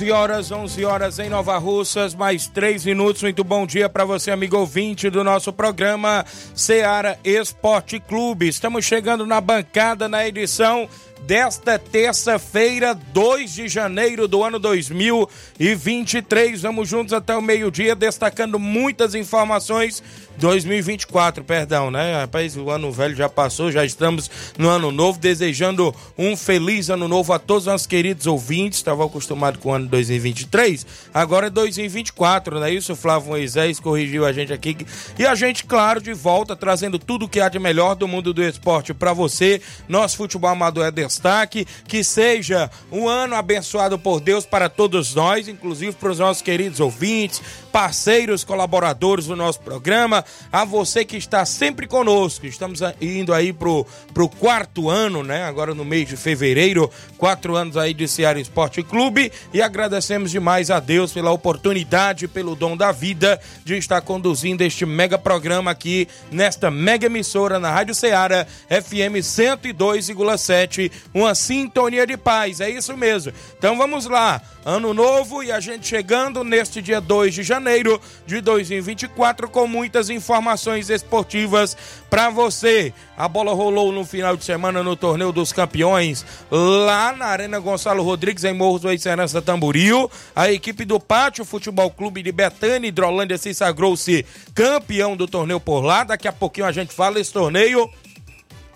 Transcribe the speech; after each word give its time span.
11 0.00 0.12
horas, 0.12 0.50
11 0.50 0.84
horas 0.86 1.18
em 1.18 1.28
Nova 1.28 1.58
Russas, 1.58 2.14
mais 2.14 2.46
3 2.46 2.86
minutos. 2.86 3.22
Muito 3.22 3.44
bom 3.44 3.66
dia 3.66 3.86
para 3.86 4.02
você, 4.02 4.30
amigo 4.30 4.56
ouvinte 4.56 5.10
do 5.10 5.22
nosso 5.22 5.52
programa 5.52 6.24
Seara 6.54 7.18
Esporte 7.22 8.00
Clube. 8.00 8.48
Estamos 8.48 8.86
chegando 8.86 9.26
na 9.26 9.42
bancada 9.42 10.08
na 10.08 10.26
edição 10.26 10.88
desta 11.26 11.78
terça-feira, 11.78 12.94
2 12.94 13.52
de 13.52 13.68
janeiro 13.68 14.26
do 14.26 14.42
ano 14.42 14.58
2023. 14.58 16.62
Vamos 16.62 16.88
juntos 16.88 17.12
até 17.12 17.36
o 17.36 17.42
meio-dia, 17.42 17.94
destacando 17.94 18.58
muitas 18.58 19.14
informações 19.14 20.02
2024, 20.40 21.44
perdão, 21.44 21.90
né? 21.90 22.22
Rapaz, 22.22 22.56
o 22.56 22.70
ano 22.70 22.90
velho 22.90 23.14
já 23.14 23.28
passou, 23.28 23.70
já 23.70 23.84
estamos 23.84 24.30
no 24.56 24.70
ano 24.70 24.90
novo, 24.90 25.18
desejando 25.18 25.94
um 26.16 26.34
feliz 26.34 26.88
ano 26.88 27.06
novo 27.06 27.34
a 27.34 27.38
todos 27.38 27.64
os 27.64 27.72
nossos 27.72 27.86
queridos 27.86 28.26
ouvintes. 28.26 28.78
Estava 28.78 29.04
acostumado 29.04 29.58
com 29.58 29.68
o 29.68 29.74
ano 29.74 29.86
2023, 29.86 30.86
agora 31.12 31.48
é 31.48 31.50
2024, 31.50 32.58
não 32.58 32.64
é 32.64 32.72
isso? 32.72 32.96
Flávio 32.96 33.28
Moisés 33.28 33.78
corrigiu 33.78 34.24
a 34.24 34.32
gente 34.32 34.50
aqui. 34.50 34.78
E 35.18 35.26
a 35.26 35.34
gente, 35.34 35.64
claro, 35.64 36.00
de 36.00 36.14
volta, 36.14 36.56
trazendo 36.56 36.98
tudo 36.98 37.26
o 37.26 37.28
que 37.28 37.38
há 37.38 37.50
de 37.50 37.58
melhor 37.58 37.94
do 37.94 38.08
mundo 38.08 38.32
do 38.32 38.42
esporte 38.42 38.94
para 38.94 39.12
você. 39.12 39.60
Nosso 39.88 40.16
futebol 40.16 40.50
amador 40.50 40.86
é 40.86 40.90
destaque. 40.90 41.66
Que 41.86 42.02
seja 42.02 42.70
um 42.90 43.06
ano 43.06 43.34
abençoado 43.34 43.98
por 43.98 44.20
Deus 44.20 44.46
para 44.46 44.70
todos 44.70 45.14
nós, 45.14 45.48
inclusive 45.48 45.92
para 45.92 46.10
os 46.10 46.18
nossos 46.18 46.42
queridos 46.42 46.80
ouvintes, 46.80 47.42
parceiros, 47.70 48.42
colaboradores 48.42 49.26
do 49.26 49.36
nosso 49.36 49.60
programa 49.60 50.24
a 50.52 50.64
você 50.64 51.04
que 51.04 51.16
está 51.16 51.44
sempre 51.44 51.86
conosco. 51.86 52.46
Estamos 52.46 52.80
indo 53.00 53.32
aí 53.32 53.52
pro, 53.52 53.86
pro 54.12 54.28
quarto 54.28 54.88
ano, 54.88 55.22
né? 55.22 55.44
Agora 55.44 55.74
no 55.74 55.84
mês 55.84 56.08
de 56.08 56.16
fevereiro, 56.16 56.90
quatro 57.16 57.56
anos 57.56 57.76
aí 57.76 57.94
de 57.94 58.08
Ceará 58.08 58.40
Esporte 58.40 58.82
Clube 58.82 59.32
e 59.52 59.62
agradecemos 59.62 60.30
demais 60.30 60.70
a 60.70 60.80
Deus 60.80 61.12
pela 61.12 61.30
oportunidade, 61.30 62.28
pelo 62.28 62.54
dom 62.54 62.76
da 62.76 62.92
vida 62.92 63.40
de 63.64 63.76
estar 63.76 64.00
conduzindo 64.00 64.62
este 64.62 64.84
mega 64.84 65.18
programa 65.18 65.70
aqui 65.70 66.08
nesta 66.30 66.70
mega 66.70 67.06
emissora 67.06 67.58
na 67.58 67.70
Rádio 67.70 67.94
Ceará 67.94 68.46
FM 68.68 69.20
102,7, 69.20 70.90
uma 71.14 71.34
sintonia 71.34 72.06
de 72.06 72.16
paz, 72.16 72.60
é 72.60 72.70
isso 72.70 72.96
mesmo. 72.96 73.32
Então 73.58 73.76
vamos 73.76 74.06
lá, 74.06 74.40
ano 74.64 74.92
novo 74.92 75.42
e 75.42 75.52
a 75.52 75.60
gente 75.60 75.86
chegando 75.86 76.44
neste 76.44 76.82
dia 76.82 77.00
2 77.00 77.34
de 77.34 77.42
janeiro 77.42 78.00
de 78.26 78.40
2024 78.40 79.48
com 79.48 79.66
muitas 79.66 80.08
informações 80.08 80.19
informações 80.20 80.90
esportivas 80.90 81.76
para 82.08 82.30
você. 82.30 82.92
A 83.16 83.26
bola 83.26 83.52
rolou 83.52 83.90
no 83.90 84.04
final 84.04 84.36
de 84.36 84.44
semana 84.44 84.82
no 84.82 84.94
Torneio 84.94 85.32
dos 85.32 85.52
Campeões, 85.52 86.24
lá 86.50 87.12
na 87.12 87.26
Arena 87.26 87.58
Gonçalo 87.58 88.02
Rodrigues, 88.02 88.44
em 88.44 88.52
Morros 88.52 88.82
do 88.82 88.98
Serança 88.98 89.40
Tamboril. 89.40 90.10
A 90.36 90.52
equipe 90.52 90.84
do 90.84 91.00
Pátio 91.00 91.44
Futebol 91.44 91.90
Clube 91.90 92.22
de 92.22 92.32
Betânia, 92.32 92.88
Hidrolândia, 92.88 93.38
se 93.38 93.54
sagrou-se 93.54 94.24
campeão 94.54 95.16
do 95.16 95.26
torneio 95.26 95.60
por 95.60 95.80
lá. 95.80 96.04
Daqui 96.04 96.28
a 96.28 96.32
pouquinho 96.32 96.66
a 96.66 96.72
gente 96.72 96.92
fala 96.92 97.18
esse 97.18 97.32
torneio 97.32 97.90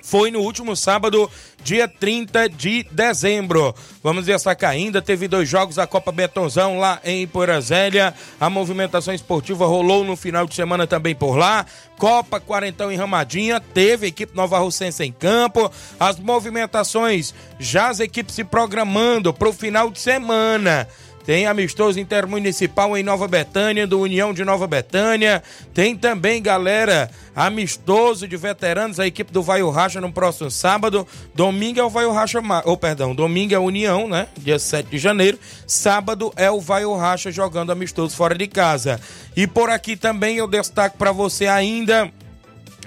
foi 0.04 0.30
no 0.30 0.40
último 0.40 0.76
sábado, 0.76 1.30
dia 1.64 1.88
30 1.88 2.50
de 2.50 2.86
dezembro. 2.90 3.74
Vamos 4.02 4.26
destacar 4.26 4.70
ainda, 4.70 5.00
teve 5.00 5.26
dois 5.26 5.48
jogos 5.48 5.76
da 5.76 5.86
Copa 5.86 6.12
Betonzão 6.12 6.78
lá 6.78 7.00
em 7.02 7.26
Porazélia. 7.26 8.12
A 8.38 8.50
movimentação 8.50 9.14
esportiva 9.14 9.66
rolou 9.66 10.04
no 10.04 10.14
final 10.14 10.46
de 10.46 10.54
semana 10.54 10.86
também 10.86 11.14
por 11.14 11.36
lá. 11.36 11.64
Copa 11.96 12.38
Quarentão 12.38 12.92
em 12.92 12.96
Ramadinha, 12.96 13.60
teve 13.60 14.08
equipe 14.08 14.36
Nova 14.36 14.58
Russense 14.58 15.02
em 15.02 15.10
campo. 15.10 15.72
As 15.98 16.18
movimentações, 16.18 17.34
já 17.58 17.88
as 17.88 17.98
equipes 17.98 18.34
se 18.34 18.44
programando 18.44 19.32
para 19.32 19.48
o 19.48 19.52
final 19.52 19.90
de 19.90 19.98
semana. 19.98 20.86
Tem 21.24 21.46
amistoso 21.46 21.98
intermunicipal 21.98 22.94
em 22.98 23.02
Nova 23.02 23.26
Betânia, 23.26 23.86
do 23.86 23.98
União 23.98 24.34
de 24.34 24.44
Nova 24.44 24.66
Betânia. 24.66 25.42
Tem 25.72 25.96
também, 25.96 26.42
galera, 26.42 27.10
amistoso 27.34 28.28
de 28.28 28.36
veteranos, 28.36 29.00
a 29.00 29.06
equipe 29.06 29.32
do 29.32 29.42
Vai 29.42 29.62
Racha 29.70 30.02
no 30.02 30.12
próximo 30.12 30.50
sábado. 30.50 31.08
Domingo 31.34 31.80
é 31.80 31.82
o 31.82 31.88
Vai 31.88 32.06
Racha, 32.12 32.40
ou 32.66 32.74
oh, 32.74 32.76
perdão, 32.76 33.14
domingo 33.14 33.54
é 33.54 33.56
a 33.56 33.60
União, 33.60 34.06
né? 34.06 34.28
Dia 34.36 34.58
7 34.58 34.90
de 34.90 34.98
janeiro. 34.98 35.38
Sábado 35.66 36.30
é 36.36 36.50
o 36.50 36.60
Vai 36.60 36.84
Racha 36.84 37.32
jogando 37.32 37.72
amistoso 37.72 38.14
fora 38.14 38.36
de 38.36 38.46
casa. 38.46 39.00
E 39.34 39.46
por 39.46 39.70
aqui 39.70 39.96
também 39.96 40.36
eu 40.36 40.46
destaco 40.46 40.98
para 40.98 41.10
você 41.10 41.46
ainda 41.46 42.12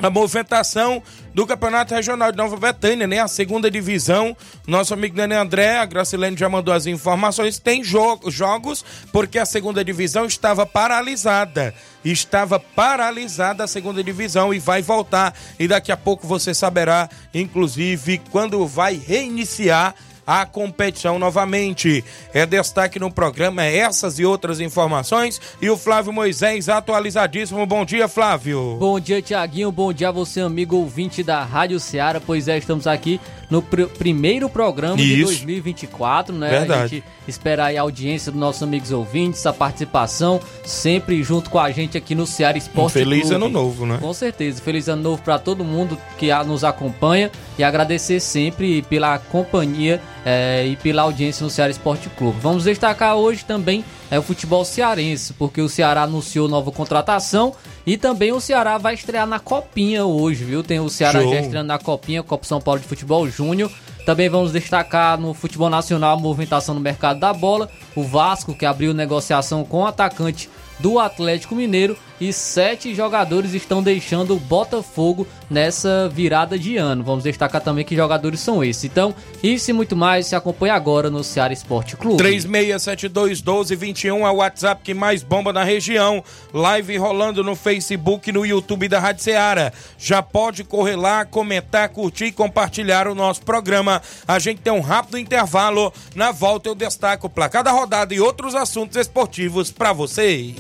a 0.02 0.10
movimentação 0.10 1.02
do 1.34 1.46
Campeonato 1.46 1.94
Regional 1.94 2.32
de 2.32 2.38
Nova 2.38 2.58
Betânia, 2.58 3.08
né? 3.08 3.20
A 3.20 3.28
segunda 3.28 3.70
divisão. 3.70 4.36
Nosso 4.66 4.94
amigo 4.94 5.16
Dani 5.16 5.36
André, 5.36 5.78
a 5.78 5.86
Gracilene 5.86 6.38
já 6.38 6.50
mandou 6.50 6.74
as 6.74 6.86
informações. 6.86 7.60
Tem 7.60 7.84
jo 7.84 8.20
jogos, 8.28 8.84
porque 9.12 9.40
a 9.40 9.46
segunda 9.46 9.84
divisão 9.84 10.26
estava 10.26 10.66
paralisada. 10.66 11.74
Estava 12.04 12.60
paralisada 12.60 13.64
a 13.64 13.68
segunda 13.68 14.04
divisão 14.04 14.54
e 14.54 14.60
vai 14.60 14.82
voltar. 14.82 15.34
E 15.60 15.68
daqui 15.68 15.92
a 15.92 15.98
pouco 15.98 16.28
você 16.28 16.54
saberá, 16.54 17.10
inclusive, 17.34 18.22
quando 18.32 18.66
vai 18.68 18.96
reiniciar 18.96 19.96
a 20.28 20.46
competição 20.46 21.18
novamente. 21.18 22.04
É 22.34 22.46
destaque 22.46 23.00
no 23.00 23.10
programa 23.10 23.64
é 23.64 23.78
essas 23.78 24.20
e 24.20 24.26
outras 24.26 24.60
informações. 24.60 25.40
E 25.62 25.70
o 25.70 25.78
Flávio 25.78 26.12
Moisés 26.12 26.68
atualizadíssimo. 26.68 27.66
Bom 27.66 27.86
dia, 27.86 28.10
Flávio. 28.10 28.76
Bom 28.78 29.00
dia, 29.00 29.22
Tiaguinho. 29.22 29.72
Bom 29.72 29.94
dia 29.94 30.10
a 30.10 30.12
você, 30.12 30.42
amigo 30.42 30.76
ouvinte 30.76 31.24
da 31.24 31.42
Rádio 31.44 31.80
Ceará. 31.80 32.20
Pois 32.20 32.50
é, 32.50 32.58
estamos 32.58 32.86
aqui 32.86 33.22
no 33.50 33.62
pr 33.62 33.88
primeiro 33.98 34.50
programa 34.50 35.00
Isso. 35.00 35.16
de 35.16 35.24
2024, 35.24 36.36
né? 36.36 36.50
Verdade. 36.50 36.82
A 36.82 36.88
gente 36.88 37.04
esperar 37.28 37.76
a 37.76 37.82
audiência 37.82 38.32
dos 38.32 38.40
nossos 38.40 38.62
amigos 38.62 38.92
ouvintes, 38.92 39.46
a 39.46 39.54
participação, 39.54 40.42
sempre 40.66 41.24
junto 41.24 41.50
com 41.50 41.60
a 41.60 41.72
gente 41.72 41.98
aqui 41.98 42.14
no 42.14 42.28
Ceará 42.28 42.58
Esporte 42.58 42.86
um 42.86 42.90
Feliz 42.90 43.22
Clube. 43.22 43.36
ano 43.36 43.50
novo, 43.50 43.86
né? 43.86 43.98
Com 44.02 44.14
certeza. 44.14 44.62
Feliz 44.62 44.90
ano 44.90 45.02
novo 45.02 45.22
para 45.22 45.40
todo 45.40 45.64
mundo 45.64 45.98
que 46.18 46.28
nos 46.46 46.64
acompanha 46.64 47.32
e 47.58 47.64
agradecer 47.64 48.20
sempre 48.20 48.82
pela 48.84 49.18
companhia 49.18 50.02
é, 50.26 50.66
e 50.66 50.76
pela 50.76 51.04
audiência 51.04 51.44
no 51.44 51.50
Ceará 51.50 51.72
Esporte 51.72 52.10
Clube. 52.10 52.38
Vamos 52.42 52.64
destacar 52.64 53.16
hoje 53.16 53.46
também 53.46 53.84
é 54.10 54.18
o 54.18 54.22
futebol 54.22 54.64
cearense, 54.64 55.34
porque 55.34 55.62
o 55.62 55.68
Ceará 55.68 56.04
anunciou 56.04 56.48
nova 56.48 56.72
contratação 56.72 57.54
e 57.86 57.98
também 57.98 58.32
o 58.32 58.40
Ceará 58.40 58.78
vai 58.78 58.94
estrear 58.94 59.28
na 59.28 59.40
Copinha 59.40 60.06
hoje, 60.06 60.44
viu? 60.44 60.64
Tem 60.64 60.80
o 60.80 60.90
Ceará 60.90 61.22
Show. 61.22 61.34
já 61.34 61.42
estreando 61.42 61.68
na 61.68 61.78
Copinha, 61.78 62.24
Copa 62.24 62.46
São 62.46 62.62
Paulo 62.62 62.80
de 62.80 62.88
Futebol 62.88 63.28
Júnior. 63.30 63.72
Também 64.06 64.30
vamos 64.30 64.54
destacar 64.54 65.20
no 65.20 65.34
futebol 65.34 65.70
nacional 65.70 66.18
a 66.18 66.20
movimentação 66.20 66.74
no 66.74 66.80
mercado 66.80 67.20
da 67.20 67.34
bola. 67.34 67.70
O 67.94 68.04
Vasco, 68.04 68.54
que 68.54 68.66
abriu 68.66 68.94
negociação 68.94 69.66
com 69.66 69.82
o 69.82 69.86
atacante 69.86 70.50
do 70.80 71.00
Atlético 71.00 71.56
Mineiro 71.56 71.98
e 72.20 72.34
sete 72.34 72.96
jogadores 72.96 73.54
estão 73.54 73.82
deixando 73.82 74.36
o 74.36 74.40
Botafogo 74.40 75.28
nessa 75.50 76.10
virada 76.10 76.58
de 76.58 76.76
ano. 76.76 77.04
Vamos 77.04 77.24
destacar 77.24 77.62
também 77.62 77.86
que 77.86 77.96
jogadores 77.96 78.40
são 78.40 78.64
esses. 78.64 78.86
Então, 78.86 79.14
isso 79.42 79.70
e 79.70 79.74
muito 79.74 79.96
mais 79.96 80.26
se 80.28 80.36
acompanha 80.36 80.74
agora 80.74 81.10
no 81.10 81.24
Ceará 81.24 81.54
Esporte 81.54 81.96
Clube. 81.96 82.22
36721221 82.24 84.20
é 84.20 84.32
o 84.32 84.36
WhatsApp 84.38 84.82
que 84.84 84.94
mais 84.94 85.24
bomba 85.24 85.54
na 85.54 85.64
região. 85.64 86.24
Live 86.54 86.98
rolando 86.98 87.44
no 87.44 87.56
Facebook 87.56 88.30
e 88.30 88.34
no 88.34 88.46
YouTube 88.46 88.88
da 88.88 89.00
Rádio 89.00 89.24
Ceará. 89.24 89.72
Já 89.98 90.22
pode 90.22 90.64
correr 90.64 90.96
lá, 90.96 91.24
comentar, 91.24 91.90
curtir 91.90 92.26
e 92.26 92.32
compartilhar 92.32 93.08
o 93.08 93.16
nosso 93.16 93.44
programa. 93.44 94.02
A 94.28 94.40
gente 94.40 94.62
tem 94.62 94.74
um 94.74 94.82
rápido 94.82 95.18
intervalo. 95.20 95.94
Na 96.16 96.32
volta 96.32 96.70
eu 96.70 96.76
destaco 96.76 97.30
para 97.30 97.48
cada 97.48 97.72
rodada 97.72 98.14
e 98.14 98.20
outros 98.20 98.56
assuntos 98.56 98.98
esportivos 98.98 99.72
para 99.72 99.94
você. 99.94 100.56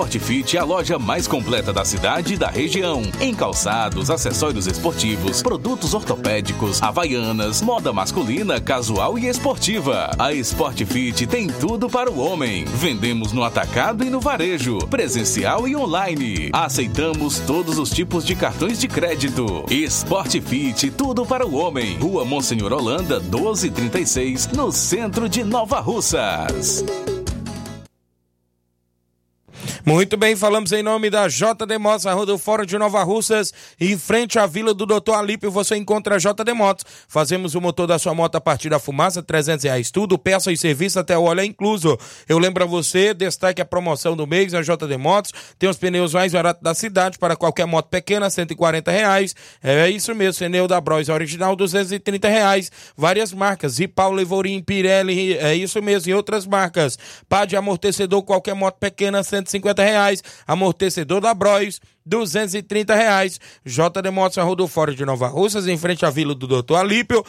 Sport 0.00 0.18
Fit 0.18 0.56
é 0.56 0.60
a 0.60 0.64
loja 0.64 0.98
mais 0.98 1.28
completa 1.28 1.74
da 1.74 1.84
cidade 1.84 2.32
e 2.32 2.36
da 2.38 2.48
região. 2.48 3.02
Em 3.20 3.34
calçados, 3.34 4.08
acessórios 4.08 4.66
esportivos, 4.66 5.42
produtos 5.42 5.92
ortopédicos, 5.92 6.82
havaianas, 6.82 7.60
moda 7.60 7.92
masculina, 7.92 8.58
casual 8.58 9.18
e 9.18 9.28
esportiva. 9.28 10.10
A 10.18 10.32
Sport 10.32 10.86
Fit 10.86 11.26
tem 11.26 11.48
tudo 11.48 11.90
para 11.90 12.10
o 12.10 12.18
homem. 12.18 12.64
Vendemos 12.64 13.34
no 13.34 13.44
atacado 13.44 14.02
e 14.02 14.08
no 14.08 14.20
varejo, 14.20 14.78
presencial 14.86 15.68
e 15.68 15.76
online. 15.76 16.48
Aceitamos 16.50 17.38
todos 17.40 17.78
os 17.78 17.90
tipos 17.90 18.24
de 18.24 18.34
cartões 18.34 18.80
de 18.80 18.88
crédito. 18.88 19.66
Sport 19.68 20.40
Fit, 20.40 20.90
tudo 20.92 21.26
para 21.26 21.46
o 21.46 21.54
homem. 21.56 21.98
Rua 21.98 22.24
Monsenhor 22.24 22.72
Holanda, 22.72 23.20
1236, 23.20 24.48
no 24.48 24.72
centro 24.72 25.28
de 25.28 25.44
Nova 25.44 25.78
Russas. 25.78 26.82
Muito 29.84 30.14
bem, 30.18 30.36
falamos 30.36 30.72
em 30.72 30.82
nome 30.82 31.08
da 31.08 31.26
JD 31.26 31.78
Motos, 31.78 32.06
a 32.06 32.12
Rua 32.12 32.26
do 32.26 32.36
Fórum 32.36 32.66
de 32.66 32.76
Nova 32.76 33.02
Russas, 33.02 33.52
em 33.80 33.96
frente 33.96 34.38
à 34.38 34.46
Vila 34.46 34.74
do 34.74 34.84
Doutor 34.84 35.14
Alípio, 35.14 35.50
você 35.50 35.74
encontra 35.74 36.16
a 36.16 36.18
JD 36.18 36.52
Motos. 36.52 36.84
Fazemos 37.08 37.54
o 37.54 37.62
motor 37.62 37.86
da 37.86 37.98
sua 37.98 38.14
moto 38.14 38.36
a 38.36 38.40
partir 38.40 38.68
da 38.68 38.78
fumaça, 38.78 39.22
300 39.22 39.64
reais 39.64 39.90
tudo, 39.90 40.18
peça 40.18 40.52
e 40.52 40.56
serviço 40.56 40.98
até 41.00 41.16
o 41.16 41.22
óleo 41.22 41.40
é 41.40 41.46
incluso. 41.46 41.98
Eu 42.28 42.38
lembro 42.38 42.62
a 42.62 42.66
você, 42.66 43.14
destaque 43.14 43.62
a 43.62 43.64
promoção 43.64 44.14
do 44.14 44.26
mês, 44.26 44.52
a 44.52 44.60
JD 44.60 44.98
Motos, 44.98 45.32
tem 45.58 45.66
os 45.66 45.78
pneus 45.78 46.12
mais 46.12 46.32
baratos 46.32 46.62
da 46.62 46.74
cidade, 46.74 47.18
para 47.18 47.34
qualquer 47.34 47.66
moto 47.66 47.88
pequena, 47.88 48.28
140 48.28 48.90
reais. 48.90 49.34
É 49.62 49.88
isso 49.88 50.14
mesmo, 50.14 50.40
pneu 50.40 50.68
da 50.68 50.78
Bros 50.78 51.08
original, 51.08 51.56
230 51.56 52.28
reais. 52.28 52.70
Várias 52.94 53.32
marcas, 53.32 53.80
e 53.80 53.88
Paulo 53.88 54.20
Evorim, 54.20 54.60
Pirelli, 54.62 55.38
é 55.38 55.54
isso 55.54 55.80
mesmo, 55.80 56.10
e 56.10 56.14
outras 56.14 56.46
marcas. 56.46 56.98
Pá 57.30 57.46
de 57.46 57.56
amortecedor, 57.56 58.22
qualquer 58.22 58.54
moto 58.54 58.76
pequena, 58.78 59.22
150 59.22 59.69
reais. 59.78 60.22
Amortecedor 60.46 61.20
da 61.20 61.34
Bros, 61.34 61.80
230 62.04 62.94
reais. 62.94 63.40
JD 63.64 64.10
Motos, 64.10 64.38
a 64.38 64.42
Rodo 64.42 64.66
Fora 64.66 64.94
de 64.94 65.04
Nova 65.04 65.28
Russas, 65.28 65.66
em 65.66 65.76
frente 65.76 66.04
à 66.04 66.10
Vila 66.10 66.34
do 66.34 66.46
Doutor 66.46 66.76
Alípio 66.76 67.24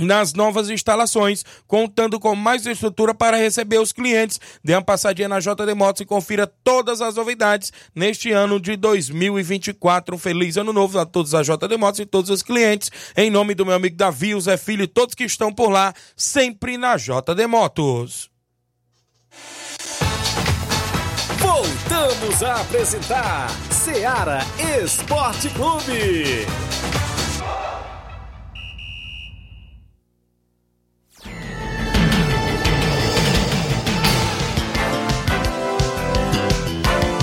nas 0.00 0.32
novas 0.32 0.70
instalações, 0.70 1.44
contando 1.66 2.18
com 2.18 2.34
mais 2.34 2.66
estrutura 2.66 3.14
para 3.14 3.36
receber 3.36 3.78
os 3.78 3.92
clientes. 3.92 4.40
Dê 4.64 4.74
uma 4.74 4.82
passadinha 4.82 5.28
na 5.28 5.38
JD 5.38 5.74
Motos 5.74 6.00
e 6.00 6.06
confira 6.06 6.46
todas 6.46 7.00
as 7.00 7.14
novidades 7.14 7.72
neste 7.94 8.32
ano 8.32 8.58
de 8.58 8.76
2024. 8.76 10.14
Um 10.14 10.18
feliz 10.18 10.56
ano 10.56 10.72
novo 10.72 10.98
a 10.98 11.06
todos 11.06 11.34
a 11.34 11.42
JD 11.42 11.76
Motos 11.76 12.00
e 12.00 12.06
todos 12.06 12.30
os 12.30 12.42
clientes. 12.42 12.90
Em 13.16 13.30
nome 13.30 13.54
do 13.54 13.66
meu 13.66 13.74
amigo 13.74 13.96
Davi, 13.96 14.38
Zé 14.40 14.56
Filho 14.56 14.84
e 14.84 14.88
todos 14.88 15.14
que 15.14 15.24
estão 15.24 15.52
por 15.52 15.70
lá, 15.70 15.92
sempre 16.16 16.76
na 16.76 16.96
JD 16.96 17.46
Motos. 17.48 18.29
Voltamos 21.60 22.42
a 22.42 22.54
apresentar 22.62 23.50
Seara 23.70 24.38
Esporte 24.82 25.50
Clube. 25.50 26.46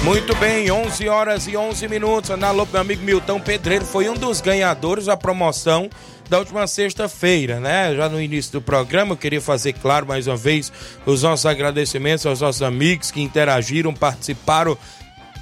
Muito 0.03 0.35
bem, 0.35 0.69
11 0.69 1.09
horas 1.09 1.47
e 1.47 1.57
11 1.57 1.87
minutos. 1.87 2.29
Na 2.37 2.51
Lopo, 2.51 2.73
meu 2.73 2.81
amigo 2.81 3.03
Milton 3.03 3.39
Pedreiro 3.39 3.85
foi 3.85 4.07
um 4.07 4.13
dos 4.13 4.39
ganhadores 4.39 5.07
da 5.07 5.17
promoção 5.17 5.89
da 6.29 6.39
última 6.39 6.67
sexta-feira, 6.67 7.59
né? 7.59 7.95
Já 7.95 8.09
no 8.09 8.19
início 8.21 8.51
do 8.53 8.61
programa, 8.61 9.13
eu 9.13 9.17
queria 9.17 9.41
fazer 9.41 9.73
claro 9.73 10.05
mais 10.05 10.27
uma 10.27 10.35
vez 10.35 10.71
os 11.05 11.23
nossos 11.23 11.45
agradecimentos 11.45 12.25
aos 12.25 12.41
nossos 12.41 12.61
amigos 12.61 13.11
que 13.11 13.21
interagiram, 13.21 13.93
participaram. 13.93 14.77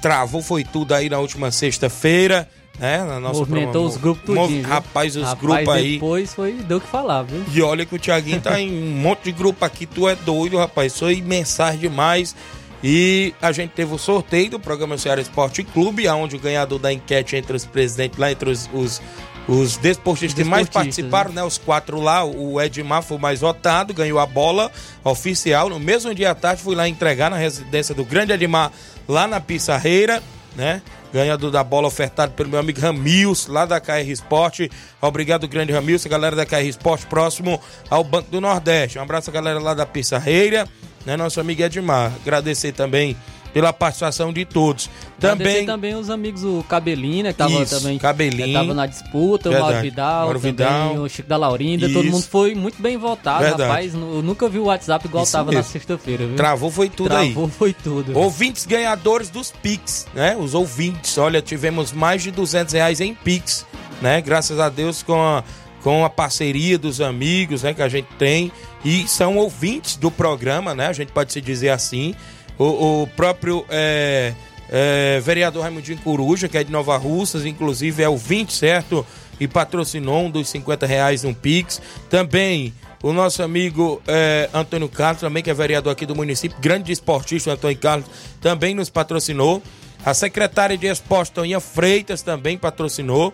Travou, 0.00 0.42
foi 0.42 0.62
tudo 0.62 0.92
aí 0.94 1.08
na 1.08 1.18
última 1.18 1.50
sexta-feira. 1.50 2.48
né? 2.78 2.98
na 3.04 3.18
nossa 3.18 3.40
Movimentou 3.40 3.72
promo- 3.72 3.88
os 3.88 3.96
grupos 3.96 4.34
Mov- 4.34 4.46
tudinho, 4.48 4.62
viu? 4.64 4.70
Rapaz, 4.70 5.16
os 5.16 5.22
Rapaz, 5.22 5.40
grupos 5.40 5.74
aí. 5.74 5.92
depois 5.94 6.34
foi, 6.34 6.52
deu 6.52 6.76
o 6.76 6.80
que 6.80 6.86
falar, 6.88 7.22
viu? 7.22 7.42
E 7.52 7.62
olha 7.62 7.86
que 7.86 7.94
o 7.94 7.98
Tiaguinho 7.98 8.40
tá 8.40 8.60
em 8.60 8.70
um 8.70 8.90
monte 8.96 9.24
de 9.24 9.32
grupo 9.32 9.64
aqui, 9.64 9.86
tu 9.86 10.06
é 10.06 10.14
doido, 10.14 10.58
rapaz. 10.58 11.02
Aí, 11.02 11.22
mensagem 11.22 11.80
demais. 11.80 12.36
E 12.84 13.32
a 13.40 13.50
gente 13.52 13.70
teve 13.70 13.94
o 13.94 13.98
sorteio 13.98 14.50
do 14.50 14.60
programa 14.60 14.98
Ceará 14.98 15.20
Esporte 15.20 15.64
Clube, 15.64 16.06
onde 16.08 16.36
o 16.36 16.38
ganhador 16.38 16.78
da 16.78 16.92
enquete 16.92 17.34
entre 17.34 17.56
os 17.56 17.64
presidentes 17.64 18.18
lá, 18.18 18.30
entre 18.30 18.50
os, 18.50 18.68
os, 18.74 19.00
os 19.48 19.76
desportistas 19.76 20.42
que 20.42 20.48
mais 20.48 20.68
participaram, 20.68 21.32
né? 21.32 21.42
Os 21.42 21.56
quatro 21.56 22.00
lá, 22.00 22.24
o 22.24 22.60
Edmar 22.60 23.02
foi 23.02 23.16
o 23.16 23.20
mais 23.20 23.40
votado, 23.40 23.94
ganhou 23.94 24.18
a 24.18 24.26
bola 24.26 24.70
oficial. 25.04 25.68
No 25.68 25.78
mesmo 25.78 26.14
dia 26.14 26.32
à 26.32 26.34
tarde, 26.34 26.62
fui 26.62 26.74
lá 26.74 26.88
entregar 26.88 27.30
na 27.30 27.36
residência 27.36 27.94
do 27.94 28.04
grande 28.04 28.32
Edmar, 28.32 28.72
lá 29.08 29.26
na 29.26 29.40
Pissarreira, 29.40 30.22
né? 30.56 30.82
Ganhador 31.12 31.50
da 31.50 31.62
bola 31.62 31.86
ofertado 31.86 32.32
pelo 32.32 32.50
meu 32.50 32.58
amigo 32.58 32.80
Ramils, 32.80 33.46
lá 33.46 33.64
da 33.64 33.80
KR 33.80 34.08
Esporte. 34.08 34.70
Obrigado, 35.00 35.46
grande 35.46 35.72
Ramils, 35.72 36.04
a 36.04 36.08
galera 36.08 36.34
da 36.34 36.44
KR 36.44 36.66
Esporte, 36.66 37.06
próximo 37.06 37.60
ao 37.88 38.02
Banco 38.02 38.30
do 38.30 38.40
Nordeste. 38.40 38.98
Um 38.98 39.02
abraço 39.02 39.30
a 39.30 39.32
galera 39.32 39.60
lá 39.60 39.74
da 39.74 39.86
Pissarreira, 39.86 40.68
né? 41.06 41.16
Nosso 41.16 41.40
amigo 41.40 41.62
Edmar. 41.62 42.12
Agradecer 42.20 42.72
também 42.72 43.16
pela 43.56 43.72
participação 43.72 44.34
de 44.34 44.44
todos. 44.44 44.90
Também, 45.18 45.46
Também, 45.46 45.66
também 45.66 45.94
os 45.94 46.10
amigos, 46.10 46.44
o 46.44 46.62
Cabelinho, 46.68 47.24
né, 47.24 47.32
que 47.32 47.38
tava 47.38 47.62
Isso, 47.62 47.80
também 47.80 47.98
Cabelinho. 47.98 48.52
tava 48.52 48.74
na 48.74 48.84
disputa, 48.84 49.48
o. 49.48 49.52
Mauro 49.58 49.80
Vidal, 49.80 50.24
Mauro 50.24 50.38
também, 50.38 50.52
Vidal. 50.52 50.94
o 50.96 51.08
Chico 51.08 51.26
da 51.26 51.38
Laurinda, 51.38 51.88
todo 51.88 52.02
Isso. 52.04 52.12
mundo 52.12 52.24
foi 52.24 52.54
muito 52.54 52.82
bem 52.82 52.98
votado, 52.98 53.44
Verdade. 53.44 53.62
rapaz. 53.62 53.94
Eu 53.94 54.22
nunca 54.22 54.46
vi 54.46 54.58
o 54.58 54.64
WhatsApp 54.64 55.06
igual 55.06 55.24
Isso 55.24 55.32
tava 55.32 55.52
na 55.52 55.56
mesmo. 55.56 55.72
sexta-feira, 55.72 56.26
viu? 56.26 56.36
travou 56.36 56.70
foi 56.70 56.90
tudo 56.90 57.16
aí. 57.16 57.32
Travou 57.32 57.48
foi 57.48 57.72
tudo. 57.72 58.14
Ouvintes 58.18 58.66
ganhadores 58.66 59.30
dos 59.30 59.50
Pix, 59.50 60.06
né? 60.12 60.36
Os 60.38 60.52
ouvintes, 60.52 61.16
olha, 61.16 61.40
tivemos 61.40 61.92
mais 61.92 62.22
de 62.22 62.30
200 62.30 62.74
reais 62.74 63.00
em 63.00 63.14
Pix, 63.14 63.64
né? 64.02 64.20
Graças 64.20 64.60
a 64.60 64.68
Deus 64.68 65.02
com 65.02 65.18
a, 65.18 65.42
com 65.82 66.04
a 66.04 66.10
parceria 66.10 66.76
dos 66.78 67.00
amigos, 67.00 67.62
né? 67.62 67.72
Que 67.72 67.80
a 67.80 67.88
gente 67.88 68.08
tem 68.18 68.52
e 68.84 69.08
são 69.08 69.38
ouvintes 69.38 69.96
do 69.96 70.10
programa, 70.10 70.74
né? 70.74 70.88
A 70.88 70.92
gente 70.92 71.10
pode 71.10 71.32
se 71.32 71.40
dizer 71.40 71.70
assim. 71.70 72.14
O, 72.58 73.02
o 73.02 73.06
próprio 73.08 73.64
é, 73.68 74.34
é, 74.70 75.20
vereador 75.20 75.62
Raimundinho 75.62 75.98
Coruja, 75.98 76.48
que 76.48 76.58
é 76.58 76.64
de 76.64 76.72
Nova 76.72 76.96
Russas, 76.96 77.44
inclusive 77.44 78.02
é 78.02 78.08
ouvinte, 78.08 78.52
certo? 78.52 79.06
E 79.38 79.46
patrocinou 79.46 80.24
um 80.24 80.30
dos 80.30 80.48
50 80.48 80.86
reais 80.86 81.22
no 81.22 81.34
Pix. 81.34 81.80
Também 82.08 82.72
o 83.02 83.12
nosso 83.12 83.42
amigo 83.42 84.02
é, 84.06 84.48
Antônio 84.52 84.88
Carlos, 84.88 85.20
também 85.20 85.42
que 85.42 85.50
é 85.50 85.54
vereador 85.54 85.92
aqui 85.92 86.06
do 86.06 86.16
município, 86.16 86.56
grande 86.60 86.90
esportista, 86.90 87.50
o 87.50 87.52
Antônio 87.52 87.76
Carlos, 87.78 88.06
também 88.40 88.74
nos 88.74 88.88
patrocinou. 88.90 89.62
A 90.04 90.14
secretária 90.14 90.78
de 90.78 90.86
Esporte, 90.86 91.32
Toninha 91.32 91.60
Freitas, 91.60 92.22
também 92.22 92.56
patrocinou. 92.56 93.32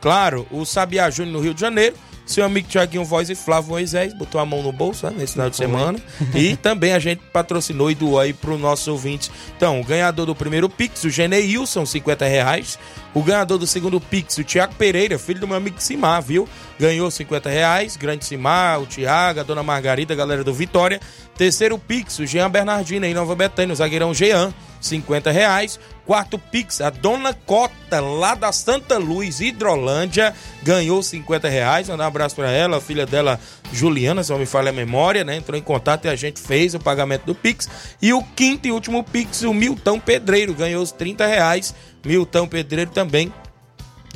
Claro, 0.00 0.46
o 0.50 0.64
Sabiá 0.64 1.08
Júnior 1.10 1.34
no 1.34 1.40
Rio 1.40 1.54
de 1.54 1.60
Janeiro. 1.60 1.94
Seu 2.26 2.44
amigo 2.44 2.68
Tiaguinho 2.68 3.04
Voz 3.04 3.28
e 3.28 3.34
Flávio 3.34 3.70
Moisés 3.70 4.14
botou 4.14 4.40
a 4.40 4.46
mão 4.46 4.62
no 4.62 4.72
bolso 4.72 5.06
né, 5.06 5.14
nesse 5.18 5.34
final 5.34 5.50
de 5.50 5.56
semana. 5.56 5.98
e 6.34 6.56
também 6.56 6.92
a 6.92 6.98
gente 6.98 7.20
patrocinou 7.32 7.90
e 7.90 7.94
doou 7.94 8.18
aí 8.18 8.32
para 8.32 8.50
os 8.50 8.60
nossos 8.60 8.88
ouvintes. 8.88 9.30
Então, 9.56 9.80
o 9.80 9.84
ganhador 9.84 10.24
do 10.26 10.34
primeiro 10.34 10.68
Pix, 10.68 11.04
o 11.04 11.10
Geneilson, 11.10 11.84
50 11.84 12.24
reais. 12.24 12.78
O 13.12 13.22
ganhador 13.22 13.58
do 13.58 13.66
segundo 13.66 14.00
Pix, 14.00 14.38
o 14.38 14.44
Tiago 14.44 14.74
Pereira, 14.74 15.18
filho 15.18 15.38
do 15.38 15.46
meu 15.46 15.56
amigo 15.56 15.76
Simar, 15.78 16.22
viu? 16.22 16.48
Ganhou 16.78 17.10
50 17.10 17.48
reais. 17.48 17.96
Grande 17.96 18.24
Simar, 18.24 18.80
o 18.80 18.86
Tiago, 18.86 19.40
a 19.40 19.42
dona 19.42 19.62
Margarida, 19.62 20.14
a 20.14 20.16
galera 20.16 20.42
do 20.42 20.52
Vitória. 20.52 21.00
Terceiro 21.36 21.78
Pix, 21.78 22.18
o 22.18 22.26
Jean 22.26 22.50
Bernardino, 22.50 23.04
em 23.04 23.14
Nova 23.14 23.34
Betânia, 23.34 23.72
o 23.72 23.76
zagueirão 23.76 24.14
Jean, 24.14 24.52
50 24.80 25.30
reais. 25.30 25.78
Quarto 26.06 26.38
Pix, 26.38 26.80
a 26.80 26.90
Dona 26.90 27.32
Cota, 27.32 28.00
lá 28.00 28.34
da 28.34 28.52
Santa 28.52 28.98
Luz, 28.98 29.40
Hidrolândia, 29.40 30.34
ganhou 30.62 31.02
50 31.02 31.48
reais. 31.48 31.88
Mandar 31.88 32.04
um 32.04 32.08
abraço 32.08 32.36
para 32.36 32.50
ela, 32.50 32.76
a 32.76 32.80
filha 32.80 33.06
dela, 33.06 33.40
Juliana, 33.72 34.22
se 34.22 34.30
não 34.30 34.38
me 34.38 34.46
falha 34.46 34.70
a 34.70 34.72
memória, 34.72 35.24
né? 35.24 35.36
Entrou 35.36 35.58
em 35.58 35.62
contato 35.62 36.04
e 36.04 36.08
a 36.08 36.16
gente 36.16 36.40
fez 36.40 36.74
o 36.74 36.80
pagamento 36.80 37.24
do 37.24 37.34
Pix. 37.34 37.68
E 38.02 38.12
o 38.12 38.22
quinto 38.22 38.68
e 38.68 38.72
último 38.72 39.02
Pix, 39.02 39.42
o 39.42 39.54
Milton 39.54 39.98
Pedreiro, 39.98 40.54
ganhou 40.54 40.82
os 40.82 40.92
30 40.92 41.26
reais. 41.26 41.74
Milton 42.04 42.46
Pedreiro 42.46 42.90
também 42.90 43.32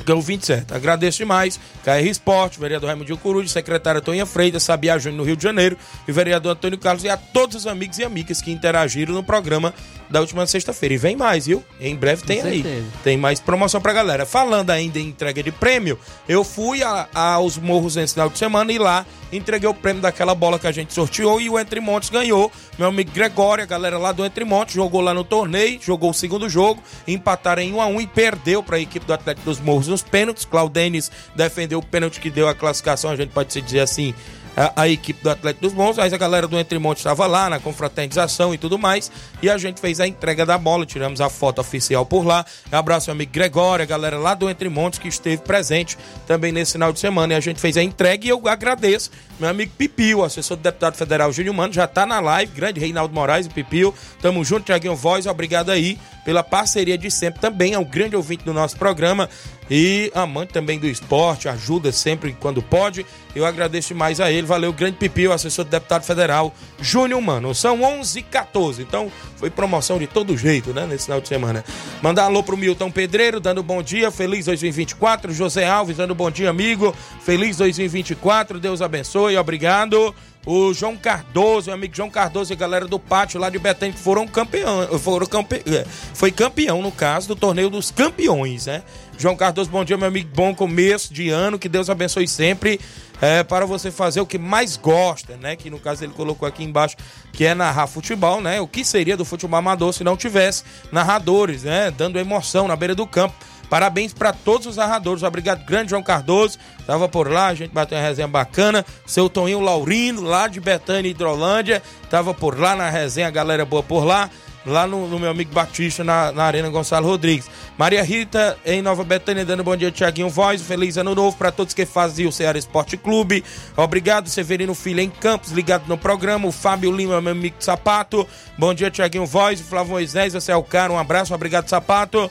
ganhou 0.09 0.21
27. 0.21 0.73
Agradeço 0.73 1.17
demais. 1.19 1.59
KR 1.83 2.05
Esporte, 2.09 2.59
vereador 2.59 2.87
Raimundo 2.89 3.17
Coruja, 3.17 3.47
secretária 3.49 4.01
Toninha 4.01 4.25
Freitas, 4.25 4.63
Sabiá 4.63 4.97
Júnior 4.97 5.17
no 5.19 5.23
Rio 5.23 5.35
de 5.37 5.43
Janeiro 5.43 5.77
e 6.07 6.11
vereador 6.11 6.53
Antônio 6.53 6.77
Carlos 6.77 7.03
e 7.03 7.09
a 7.09 7.17
todos 7.17 7.55
os 7.55 7.67
amigos 7.67 7.97
e 7.99 8.03
amigas 8.03 8.41
que 8.41 8.51
interagiram 8.51 9.13
no 9.13 9.23
programa 9.23 9.73
da 10.09 10.19
última 10.21 10.45
sexta-feira. 10.47 10.95
E 10.95 10.97
vem 10.97 11.15
mais, 11.15 11.45
viu? 11.45 11.63
Em 11.79 11.95
breve 11.95 12.23
tem 12.23 12.41
aí. 12.41 12.61
Tem 13.03 13.15
mais 13.17 13.39
promoção 13.39 13.79
pra 13.79 13.93
galera. 13.93 14.25
Falando 14.25 14.71
ainda 14.71 14.97
em 14.99 15.07
entrega 15.09 15.43
de 15.43 15.51
prêmio, 15.51 15.99
eu 16.27 16.43
fui 16.43 16.81
a- 16.81 17.07
aos 17.13 17.57
Morros 17.57 17.95
nesse 17.95 18.13
final 18.15 18.29
de 18.29 18.37
semana 18.39 18.71
e 18.73 18.79
lá 18.79 19.05
entreguei 19.31 19.69
o 19.69 19.73
prêmio 19.73 20.01
daquela 20.01 20.33
bola 20.33 20.57
que 20.57 20.65
a 20.65 20.71
gente 20.71 20.91
sorteou 20.91 21.39
e 21.39 21.47
o 21.49 21.59
Entre 21.59 21.79
Montes 21.79 22.09
ganhou. 22.09 22.51
Meu 22.79 22.87
amigo 22.87 23.11
Gregório, 23.11 23.63
a 23.63 23.67
galera 23.67 23.99
lá 23.99 24.11
do 24.11 24.25
Entre 24.25 24.43
Montes, 24.43 24.73
jogou 24.73 25.01
lá 25.01 25.13
no 25.13 25.23
torneio, 25.23 25.79
jogou 25.79 26.09
o 26.09 26.13
segundo 26.13 26.49
jogo, 26.49 26.81
empataram 27.07 27.61
em 27.61 27.71
1 27.73 27.79
a 27.81 27.85
1 27.85 28.01
e 28.01 28.07
perdeu 28.07 28.63
para 28.63 28.77
a 28.77 28.79
equipe 28.79 29.05
do 29.05 29.13
Atlético 29.13 29.45
dos 29.45 29.59
Morros 29.59 29.87
nos 29.99 30.03
pênaltis. 30.03 30.45
Claudenis 30.45 31.11
defendeu 31.35 31.79
o 31.79 31.85
pênalti 31.85 32.19
que 32.19 32.29
deu 32.29 32.47
a 32.47 32.55
classificação, 32.55 33.11
a 33.11 33.15
gente 33.15 33.29
pode 33.29 33.51
se 33.51 33.61
dizer 33.61 33.81
assim, 33.81 34.13
a, 34.55 34.83
a 34.83 34.89
equipe 34.89 35.21
do 35.21 35.29
Atlético 35.29 35.61
dos 35.61 35.73
Morros, 35.73 35.97
mas 35.97 36.11
a 36.11 36.17
galera 36.17 36.47
do 36.47 36.57
Entre 36.57 36.77
Montes 36.79 37.01
estava 37.01 37.25
lá 37.27 37.49
na 37.49 37.59
confraternização 37.59 38.53
e 38.53 38.57
tudo 38.57 38.77
mais, 38.77 39.11
e 39.41 39.49
a 39.49 39.57
gente 39.57 39.79
fez 39.79 39.99
a 39.99 40.07
entrega 40.07 40.45
da 40.45 40.57
bola, 40.57 40.85
tiramos 40.85 41.21
a 41.21 41.29
foto 41.29 41.59
oficial 41.61 42.05
por 42.05 42.25
lá. 42.25 42.45
Abraço 42.71 43.09
ao 43.09 43.15
amigo 43.15 43.31
Gregório, 43.31 43.83
a 43.83 43.85
galera 43.85 44.17
lá 44.17 44.33
do 44.33 44.49
Entre 44.49 44.69
Montes 44.69 44.99
que 44.99 45.07
esteve 45.07 45.41
presente 45.41 45.97
também 46.27 46.51
nesse 46.51 46.73
final 46.73 46.91
de 46.91 46.99
semana, 46.99 47.33
e 47.33 47.35
a 47.35 47.39
gente 47.39 47.59
fez 47.59 47.77
a 47.77 47.83
entrega 47.83 48.25
e 48.25 48.29
eu 48.29 48.47
agradeço. 48.47 49.11
Meu 49.39 49.49
amigo 49.49 49.71
Pipio, 49.77 50.23
assessor 50.23 50.57
do 50.57 50.63
deputado 50.63 50.95
federal 50.95 51.31
Júnior 51.31 51.55
Mano, 51.55 51.71
já 51.71 51.87
tá 51.87 52.05
na 52.05 52.19
live, 52.19 52.51
grande 52.53 52.79
Reinaldo 52.79 53.13
Moraes 53.13 53.45
e 53.45 53.49
Pipio. 53.49 53.93
Tamo 54.21 54.43
junto, 54.43 54.65
Tiaguinho 54.65 54.95
Voz, 54.95 55.25
obrigado 55.25 55.69
aí 55.69 55.97
pela 56.25 56.43
parceria 56.43 56.97
de 56.97 57.09
sempre. 57.09 57.39
Também 57.39 57.73
é 57.73 57.79
um 57.79 57.85
grande 57.85 58.15
ouvinte 58.15 58.43
do 58.43 58.53
nosso 58.53 58.75
programa 58.75 59.29
e 59.69 60.11
amante 60.15 60.51
também 60.51 60.79
do 60.79 60.87
esporte, 60.87 61.47
ajuda 61.47 61.91
sempre 61.91 62.35
quando 62.39 62.61
pode. 62.61 63.05
Eu 63.35 63.45
agradeço 63.45 63.93
mais 63.93 64.19
a 64.19 64.31
ele. 64.31 64.47
Valeu, 64.47 64.73
grande 64.73 64.97
Pipio, 64.97 65.31
assessor 65.31 65.63
do 65.63 65.71
deputado 65.71 66.03
federal 66.03 66.53
Júnior 66.81 67.21
Mano. 67.21 67.53
São 67.53 67.83
11 67.83 68.19
h 68.19 68.29
14 68.29 68.81
então 68.81 69.11
foi 69.37 69.49
promoção 69.49 69.99
de 69.99 70.07
todo 70.07 70.35
jeito, 70.35 70.73
né, 70.73 70.85
nesse 70.85 71.05
final 71.05 71.21
de 71.21 71.27
semana. 71.27 71.63
Mandar 72.01 72.25
alô 72.25 72.41
pro 72.41 72.57
Milton 72.57 72.89
Pedreiro, 72.89 73.39
dando 73.39 73.61
bom 73.61 73.81
dia, 73.81 74.09
feliz 74.11 74.45
2024. 74.45 75.31
José 75.31 75.67
Alves, 75.67 75.97
dando 75.97 76.15
bom 76.15 76.31
dia, 76.31 76.49
amigo. 76.49 76.95
Feliz 77.21 77.57
2024, 77.57 78.59
Deus 78.59 78.81
abençoe, 78.81 79.37
obrigado. 79.37 80.13
O 80.45 80.73
João 80.73 80.95
Cardoso, 80.95 81.69
o 81.69 81.73
amigo 81.73 81.95
João 81.95 82.09
Cardoso 82.09 82.51
e 82.53 82.55
galera 82.55 82.87
do 82.87 82.97
pátio 82.97 83.39
lá 83.39 83.49
de 83.49 83.59
Betânia 83.59 83.95
foram 83.95 84.25
campeão, 84.25 84.97
foram 84.97 85.27
campe... 85.27 85.61
é, 85.67 85.85
foi 86.13 86.31
campeão 86.31 86.81
no 86.81 86.91
caso 86.91 87.27
do 87.27 87.35
torneio 87.35 87.69
dos 87.69 87.91
campeões, 87.91 88.65
né? 88.65 88.81
João 89.19 89.35
Cardoso, 89.35 89.69
bom 89.69 89.83
dia, 89.83 89.97
meu 89.97 90.07
amigo, 90.07 90.29
bom 90.33 90.55
começo 90.55 91.13
de 91.13 91.29
ano, 91.29 91.59
que 91.59 91.67
Deus 91.67 91.89
abençoe 91.89 92.25
sempre 92.25 92.79
é, 93.19 93.43
para 93.43 93.65
você 93.65 93.91
fazer 93.91 94.21
o 94.21 94.25
que 94.25 94.37
mais 94.37 94.77
gosta, 94.77 95.35
né? 95.35 95.57
Que 95.57 95.69
no 95.69 95.77
caso 95.77 96.05
ele 96.05 96.13
colocou 96.13 96.47
aqui 96.47 96.63
embaixo, 96.63 96.95
que 97.33 97.43
é 97.43 97.53
narrar 97.53 97.85
futebol, 97.87 98.39
né? 98.39 98.61
O 98.61 98.67
que 98.67 98.85
seria 98.85 99.17
do 99.17 99.25
futebol 99.25 99.59
amador 99.59 99.91
se 99.91 100.05
não 100.05 100.15
tivesse 100.15 100.63
narradores, 100.89 101.63
né? 101.63 101.91
Dando 101.91 102.17
emoção 102.17 102.65
na 102.65 102.77
beira 102.77 102.95
do 102.95 103.05
campo. 103.05 103.35
Parabéns 103.69 104.13
para 104.13 104.31
todos 104.31 104.65
os 104.65 104.77
narradores. 104.77 105.21
Obrigado, 105.21 105.65
grande 105.65 105.89
João 105.89 106.01
Cardoso. 106.01 106.57
Tava 106.87 107.09
por 107.09 107.29
lá, 107.29 107.47
a 107.47 107.53
gente 107.53 107.71
bateu 107.71 107.97
uma 107.97 108.03
resenha 108.05 108.27
bacana. 108.27 108.85
Seu 109.05 109.29
Toninho 109.29 109.59
Laurino, 109.59 110.21
lá 110.21 110.47
de 110.47 110.61
Betânia, 110.61 111.11
Hidrolândia. 111.11 111.83
Tava 112.09 112.33
por 112.33 112.57
lá 112.57 112.73
na 112.73 112.89
resenha, 112.89 113.29
galera 113.29 113.65
boa 113.65 113.83
por 113.83 114.05
lá. 114.05 114.29
Lá 114.69 114.85
no, 114.85 115.07
no 115.07 115.17
meu 115.17 115.31
amigo 115.31 115.51
Batista, 115.51 116.03
na, 116.03 116.31
na 116.31 116.43
Arena 116.43 116.69
Gonçalo 116.69 117.07
Rodrigues. 117.07 117.49
Maria 117.75 118.03
Rita, 118.03 118.55
em 118.63 118.81
Nova 118.81 119.03
Betânia, 119.03 119.43
dando 119.43 119.63
bom 119.63 119.75
dia, 119.75 119.89
Tiaguinho 119.89 120.29
Voz. 120.29 120.61
Feliz 120.61 120.95
ano 120.95 121.15
novo 121.15 121.35
para 121.35 121.51
todos 121.51 121.73
que 121.73 121.85
fazem 121.85 122.27
o 122.27 122.31
Ceará 122.31 122.57
Esporte 122.59 122.95
Clube. 122.95 123.43
Obrigado, 123.75 124.29
Severino 124.29 124.75
Filho 124.75 124.99
em 124.99 125.09
Campos, 125.09 125.51
ligado 125.51 125.87
no 125.87 125.97
programa. 125.97 126.47
O 126.47 126.51
Fábio 126.51 126.95
Lima, 126.95 127.19
meu 127.19 127.31
amigo 127.31 127.55
Sapato. 127.59 128.27
Bom 128.57 128.73
dia, 128.73 128.91
Tiaguinho 128.91 129.25
Voz. 129.25 129.59
Flávio 129.59 129.93
Moisés, 129.93 130.33
você 130.33 130.51
é 130.51 130.55
o 130.55 130.63
cara. 130.63 130.93
Um 130.93 130.99
abraço, 130.99 131.33
obrigado, 131.33 131.67
Sapato. 131.67 132.29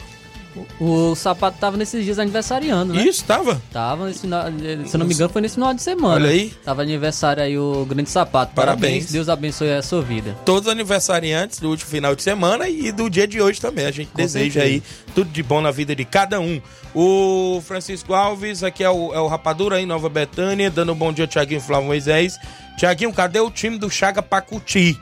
O 0.80 1.14
Sapato 1.14 1.58
tava 1.58 1.76
nesses 1.76 2.04
dias 2.04 2.18
aniversariando, 2.18 2.94
né? 2.94 3.02
Isso, 3.04 3.24
tava? 3.24 3.60
Tava 3.72 4.06
nesse 4.06 4.20
final, 4.20 4.44
se 4.86 4.94
eu 4.94 4.98
não 4.98 5.06
me 5.06 5.14
engano, 5.14 5.30
foi 5.30 5.42
nesse 5.42 5.54
final 5.54 5.74
de 5.74 5.82
semana. 5.82 6.14
Olha 6.14 6.30
aí. 6.30 6.52
Tava 6.64 6.82
aniversário 6.82 7.42
aí 7.42 7.58
o 7.58 7.84
Grande 7.88 8.10
Sapato. 8.10 8.54
Parabéns. 8.54 9.10
Deus 9.10 9.28
abençoe 9.28 9.70
a 9.72 9.82
sua 9.82 10.02
vida. 10.02 10.36
todos 10.44 10.66
os 10.66 10.72
aniversariantes 10.72 11.58
do 11.60 11.68
último 11.70 11.90
final 11.90 12.14
de 12.14 12.22
semana 12.22 12.68
e 12.68 12.90
do 12.92 13.08
dia 13.10 13.26
de 13.26 13.40
hoje 13.40 13.60
também. 13.60 13.86
A 13.86 13.90
gente 13.90 14.10
deseja 14.14 14.60
certeza. 14.60 14.64
aí 14.64 14.82
tudo 15.14 15.30
de 15.30 15.42
bom 15.42 15.60
na 15.60 15.70
vida 15.70 15.94
de 15.94 16.04
cada 16.04 16.40
um. 16.40 16.60
O 16.94 17.60
Francisco 17.66 18.14
Alves, 18.14 18.62
aqui 18.62 18.82
é 18.82 18.90
o, 18.90 19.14
é 19.14 19.20
o 19.20 19.26
Rapadura 19.26 19.76
aí, 19.76 19.86
Nova 19.86 20.08
Betânia, 20.08 20.70
dando 20.70 20.92
um 20.92 20.96
bom 20.96 21.12
dia, 21.12 21.26
Tiaguinho 21.26 21.60
Flávio 21.60 21.86
Moisés. 21.86 22.36
Tiaguinho, 22.78 23.12
cadê 23.12 23.40
o 23.40 23.50
time 23.50 23.78
do 23.78 23.90
Chaga 23.90 24.22
Pacuti? 24.22 24.98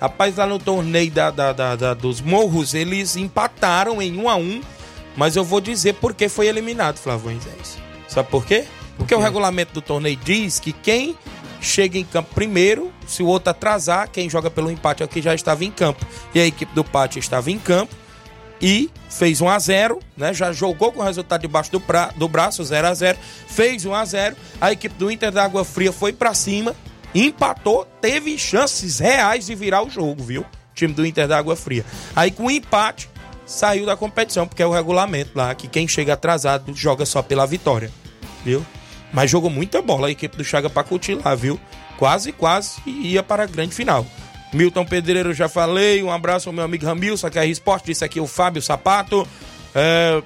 Rapaz, 0.00 0.36
lá 0.36 0.46
no 0.46 0.58
torneio 0.58 1.10
da, 1.10 1.30
da- 1.30 1.52
da- 1.52 1.76
da- 1.76 1.94
dos 1.94 2.20
Morros, 2.20 2.72
eles 2.74 3.16
empataram 3.16 4.00
em 4.00 4.16
1 4.16 4.28
a 4.28 4.36
1 4.36 4.60
mas 5.18 5.34
eu 5.34 5.44
vou 5.44 5.60
dizer 5.60 5.94
por 5.94 6.14
que 6.14 6.28
foi 6.28 6.46
eliminado, 6.46 6.96
Flávio 6.96 7.32
Moisés. 7.32 7.76
Sabe 8.06 8.30
por 8.30 8.46
quê? 8.46 8.64
Porque 8.96 9.12
o 9.12 9.18
regulamento 9.18 9.74
do 9.74 9.82
torneio 9.82 10.16
diz 10.16 10.60
que 10.60 10.72
quem 10.72 11.18
chega 11.60 11.98
em 11.98 12.04
campo 12.04 12.32
primeiro, 12.36 12.92
se 13.04 13.20
o 13.20 13.26
outro 13.26 13.50
atrasar, 13.50 14.08
quem 14.10 14.30
joga 14.30 14.48
pelo 14.48 14.70
empate 14.70 15.02
é 15.02 15.06
o 15.06 15.08
que 15.08 15.20
já 15.20 15.34
estava 15.34 15.64
em 15.64 15.72
campo. 15.72 16.06
E 16.32 16.38
a 16.38 16.46
equipe 16.46 16.72
do 16.72 16.84
Pátio 16.84 17.18
estava 17.18 17.50
em 17.50 17.58
campo 17.58 17.96
e 18.62 18.88
fez 19.10 19.40
1 19.40 19.48
a 19.48 19.58
0 19.58 19.98
né? 20.16 20.32
Já 20.32 20.52
jogou 20.52 20.92
com 20.92 21.00
o 21.00 21.04
resultado 21.04 21.40
debaixo 21.40 21.72
do, 21.72 21.80
pra, 21.80 22.12
do 22.16 22.28
braço, 22.28 22.62
0 22.62 22.86
a 22.86 22.94
0 22.94 23.18
fez 23.48 23.84
1 23.84 23.92
a 23.92 24.04
0 24.04 24.36
A 24.60 24.70
equipe 24.70 24.94
do 24.94 25.10
Inter 25.10 25.32
da 25.32 25.42
Água 25.42 25.64
Fria 25.64 25.92
foi 25.92 26.12
pra 26.12 26.32
cima, 26.32 26.76
empatou, 27.12 27.88
teve 28.00 28.38
chances 28.38 29.00
reais 29.00 29.46
de 29.46 29.54
virar 29.56 29.82
o 29.82 29.90
jogo, 29.90 30.22
viu? 30.22 30.42
O 30.42 30.74
time 30.76 30.94
do 30.94 31.04
Inter 31.04 31.26
da 31.26 31.36
Água 31.36 31.56
Fria. 31.56 31.84
Aí 32.14 32.30
com 32.30 32.44
o 32.44 32.50
empate, 32.52 33.08
saiu 33.48 33.86
da 33.86 33.96
competição, 33.96 34.46
porque 34.46 34.62
é 34.62 34.66
o 34.66 34.70
regulamento 34.70 35.30
lá, 35.34 35.54
que 35.54 35.66
quem 35.66 35.88
chega 35.88 36.12
atrasado 36.12 36.74
joga 36.76 37.06
só 37.06 37.22
pela 37.22 37.46
vitória, 37.46 37.90
viu? 38.44 38.64
Mas 39.10 39.30
jogou 39.30 39.48
muita 39.48 39.80
bola 39.80 40.08
a 40.08 40.10
equipe 40.10 40.36
do 40.36 40.44
Chaga 40.44 40.68
Pacuti 40.68 41.14
lá, 41.14 41.34
viu? 41.34 41.58
Quase, 41.96 42.30
quase 42.30 42.80
ia 42.86 43.22
para 43.22 43.44
a 43.44 43.46
grande 43.46 43.74
final. 43.74 44.06
Milton 44.52 44.84
Pedreiro, 44.84 45.32
já 45.32 45.48
falei. 45.48 46.02
Um 46.02 46.10
abraço 46.10 46.48
ao 46.50 46.52
meu 46.52 46.64
amigo 46.64 46.84
Ramilson, 46.84 47.30
que 47.30 47.38
é 47.38 47.46
Esporte. 47.46 47.86
Disse 47.86 48.04
aqui 48.04 48.20
o 48.20 48.26
Fábio 48.26 48.60
Sapato. 48.60 49.26
É, 49.74 50.22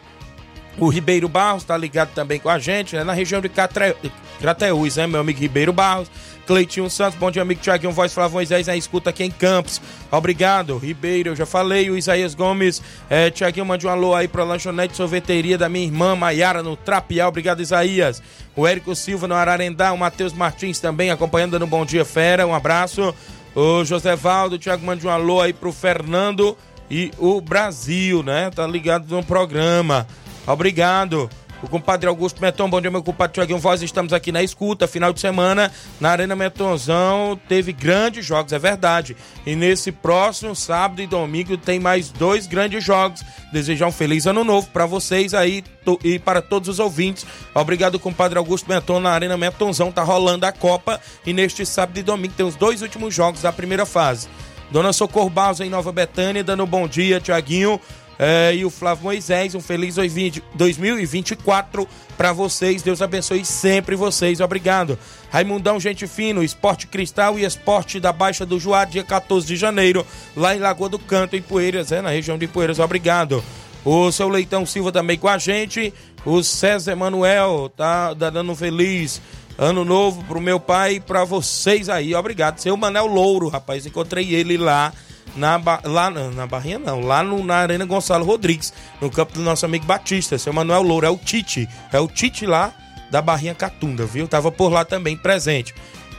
o 0.78 0.88
Ribeiro 0.88 1.28
Barros 1.28 1.64
tá 1.64 1.76
ligado 1.76 2.12
também 2.12 2.40
com 2.40 2.48
a 2.48 2.58
gente, 2.58 2.96
né? 2.96 3.04
Na 3.04 3.12
região 3.12 3.40
de 3.40 3.48
Catre... 3.48 3.96
Crateús, 4.42 4.96
né? 4.96 5.06
Meu 5.06 5.20
amigo 5.20 5.38
Ribeiro 5.38 5.72
Barros. 5.72 6.10
Cleitinho 6.46 6.90
Santos, 6.90 7.16
bom 7.16 7.30
dia, 7.30 7.40
amigo 7.40 7.60
Tiaguinho 7.60 7.92
Voz 7.92 8.12
Flávio 8.12 8.34
Moisés, 8.34 8.66
na 8.66 8.76
escuta 8.76 9.10
aqui 9.10 9.22
em 9.22 9.30
Campos. 9.30 9.80
Obrigado, 10.10 10.76
Ribeiro, 10.76 11.30
eu 11.30 11.36
já 11.36 11.46
falei. 11.46 11.88
O 11.88 11.96
Isaías 11.96 12.34
Gomes, 12.34 12.82
é, 13.08 13.30
Tiaguinho, 13.30 13.64
mande 13.64 13.86
um 13.86 13.90
alô 13.90 14.12
aí 14.12 14.26
pra 14.26 14.42
lanchonete 14.42 14.96
sorveteria 14.96 15.56
da 15.56 15.68
minha 15.68 15.86
irmã 15.86 16.16
Maiara 16.16 16.60
no 16.60 16.76
Trapial. 16.76 17.28
Obrigado, 17.28 17.62
Isaías. 17.62 18.20
O 18.56 18.66
Érico 18.66 18.96
Silva 18.96 19.28
no 19.28 19.36
Ararendá, 19.36 19.92
o 19.92 19.98
Matheus 19.98 20.32
Martins 20.32 20.80
também 20.80 21.12
acompanhando 21.12 21.60
no 21.60 21.66
Bom 21.66 21.86
Dia 21.86 22.04
Fera. 22.04 22.44
Um 22.44 22.54
abraço. 22.54 23.14
O 23.54 23.84
José 23.84 24.16
Valdo, 24.16 24.58
Tiago, 24.58 24.84
mande 24.84 25.06
um 25.06 25.10
alô 25.10 25.40
aí 25.40 25.52
pro 25.52 25.72
Fernando 25.72 26.58
e 26.90 27.12
o 27.18 27.40
Brasil, 27.40 28.24
né? 28.24 28.50
Tá 28.50 28.66
ligado 28.66 29.06
no 29.08 29.22
programa. 29.22 30.08
Obrigado. 30.44 31.30
O 31.62 31.68
compadre 31.68 32.08
Augusto 32.08 32.42
Meton, 32.42 32.68
bom 32.68 32.80
dia, 32.80 32.90
meu 32.90 33.04
compadre 33.04 33.34
Tiaguinho 33.34 33.58
Voz. 33.60 33.80
Estamos 33.82 34.12
aqui 34.12 34.32
na 34.32 34.42
escuta. 34.42 34.88
Final 34.88 35.12
de 35.12 35.20
semana, 35.20 35.70
na 36.00 36.10
Arena 36.10 36.34
Metonzão, 36.34 37.40
teve 37.48 37.72
grandes 37.72 38.26
jogos, 38.26 38.52
é 38.52 38.58
verdade. 38.58 39.16
E 39.46 39.54
nesse 39.54 39.92
próximo 39.92 40.56
sábado 40.56 41.00
e 41.00 41.06
domingo 41.06 41.56
tem 41.56 41.78
mais 41.78 42.10
dois 42.10 42.48
grandes 42.48 42.82
jogos. 42.82 43.22
Desejar 43.52 43.86
um 43.86 43.92
feliz 43.92 44.26
ano 44.26 44.42
novo 44.42 44.68
para 44.70 44.86
vocês 44.86 45.34
aí 45.34 45.62
e 46.02 46.18
para 46.18 46.42
todos 46.42 46.68
os 46.68 46.80
ouvintes. 46.80 47.24
Obrigado, 47.54 47.96
compadre 47.96 48.38
Augusto 48.38 48.68
Meton. 48.68 48.98
Na 48.98 49.12
Arena 49.12 49.36
Metonzão 49.36 49.92
tá 49.92 50.02
rolando 50.02 50.44
a 50.44 50.50
Copa. 50.50 51.00
E 51.24 51.32
neste 51.32 51.64
sábado 51.64 51.96
e 51.96 52.02
domingo 52.02 52.34
tem 52.36 52.44
os 52.44 52.56
dois 52.56 52.82
últimos 52.82 53.14
jogos 53.14 53.42
da 53.42 53.52
primeira 53.52 53.86
fase. 53.86 54.26
Dona 54.72 54.92
Socorro 54.92 55.28
Barros 55.28 55.60
em 55.60 55.68
Nova 55.68 55.92
Betânia, 55.92 56.42
dando 56.42 56.64
um 56.64 56.66
bom 56.66 56.88
dia, 56.88 57.20
Tiaguinho. 57.20 57.78
É, 58.18 58.54
e 58.54 58.64
o 58.64 58.70
Flávio 58.70 59.04
Moisés, 59.04 59.54
um 59.54 59.60
feliz 59.60 59.96
2024 59.96 61.88
para 62.16 62.32
vocês. 62.32 62.82
Deus 62.82 63.02
abençoe 63.02 63.44
sempre 63.44 63.96
vocês. 63.96 64.40
Obrigado. 64.40 64.98
Raimundão, 65.30 65.80
gente 65.80 66.06
fino, 66.06 66.42
Esporte 66.42 66.86
Cristal 66.86 67.38
e 67.38 67.44
Esporte 67.44 67.98
da 67.98 68.12
Baixa 68.12 68.44
do 68.44 68.60
Juá, 68.60 68.84
dia 68.84 69.02
14 69.02 69.46
de 69.46 69.56
janeiro, 69.56 70.06
lá 70.36 70.54
em 70.54 70.58
Lagoa 70.58 70.88
do 70.88 70.98
Canto, 70.98 71.36
em 71.36 71.42
Poeiras, 71.42 71.90
é, 71.90 72.02
na 72.02 72.10
região 72.10 72.38
de 72.38 72.46
Poeiras. 72.46 72.78
Obrigado. 72.78 73.42
O 73.84 74.12
seu 74.12 74.28
Leitão 74.28 74.64
Silva 74.64 74.92
também 74.92 75.18
com 75.18 75.28
a 75.28 75.38
gente. 75.38 75.92
O 76.24 76.42
César 76.42 76.92
Emanuel 76.92 77.72
tá, 77.76 78.14
tá 78.14 78.30
dando 78.30 78.52
um 78.52 78.56
feliz 78.56 79.20
ano 79.58 79.84
novo 79.84 80.22
pro 80.24 80.40
meu 80.40 80.60
pai 80.60 80.94
e 80.94 81.00
pra 81.00 81.24
vocês 81.24 81.88
aí. 81.88 82.14
Obrigado. 82.14 82.58
Seu 82.58 82.76
Manel 82.76 83.06
Louro, 83.06 83.48
rapaz. 83.48 83.84
Encontrei 83.84 84.34
ele 84.34 84.56
lá 84.56 84.92
na, 85.36 85.60
lá 85.84 86.10
na 86.10 86.46
Barrinha 86.46 86.78
não, 86.78 87.00
lá 87.00 87.22
no, 87.22 87.42
na 87.44 87.56
Arena 87.56 87.84
Gonçalo 87.84 88.24
Rodrigues, 88.24 88.72
no 89.00 89.10
campo 89.10 89.32
do 89.32 89.40
nosso 89.40 89.64
amigo 89.64 89.84
Batista, 89.84 90.38
seu 90.38 90.52
Manuel 90.52 90.82
Louro, 90.82 91.06
é 91.06 91.10
o 91.10 91.16
Tite, 91.16 91.68
é 91.92 91.98
o 91.98 92.08
Tite 92.08 92.46
lá 92.46 92.72
da 93.10 93.20
Barrinha 93.20 93.54
Catunda, 93.54 94.06
viu? 94.06 94.26
Tava 94.26 94.50
por 94.50 94.70
lá 94.72 94.84
também 94.84 95.16
presente. 95.16 95.74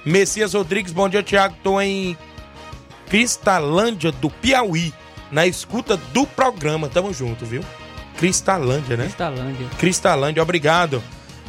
Messias 0.05 0.53
Rodrigues, 0.53 0.91
bom 0.91 1.07
dia, 1.07 1.23
Tiago, 1.23 1.55
tô 1.63 1.79
em 1.79 2.17
Cristalândia 3.09 4.11
do 4.11 4.29
Piauí, 4.29 4.93
na 5.31 5.47
escuta 5.47 5.97
do 5.97 6.25
programa, 6.25 6.89
tamo 6.89 7.13
junto, 7.13 7.45
viu? 7.45 7.63
Cristalândia, 8.17 8.95
né? 8.95 9.05
Cristalândia. 9.05 9.67
Cristalândia, 9.77 10.43
obrigado. 10.43 11.01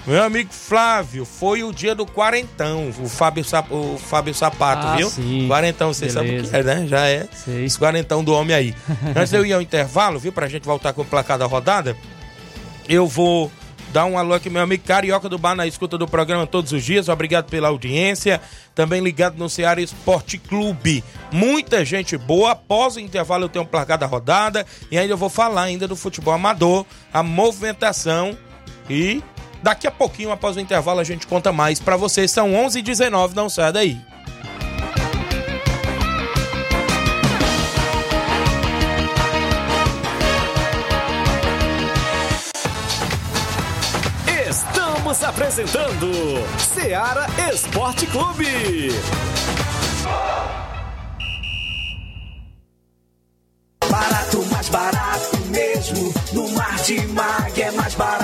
Meu 0.06 0.22
amigo 0.22 0.52
Flávio, 0.52 1.24
foi 1.24 1.64
o 1.64 1.72
dia 1.72 1.94
do 1.94 2.04
quarentão, 2.04 2.92
o 3.00 3.08
Fábio, 3.08 3.42
o 3.70 3.96
Fábio 3.96 4.34
Sapato, 4.34 4.86
ah, 4.86 4.96
viu? 4.96 5.08
Sim. 5.08 5.48
Quarentão, 5.48 5.94
você 5.94 6.10
sabe 6.10 6.40
o 6.40 6.44
que 6.44 6.54
é, 6.54 6.62
né? 6.62 6.86
Já 6.86 7.06
é. 7.08 7.26
Sei. 7.32 7.64
Esse 7.64 7.78
quarentão 7.78 8.22
do 8.22 8.34
homem 8.34 8.54
aí. 8.54 8.74
Antes 9.16 9.30
de 9.30 9.36
eu 9.36 9.46
ir 9.46 9.54
ao 9.54 9.62
intervalo, 9.62 10.18
viu? 10.18 10.30
Pra 10.30 10.46
gente 10.46 10.64
voltar 10.64 10.92
com 10.92 11.00
o 11.00 11.04
placar 11.06 11.38
da 11.38 11.46
rodada, 11.46 11.96
eu 12.86 13.06
vou 13.06 13.50
dar 13.94 14.04
um 14.04 14.18
alô 14.18 14.34
aqui, 14.34 14.50
meu 14.50 14.60
amigo 14.60 14.84
Carioca 14.84 15.26
do 15.26 15.38
Bar, 15.38 15.54
na 15.54 15.66
escuta 15.66 15.96
do 15.96 16.06
programa 16.06 16.46
todos 16.46 16.72
os 16.72 16.84
dias. 16.84 17.08
Obrigado 17.08 17.46
pela 17.46 17.68
audiência. 17.68 18.42
Também 18.74 19.00
ligado 19.00 19.38
no 19.38 19.48
Ceará 19.48 19.80
Esporte 19.80 20.36
Clube. 20.36 21.02
Muita 21.32 21.82
gente 21.82 22.18
boa. 22.18 22.52
Após 22.52 22.96
o 22.96 23.00
intervalo, 23.00 23.44
eu 23.44 23.48
tenho 23.48 23.64
um 23.64 23.68
placar 23.68 23.96
da 23.96 24.04
rodada. 24.04 24.66
E 24.90 24.98
ainda 24.98 25.14
eu 25.14 25.16
vou 25.16 25.30
falar 25.30 25.62
ainda 25.62 25.88
do 25.88 25.96
futebol 25.96 26.34
amador, 26.34 26.84
a 27.10 27.22
movimentação 27.22 28.36
e 28.90 29.22
Daqui 29.64 29.86
a 29.86 29.90
pouquinho, 29.90 30.30
após 30.30 30.56
o 30.56 30.60
intervalo, 30.60 31.00
a 31.00 31.04
gente 31.04 31.26
conta 31.26 31.50
mais 31.50 31.80
para 31.80 31.96
vocês. 31.96 32.30
São 32.30 32.52
11h19, 32.52 33.32
não 33.32 33.48
sai 33.48 33.72
daí. 33.72 33.98
Estamos 44.46 45.24
apresentando 45.24 46.12
Seara 46.58 47.26
Esporte 47.50 48.06
Clube. 48.08 48.90
Barato, 53.88 54.44
mais 54.52 54.68
barato 54.68 55.38
mesmo. 55.46 56.12
No 56.34 56.50
Martimag 56.50 57.62
é 57.62 57.70
mais 57.70 57.94
barato 57.94 58.23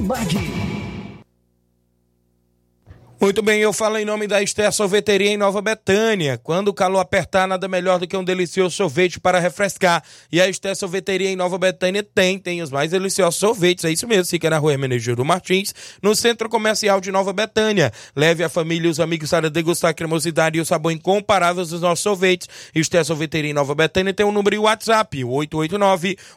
Martimag. 0.00 0.83
Muito 3.24 3.40
bem, 3.40 3.62
eu 3.62 3.72
falo 3.72 3.96
em 3.96 4.04
nome 4.04 4.26
da 4.26 4.42
Esther 4.42 4.70
Sorveteria 4.70 5.30
em 5.30 5.38
Nova 5.38 5.62
Betânia. 5.62 6.36
Quando 6.36 6.68
o 6.68 6.74
calor 6.74 7.00
apertar, 7.00 7.48
nada 7.48 7.66
melhor 7.66 7.98
do 7.98 8.06
que 8.06 8.14
um 8.14 8.22
delicioso 8.22 8.76
sorvete 8.76 9.18
para 9.18 9.38
refrescar. 9.38 10.04
E 10.30 10.42
a 10.42 10.46
Esther 10.46 10.76
Sorveteria 10.76 11.30
em 11.30 11.34
Nova 11.34 11.56
Betânia 11.56 12.02
tem, 12.02 12.38
tem 12.38 12.60
os 12.60 12.70
mais 12.70 12.90
deliciosos 12.90 13.40
sorvetes, 13.40 13.82
é 13.86 13.90
isso 13.90 14.06
mesmo, 14.06 14.26
fica 14.26 14.50
na 14.50 14.58
rua 14.58 14.72
Hermenegildo 14.72 15.24
Martins, 15.24 15.74
no 16.02 16.14
Centro 16.14 16.50
Comercial 16.50 17.00
de 17.00 17.10
Nova 17.10 17.32
Betânia. 17.32 17.90
Leve 18.14 18.44
a 18.44 18.50
família 18.50 18.88
e 18.88 18.90
os 18.90 19.00
amigos 19.00 19.30
para 19.30 19.48
degustar 19.48 19.92
a 19.92 19.94
cremosidade 19.94 20.58
e 20.58 20.60
o 20.60 20.66
sabor 20.66 20.92
incomparável 20.92 21.64
dos 21.64 21.80
nossos 21.80 22.02
sorvetes. 22.02 22.46
Esther 22.74 23.06
Sorveteria 23.06 23.52
em 23.52 23.54
Nova 23.54 23.74
Betânia 23.74 24.12
tem 24.12 24.26
um 24.26 24.32
número 24.32 24.54
e 24.54 24.58
WhatsApp, 24.58 25.24
o 25.24 25.30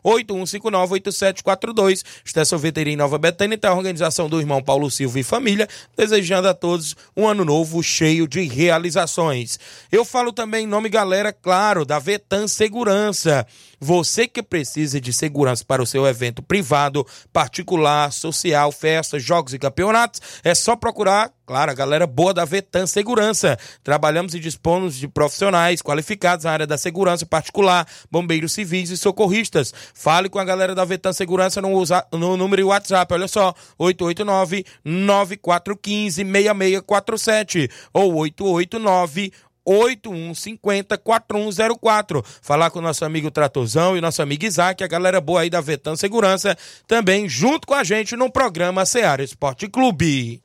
889-8159-8742. 0.04 2.06
Esther 2.24 2.46
Sorveteria 2.46 2.94
em 2.94 2.98
Nova 2.98 3.18
Betânia 3.18 3.58
tem 3.58 3.70
a 3.70 3.74
organização 3.74 4.30
do 4.30 4.40
irmão 4.40 4.64
Paulo 4.64 4.90
Silva 4.90 5.20
e 5.20 5.24
família, 5.24 5.68
desejando 5.98 6.48
a 6.48 6.54
todos 6.54 6.77
todos 6.78 6.96
um 7.16 7.28
ano 7.28 7.44
novo 7.44 7.82
cheio 7.82 8.28
de 8.28 8.44
realizações. 8.44 9.60
Eu 9.92 10.06
falo 10.06 10.32
também 10.32 10.66
em 10.66 10.68
nome, 10.68 10.90
galera, 10.90 11.34
claro, 11.34 11.84
da 11.84 11.98
Vetan 11.98 12.48
Segurança. 12.48 13.46
Você 13.80 14.28
que 14.28 14.42
precisa 14.42 15.00
de 15.00 15.14
segurança 15.14 15.64
para 15.64 15.84
o 15.84 15.86
seu 15.86 16.08
evento 16.08 16.42
privado, 16.42 17.06
particular, 17.32 18.12
social, 18.12 18.72
festas, 18.72 19.22
jogos 19.24 19.54
e 19.54 19.60
campeonatos, 19.60 20.20
é 20.44 20.56
só 20.56 20.76
procurar, 20.76 21.32
claro, 21.46 21.70
a 21.70 21.76
galera 21.76 22.08
boa 22.08 22.34
da 22.34 22.44
Vetan 22.44 22.88
Segurança. 22.88 23.56
Trabalhamos 23.84 24.34
e 24.34 24.40
dispomos 24.40 24.96
de 24.96 25.08
profissionais 25.08 25.80
qualificados 25.82 26.46
na 26.46 26.52
área 26.52 26.66
da 26.66 26.78
segurança 26.78 27.24
particular, 27.24 27.88
bombeiros 28.10 28.54
civis 28.54 28.90
e 28.90 28.98
socorristas. 28.98 29.72
Fale 29.94 30.28
com 30.28 30.40
a 30.40 30.46
galera 30.46 30.74
da 30.74 30.84
Vetan 30.84 31.14
Segurança 31.14 31.62
no, 31.62 31.84
no 32.14 32.36
número 32.36 32.68
WhatsApp, 32.68 33.14
olha 33.14 33.28
só, 33.28 33.54
889 33.78 34.66
9415 34.84 36.16
6647 36.24 37.70
ou 37.94 38.16
889 38.16 39.32
8150-4104. 39.68 42.24
Falar 42.42 42.70
com 42.70 42.80
o 42.80 42.82
nosso 42.82 43.04
amigo 43.04 43.30
Tratorzão 43.30 43.98
e 43.98 44.02
nosso 44.02 44.22
amigo 44.22 44.46
Isaac, 44.46 44.82
a 44.84 44.88
galera 44.88 45.20
boa 45.20 45.42
aí 45.42 45.50
da 45.50 45.60
Vetan 45.60 45.96
Segurança, 45.96 46.56
também 46.88 47.28
junto 47.28 47.68
com 47.68 47.74
a 47.74 47.84
gente 47.84 48.16
no 48.16 48.32
programa 48.32 48.86
Seara 48.86 49.24
Esporte 49.24 49.68
Clube. 49.68 50.42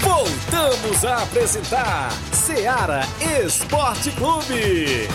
Voltamos 0.00 1.04
a 1.04 1.22
apresentar 1.22 2.12
Seara 2.32 3.02
Esporte 3.44 4.10
Clube. 4.12 5.08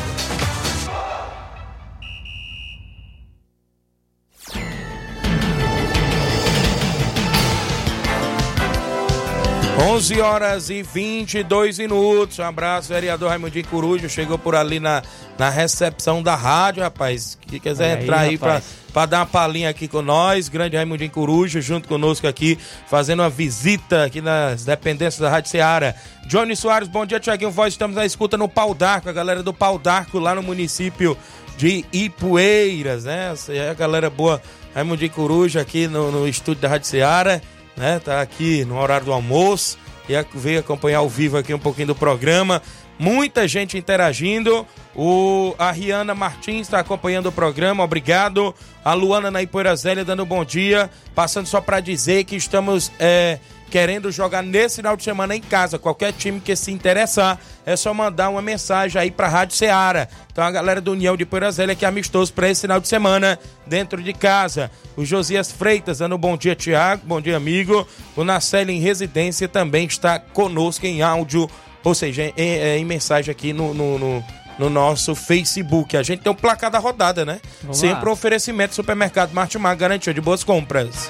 11 9.79 10.21
horas 10.21 10.69
e 10.71 10.81
22 10.81 11.77
minutos. 11.77 12.39
Um 12.39 12.43
abraço, 12.43 12.89
vereador 12.89 13.29
Raimundinho 13.29 13.67
Coruja. 13.67 14.09
Chegou 14.09 14.35
por 14.37 14.55
ali 14.55 14.79
na, 14.79 15.03
na 15.37 15.51
recepção 15.51 16.23
da 16.23 16.33
rádio, 16.33 16.81
rapaz. 16.81 17.37
Que 17.39 17.59
quiser 17.59 17.97
aí, 17.97 18.03
entrar 18.03 18.19
aí, 18.21 18.39
pra 18.39 19.05
dar 19.05 19.19
uma 19.19 19.25
palhinha 19.27 19.69
aqui 19.69 19.87
com 19.87 20.01
nós. 20.01 20.49
Grande 20.49 20.75
Raimundinho 20.75 21.11
Coruja, 21.11 21.61
junto 21.61 21.87
conosco 21.87 22.27
aqui, 22.27 22.57
fazendo 22.89 23.19
uma 23.21 23.29
visita 23.29 24.05
aqui 24.05 24.19
nas 24.19 24.65
dependências 24.65 25.19
da 25.19 25.29
Rádio 25.29 25.51
Ceará. 25.51 25.93
Johnny 26.25 26.55
Soares, 26.55 26.87
bom 26.87 27.05
dia, 27.05 27.19
Tiaguinho 27.19 27.51
Voz. 27.51 27.75
Estamos 27.75 27.95
na 27.95 28.05
escuta 28.05 28.35
no 28.35 28.49
Pau 28.49 28.73
d'Arco, 28.73 29.09
a 29.09 29.13
galera 29.13 29.43
do 29.43 29.53
Pau 29.53 29.77
d'Arco 29.77 30.17
lá 30.17 30.33
no 30.33 30.41
município 30.41 31.15
de 31.55 31.85
Ipueiras, 31.93 33.03
né? 33.03 33.31
Essa 33.31 33.53
é 33.53 33.69
a 33.69 33.75
galera 33.75 34.09
boa. 34.09 34.41
Raimundinho 34.73 35.11
Coruja 35.11 35.61
aqui 35.61 35.87
no, 35.87 36.11
no 36.11 36.27
estúdio 36.27 36.61
da 36.61 36.67
Rádio 36.67 36.87
Ceará, 36.87 37.41
né? 37.77 37.99
Tá 38.03 38.19
aqui 38.19 38.65
no 38.65 38.77
horário 38.77 39.05
do 39.05 39.13
almoço 39.13 39.77
e 40.09 40.13
veio 40.33 40.59
acompanhar 40.59 40.99
ao 40.99 41.09
vivo 41.09 41.37
aqui 41.37 41.53
um 41.53 41.59
pouquinho 41.59 41.87
do 41.87 41.95
programa. 41.95 42.61
Muita 42.99 43.47
gente 43.47 43.77
interagindo. 43.77 44.65
O, 44.95 45.53
a 45.59 45.71
Riana 45.71 46.15
Martins 46.15 46.61
está 46.61 46.79
acompanhando 46.79 47.27
o 47.27 47.31
programa, 47.31 47.83
obrigado. 47.83 48.55
A 48.83 48.93
Luana 48.93 49.29
na 49.29 49.43
Ipoeira 49.43 49.75
Zélia 49.75 50.03
dando 50.03 50.25
bom 50.25 50.43
dia. 50.43 50.89
Passando 51.13 51.45
só 51.45 51.61
para 51.61 51.79
dizer 51.79 52.23
que 52.23 52.35
estamos 52.35 52.91
é, 52.99 53.37
querendo 53.69 54.11
jogar 54.11 54.41
nesse 54.41 54.77
final 54.77 54.95
de 54.95 55.03
semana 55.03 55.35
em 55.35 55.41
casa. 55.41 55.77
Qualquer 55.77 56.13
time 56.13 56.39
que 56.39 56.55
se 56.55 56.71
interessar, 56.71 57.39
é 57.65 57.75
só 57.75 57.93
mandar 57.93 58.29
uma 58.29 58.41
mensagem 58.41 59.01
aí 59.01 59.11
para 59.11 59.27
a 59.27 59.29
Rádio 59.29 59.55
Ceará. 59.57 60.07
Então 60.31 60.43
a 60.43 60.51
galera 60.51 60.79
do 60.79 60.91
União 60.91 61.17
de 61.17 61.23
Ipoeira 61.23 61.51
Zélia 61.51 61.75
que 61.75 61.83
é 61.83 61.87
amistoso 61.87 62.31
para 62.33 62.49
esse 62.49 62.61
final 62.61 62.79
de 62.79 62.87
semana 62.87 63.37
dentro 63.65 64.01
de 64.01 64.13
casa. 64.13 64.71
O 64.95 65.03
Josias 65.05 65.51
Freitas 65.51 65.99
dando 65.99 66.17
bom 66.17 66.37
dia, 66.37 66.55
Tiago. 66.55 67.01
Bom 67.05 67.19
dia, 67.19 67.35
amigo. 67.37 67.87
O 68.15 68.23
Nacelle 68.23 68.71
em 68.73 68.79
residência 68.79 69.47
também 69.47 69.85
está 69.85 70.17
conosco 70.19 70.85
em 70.85 71.01
áudio, 71.01 71.49
ou 71.83 71.93
seja, 71.93 72.23
em, 72.23 72.33
em- 72.37 72.77
em 72.79 72.85
mensagem 72.85 73.31
aqui 73.31 73.51
no- 73.53 73.73
no- 73.73 73.99
no, 73.99 74.23
no 74.57 74.69
nosso 74.69 75.13
Facebook. 75.13 75.97
A 75.97 76.03
gente 76.03 76.21
tem 76.21 76.31
o 76.31 76.35
placar 76.35 76.71
da 76.71 76.79
rodada, 76.79 77.25
né? 77.25 77.39
Vamos 77.61 77.77
Sempre 77.79 78.05
lá. 78.05 78.11
oferecimento 78.11 78.73
Supermercado 78.73 79.31
Martimar, 79.33 79.75
garantia 79.75 80.13
de 80.13 80.21
boas 80.21 80.43
compras. 80.43 81.09